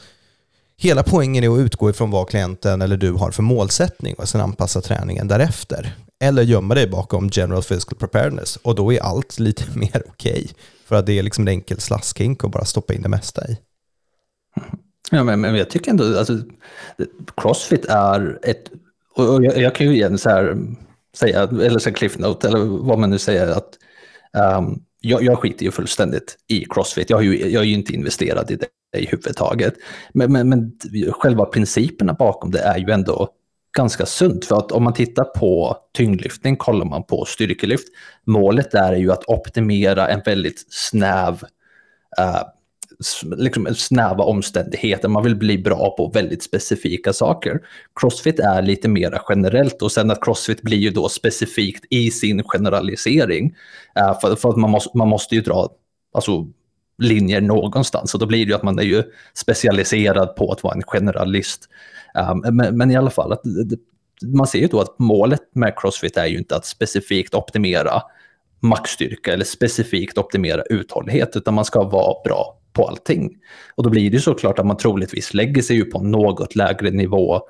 Hela 0.82 1.02
poängen 1.02 1.44
är 1.44 1.48
att 1.48 1.58
utgå 1.58 1.90
ifrån 1.90 2.10
vad 2.10 2.28
klienten 2.28 2.82
eller 2.82 2.96
du 2.96 3.12
har 3.12 3.30
för 3.30 3.42
målsättning 3.42 4.14
och 4.14 4.28
sen 4.28 4.40
anpassa 4.40 4.80
träningen 4.80 5.28
därefter. 5.28 5.96
Eller 6.20 6.42
gömma 6.42 6.74
dig 6.74 6.88
bakom 6.88 7.28
general 7.32 7.62
physical 7.62 7.98
preparedness 7.98 8.56
och 8.56 8.74
då 8.74 8.92
är 8.92 9.00
allt 9.00 9.38
lite 9.38 9.64
mer 9.78 10.02
okej. 10.08 10.32
Okay, 10.32 10.46
för 10.84 10.96
att 10.96 11.06
det 11.06 11.18
är 11.18 11.22
liksom 11.22 11.44
en 11.44 11.48
enkel 11.48 11.80
slaskhink 11.80 12.44
att 12.44 12.50
bara 12.50 12.64
stoppa 12.64 12.94
in 12.94 13.02
det 13.02 13.08
mesta 13.08 13.48
i. 13.48 13.58
Ja, 15.10 15.24
men, 15.24 15.40
men 15.40 15.54
jag 15.54 15.70
tycker 15.70 15.90
ändå, 15.90 16.18
alltså, 16.18 16.38
crossfit 17.36 17.84
är 17.84 18.38
ett, 18.42 18.70
och 19.14 19.44
jag, 19.44 19.58
jag 19.58 19.74
kan 19.74 19.86
ju 19.86 19.92
igen 19.92 20.18
så 20.18 20.30
här, 20.30 20.56
säga, 21.16 21.42
eller 21.42 21.78
så 21.78 21.92
cliff 21.92 22.18
note, 22.18 22.48
eller 22.48 22.58
vad 22.64 22.98
man 22.98 23.10
nu 23.10 23.18
säger, 23.18 23.48
att 23.48 23.78
um, 24.58 24.82
jag, 25.00 25.22
jag 25.22 25.38
skiter 25.38 25.64
ju 25.64 25.70
fullständigt 25.70 26.36
i 26.48 26.64
crossfit. 26.64 27.10
Jag, 27.10 27.16
har 27.16 27.22
ju, 27.22 27.50
jag 27.50 27.62
är 27.62 27.66
ju 27.66 27.74
inte 27.74 27.92
investerad 27.92 28.50
i 28.50 28.56
det 28.56 28.66
i 28.97 29.07
huvudtaget. 29.07 29.74
Men, 30.12 30.32
men, 30.32 30.49
men 30.49 30.72
själva 31.12 31.45
principerna 31.45 32.12
bakom 32.12 32.51
det 32.51 32.61
är 32.61 32.78
ju 32.78 32.91
ändå 32.91 33.28
ganska 33.76 34.07
sunt. 34.07 34.45
För 34.45 34.59
att 34.59 34.72
om 34.72 34.84
man 34.84 34.95
tittar 34.95 35.24
på 35.24 35.76
tyngdlyftning, 35.97 36.57
kollar 36.57 36.86
man 36.86 37.03
på 37.03 37.24
styrkelyft, 37.24 37.88
målet 38.26 38.70
där 38.70 38.93
är 38.93 38.97
ju 38.97 39.12
att 39.12 39.24
optimera 39.28 40.09
en 40.09 40.20
väldigt 40.24 40.66
snäv, 40.68 41.43
eh, 42.18 42.43
liksom 43.36 43.74
snäva 43.74 44.24
omständigheter. 44.24 45.09
Man 45.09 45.24
vill 45.24 45.36
bli 45.36 45.59
bra 45.59 45.95
på 45.97 46.11
väldigt 46.14 46.43
specifika 46.43 47.12
saker. 47.12 47.61
Crossfit 48.01 48.38
är 48.38 48.62
lite 48.62 48.88
mer 48.88 49.20
generellt 49.28 49.82
och 49.82 49.93
sen 49.93 50.11
att 50.11 50.24
crossfit 50.24 50.62
blir 50.62 50.78
ju 50.78 50.91
då 50.91 51.09
specifikt 51.09 51.84
i 51.91 52.11
sin 52.11 52.43
generalisering. 52.43 53.55
Eh, 53.97 54.20
för, 54.20 54.36
för 54.36 54.49
att 54.49 54.57
man 54.57 54.70
måste, 54.70 54.99
man 54.99 55.09
måste 55.09 55.34
ju 55.34 55.41
dra 55.41 55.68
alltså, 56.12 56.47
linjer 57.01 57.40
någonstans. 57.40 58.14
Och 58.14 58.20
då 58.20 58.26
blir 58.26 58.46
det 58.46 58.51
ju 58.51 58.55
att 58.55 58.62
man 58.62 58.78
är 58.78 58.82
ju 58.82 59.03
specialiserad 59.34 60.36
på 60.36 60.53
att 60.53 60.62
vara 60.62 60.74
en 60.74 60.82
generalist. 60.82 61.68
Um, 62.30 62.57
men, 62.57 62.76
men, 62.76 62.90
i 62.90 62.96
alla 62.96 63.11
fall, 63.11 63.32
att, 63.32 63.42
man 64.24 64.46
ser 64.46 64.59
ju 64.59 64.66
då 64.66 64.80
att 64.80 64.98
målet 64.98 65.40
med 65.55 65.74
Crossfit 65.76 66.16
är 66.16 66.26
ju 66.26 66.38
inte 66.38 66.57
att 66.57 66.66
specifikt 66.66 67.34
optimera 67.34 68.03
maxstyrka 68.61 69.32
eller 69.32 69.44
specifikt 69.44 70.18
optimera 70.18 70.62
uthållighet, 70.62 71.36
utan 71.36 71.55
man 71.55 71.64
ska 71.64 71.82
vara 71.82 72.22
bra 72.24 72.59
på 72.72 72.88
allting. 72.88 73.36
Och 73.74 73.82
då 73.82 73.90
blir 73.90 74.11
det 74.11 74.16
ju 74.16 74.20
såklart 74.20 74.59
att 74.59 74.66
man 74.66 74.76
troligtvis 74.76 75.34
lägger 75.34 75.62
sig 75.62 75.76
ju 75.76 75.84
på 75.84 76.03
något 76.03 76.55
lägre 76.55 76.90
nivå 76.90 77.40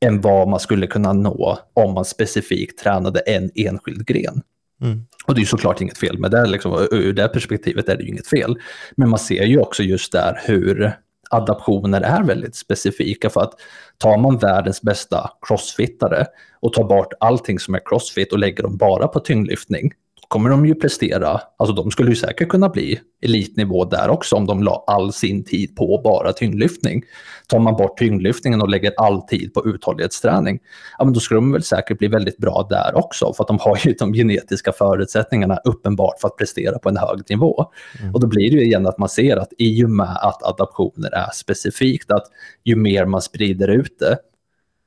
än 0.00 0.20
vad 0.20 0.48
man 0.48 0.60
skulle 0.60 0.86
kunna 0.86 1.12
nå 1.12 1.58
om 1.74 1.94
man 1.94 2.04
specifikt 2.04 2.78
tränade 2.78 3.20
en 3.20 3.50
enskild 3.54 4.06
gren. 4.06 4.42
Mm. 4.82 5.04
Och 5.26 5.34
det 5.34 5.40
är 5.40 5.44
såklart 5.44 5.80
inget 5.80 5.98
fel 5.98 6.18
med 6.18 6.30
det, 6.30 6.46
liksom, 6.46 6.88
ur 6.90 7.12
det 7.12 7.28
perspektivet 7.28 7.88
är 7.88 7.96
det 7.96 8.02
ju 8.02 8.08
inget 8.08 8.26
fel. 8.26 8.58
Men 8.96 9.08
man 9.08 9.18
ser 9.18 9.44
ju 9.44 9.60
också 9.60 9.82
just 9.82 10.12
där 10.12 10.40
hur 10.44 10.92
adaptioner 11.30 12.00
är 12.00 12.22
väldigt 12.22 12.56
specifika 12.56 13.30
för 13.30 13.40
att 13.40 13.52
tar 13.98 14.18
man 14.18 14.38
världens 14.38 14.82
bästa 14.82 15.30
crossfittare 15.48 16.26
och 16.60 16.72
tar 16.72 16.84
bort 16.84 17.12
allting 17.20 17.58
som 17.58 17.74
är 17.74 17.80
crossfit 17.84 18.32
och 18.32 18.38
lägger 18.38 18.62
dem 18.62 18.76
bara 18.76 19.08
på 19.08 19.20
tyngdlyftning, 19.20 19.92
kommer 20.28 20.50
de 20.50 20.66
ju 20.66 20.74
prestera, 20.74 21.40
alltså 21.56 21.74
de 21.74 21.90
skulle 21.90 22.10
ju 22.10 22.16
säkert 22.16 22.48
kunna 22.48 22.68
bli 22.68 23.00
elitnivå 23.22 23.84
där 23.84 24.08
också 24.08 24.36
om 24.36 24.46
de 24.46 24.62
la 24.62 24.84
all 24.86 25.12
sin 25.12 25.44
tid 25.44 25.76
på 25.76 26.00
bara 26.04 26.32
tyngdlyftning. 26.32 27.02
Tar 27.46 27.58
man 27.58 27.76
bort 27.76 27.98
tyngdlyftningen 27.98 28.62
och 28.62 28.68
lägger 28.68 28.92
all 28.96 29.22
tid 29.22 29.54
på 29.54 29.66
uthållighetsträning, 29.66 30.58
ja 30.98 31.04
men 31.04 31.14
då 31.14 31.20
skulle 31.20 31.38
de 31.38 31.52
väl 31.52 31.62
säkert 31.62 31.98
bli 31.98 32.08
väldigt 32.08 32.36
bra 32.36 32.66
där 32.70 32.96
också, 32.96 33.32
för 33.32 33.44
att 33.44 33.48
de 33.48 33.58
har 33.60 33.80
ju 33.84 33.92
de 33.92 34.12
genetiska 34.12 34.72
förutsättningarna 34.72 35.56
uppenbart 35.64 36.20
för 36.20 36.28
att 36.28 36.36
prestera 36.36 36.78
på 36.78 36.88
en 36.88 36.96
hög 36.96 37.20
nivå. 37.30 37.64
Mm. 38.00 38.14
Och 38.14 38.20
då 38.20 38.26
blir 38.26 38.50
det 38.50 38.56
ju 38.56 38.64
igen 38.64 38.86
att 38.86 38.98
man 38.98 39.08
ser 39.08 39.36
att 39.36 39.52
i 39.58 39.84
och 39.84 39.90
med 39.90 40.18
att 40.22 40.42
adaptioner 40.42 41.14
är 41.14 41.30
specifikt, 41.34 42.10
att 42.10 42.26
ju 42.64 42.76
mer 42.76 43.04
man 43.04 43.22
sprider 43.22 43.68
ut 43.68 43.98
det, 43.98 44.18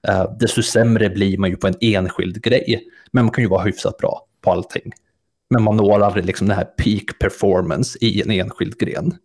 eh, 0.07 0.31
desto 0.39 0.61
sämre 0.61 1.09
blir 1.09 1.37
man 1.37 1.49
ju 1.49 1.55
på 1.55 1.67
en 1.67 1.75
enskild 1.81 2.41
grej. 2.43 2.83
Men 3.11 3.25
man 3.25 3.33
kan 3.33 3.43
ju 3.43 3.49
vara 3.49 3.63
hyfsat 3.63 3.97
bra 3.97 4.25
på 4.41 4.51
allting. 4.51 4.91
Men 5.51 5.63
man 5.63 5.77
når 5.77 5.99
aldrig 5.99 6.25
liksom 6.25 6.47
den 6.47 6.57
här 6.57 6.65
peak 6.65 7.19
performance 7.19 7.97
i 8.01 8.21
en 8.21 8.31
enskild 8.31 8.77
gren. 8.79 9.15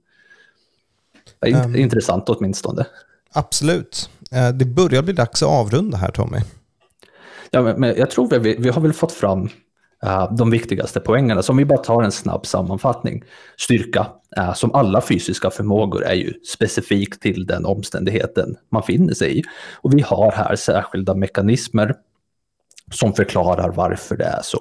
Det 1.41 1.51
är 1.51 1.65
um, 1.65 1.77
intressant 1.77 2.29
åtminstone. 2.29 2.87
Absolut. 3.33 4.11
Eh, 4.33 4.49
det 4.49 4.65
börjar 4.65 5.03
bli 5.03 5.13
dags 5.13 5.43
att 5.43 5.49
avrunda 5.49 5.99
här 5.99 6.11
Tommy. 6.11 6.39
Ja, 7.51 7.63
men, 7.63 7.95
jag 7.97 8.11
tror 8.11 8.39
vi, 8.39 8.57
vi 8.59 8.69
har 8.69 8.81
väl 8.81 8.93
fått 8.93 9.13
fram 9.13 9.49
uh, 10.07 10.35
de 10.35 10.51
viktigaste 10.51 11.01
poängerna. 11.01 11.43
Så 11.43 11.53
om 11.53 11.57
vi 11.57 11.65
bara 11.65 11.79
tar 11.79 12.03
en 12.03 12.13
snabb 12.13 12.47
sammanfattning. 12.47 13.25
Styrka, 13.59 14.07
uh, 14.39 14.55
som 14.55 14.75
alla 14.75 15.01
fysiska 15.01 15.51
förmågor, 15.51 16.05
är 16.05 16.15
ju 16.15 16.33
specifikt 16.33 17.23
till 17.23 17.47
den 17.47 17.67
omständigheten 17.67 18.57
man 18.69 18.83
finner 18.83 19.15
sig 19.15 19.39
i. 19.39 19.43
Och 19.75 19.95
vi 19.95 20.01
har 20.01 20.33
här 20.33 20.57
särskilda 20.57 21.15
mekanismer 21.15 21.95
som 22.93 23.13
förklarar 23.13 23.73
varför 23.73 24.17
det 24.17 24.25
är 24.25 24.43
så. 24.43 24.61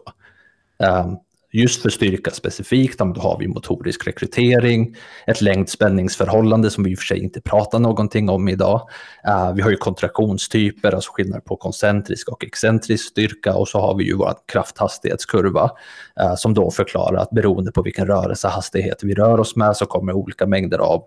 Um, 0.77 1.17
Just 1.55 1.81
för 1.81 1.89
styrka 1.89 2.31
specifikt, 2.31 2.99
då 2.99 3.21
har 3.21 3.39
vi 3.39 3.47
motorisk 3.47 4.07
rekrytering, 4.07 4.95
ett 5.27 5.41
längdspänningsförhållande 5.41 6.71
som 6.71 6.83
vi 6.83 6.91
i 6.91 6.95
och 6.95 6.99
för 6.99 7.05
sig 7.05 7.23
inte 7.23 7.41
pratar 7.41 7.79
någonting 7.79 8.29
om 8.29 8.47
idag. 8.49 8.89
Eh, 9.27 9.53
vi 9.53 9.61
har 9.61 9.69
ju 9.69 9.75
kontraktionstyper, 9.75 10.91
alltså 10.91 11.11
skillnad 11.13 11.45
på 11.45 11.55
koncentrisk 11.55 12.29
och 12.29 12.43
excentrisk 12.43 13.05
styrka 13.05 13.55
och 13.55 13.67
så 13.67 13.79
har 13.79 13.95
vi 13.95 14.03
ju 14.03 14.15
vår 14.15 14.33
krafthastighetskurva 14.45 15.71
eh, 16.19 16.35
som 16.35 16.53
då 16.53 16.71
förklarar 16.71 17.17
att 17.17 17.29
beroende 17.29 17.71
på 17.71 17.81
vilken 17.81 18.07
rörelsehastighet 18.07 19.03
vi 19.03 19.13
rör 19.13 19.39
oss 19.39 19.55
med 19.55 19.77
så 19.77 19.85
kommer 19.85 20.13
olika 20.13 20.45
mängder 20.45 20.77
av 20.77 21.03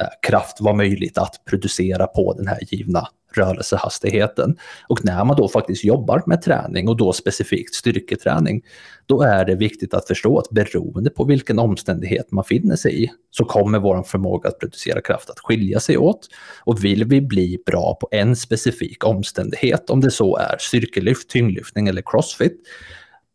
eh, 0.00 0.06
kraft 0.28 0.60
vara 0.60 0.74
möjligt 0.74 1.18
att 1.18 1.44
producera 1.50 2.06
på 2.06 2.34
den 2.34 2.46
här 2.46 2.58
givna 2.60 3.08
rörelsehastigheten. 3.34 4.56
Och 4.88 5.04
när 5.04 5.24
man 5.24 5.36
då 5.36 5.48
faktiskt 5.48 5.84
jobbar 5.84 6.22
med 6.26 6.42
träning 6.42 6.88
och 6.88 6.96
då 6.96 7.12
specifikt 7.12 7.74
styrketräning, 7.74 8.62
då 9.06 9.22
är 9.22 9.44
det 9.44 9.54
viktigt 9.54 9.94
att 9.94 10.06
förstå 10.06 10.38
att 10.38 10.50
beroende 10.50 11.10
på 11.10 11.24
vilken 11.24 11.58
omständighet 11.58 12.32
man 12.32 12.44
finner 12.44 12.76
sig 12.76 13.04
i 13.04 13.10
så 13.30 13.44
kommer 13.44 13.78
vår 13.78 14.02
förmåga 14.02 14.48
att 14.48 14.58
producera 14.58 15.00
kraft 15.00 15.30
att 15.30 15.38
skilja 15.38 15.80
sig 15.80 15.98
åt. 15.98 16.28
Och 16.64 16.84
vill 16.84 17.04
vi 17.04 17.20
bli 17.20 17.58
bra 17.66 17.98
på 18.00 18.08
en 18.10 18.36
specifik 18.36 19.04
omständighet, 19.04 19.90
om 19.90 20.00
det 20.00 20.10
så 20.10 20.36
är 20.36 20.56
styrkelyft, 20.58 21.30
tyngdlyftning 21.30 21.88
eller 21.88 22.02
crossfit, 22.06 22.62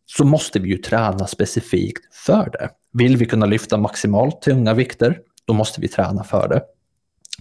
så 0.06 0.26
måste 0.26 0.60
vi 0.60 0.70
ju 0.70 0.78
träna 0.78 1.28
specifikt 1.28 2.16
för 2.16 2.50
det. 2.52 2.70
Vill 2.94 3.18
vi 3.18 3.26
kunna 3.26 3.46
lyfta 3.46 3.78
maximalt 3.78 4.41
tunga 4.41 4.74
vikter, 4.74 5.20
då 5.46 5.54
måste 5.54 5.82
vi 5.82 5.88
träna 5.88 6.24
för 6.24 6.48
det. 6.48 6.62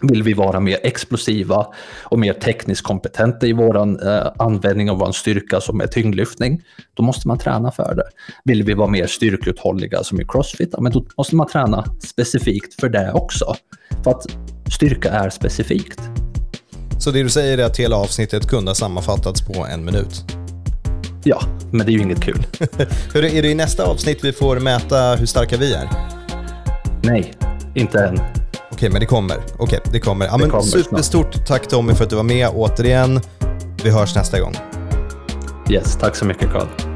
Vill 0.03 0.22
vi 0.22 0.32
vara 0.32 0.61
mer 0.61 0.78
explosiva 0.82 1.66
och 2.03 2.18
mer 2.18 2.32
tekniskt 2.32 2.82
kompetenta 2.82 3.46
i 3.46 3.53
vår 3.53 3.76
eh, 4.07 4.32
användning 4.38 4.90
av 4.90 4.98
vår 4.98 5.12
styrka 5.12 5.61
som 5.61 5.80
är 5.80 5.86
tyngdlyftning, 5.86 6.62
då 6.94 7.03
måste 7.03 7.28
man 7.28 7.38
träna 7.38 7.70
för 7.70 7.94
det. 7.94 8.09
Vill 8.44 8.62
vi 8.62 8.74
vara 8.74 8.88
mer 8.88 9.07
styrkeuthålliga 9.07 10.05
som 10.05 10.20
i 10.20 10.24
crossfit, 10.28 10.74
men 10.78 10.92
då 10.92 11.07
måste 11.16 11.36
man 11.36 11.46
träna 11.46 11.84
specifikt 12.09 12.80
för 12.80 12.88
det 12.88 13.12
också. 13.12 13.55
För 14.05 14.11
att 14.11 14.26
styrka 14.72 15.11
är 15.11 15.30
specifikt. 15.30 16.00
Så 16.98 17.11
det 17.11 17.22
du 17.22 17.28
säger 17.28 17.59
är 17.59 17.64
att 17.64 17.76
hela 17.76 17.96
avsnittet 17.96 18.48
kunde 18.48 18.70
ha 18.70 18.74
sammanfattats 18.74 19.46
på 19.46 19.66
en 19.66 19.84
minut? 19.84 20.24
Ja, 21.24 21.40
men 21.72 21.86
det 21.86 21.92
är 21.92 21.94
ju 21.94 22.03
inget 22.03 22.22
kul. 22.22 22.46
hur 23.14 23.24
är 23.24 23.42
det 23.42 23.48
i 23.48 23.55
nästa 23.55 23.84
avsnitt 23.84 24.24
vi 24.24 24.32
får 24.32 24.61
mäta 24.61 25.14
hur 25.14 25.26
starka 25.26 25.57
vi 25.57 25.74
är? 25.74 25.88
Nej, 27.03 27.32
inte 27.74 27.98
än. 27.98 28.41
Okej, 28.72 28.90
men 28.90 29.00
det 29.00 29.06
kommer. 29.06 29.36
Okej, 29.58 29.80
det 29.92 30.00
kommer. 30.00 30.26
Ja, 30.26 30.36
men 30.38 30.50
kommer 30.50 30.62
superstort 30.62 31.34
snart. 31.34 31.46
tack 31.46 31.68
Tommy 31.68 31.94
för 31.94 32.04
att 32.04 32.10
du 32.10 32.16
var 32.16 32.22
med 32.22 32.48
återigen. 32.54 33.20
Vi 33.84 33.90
hörs 33.90 34.14
nästa 34.14 34.40
gång. 34.40 34.56
Yes, 35.70 35.96
tack 36.00 36.16
så 36.16 36.24
mycket 36.24 36.52
Carl. 36.52 36.91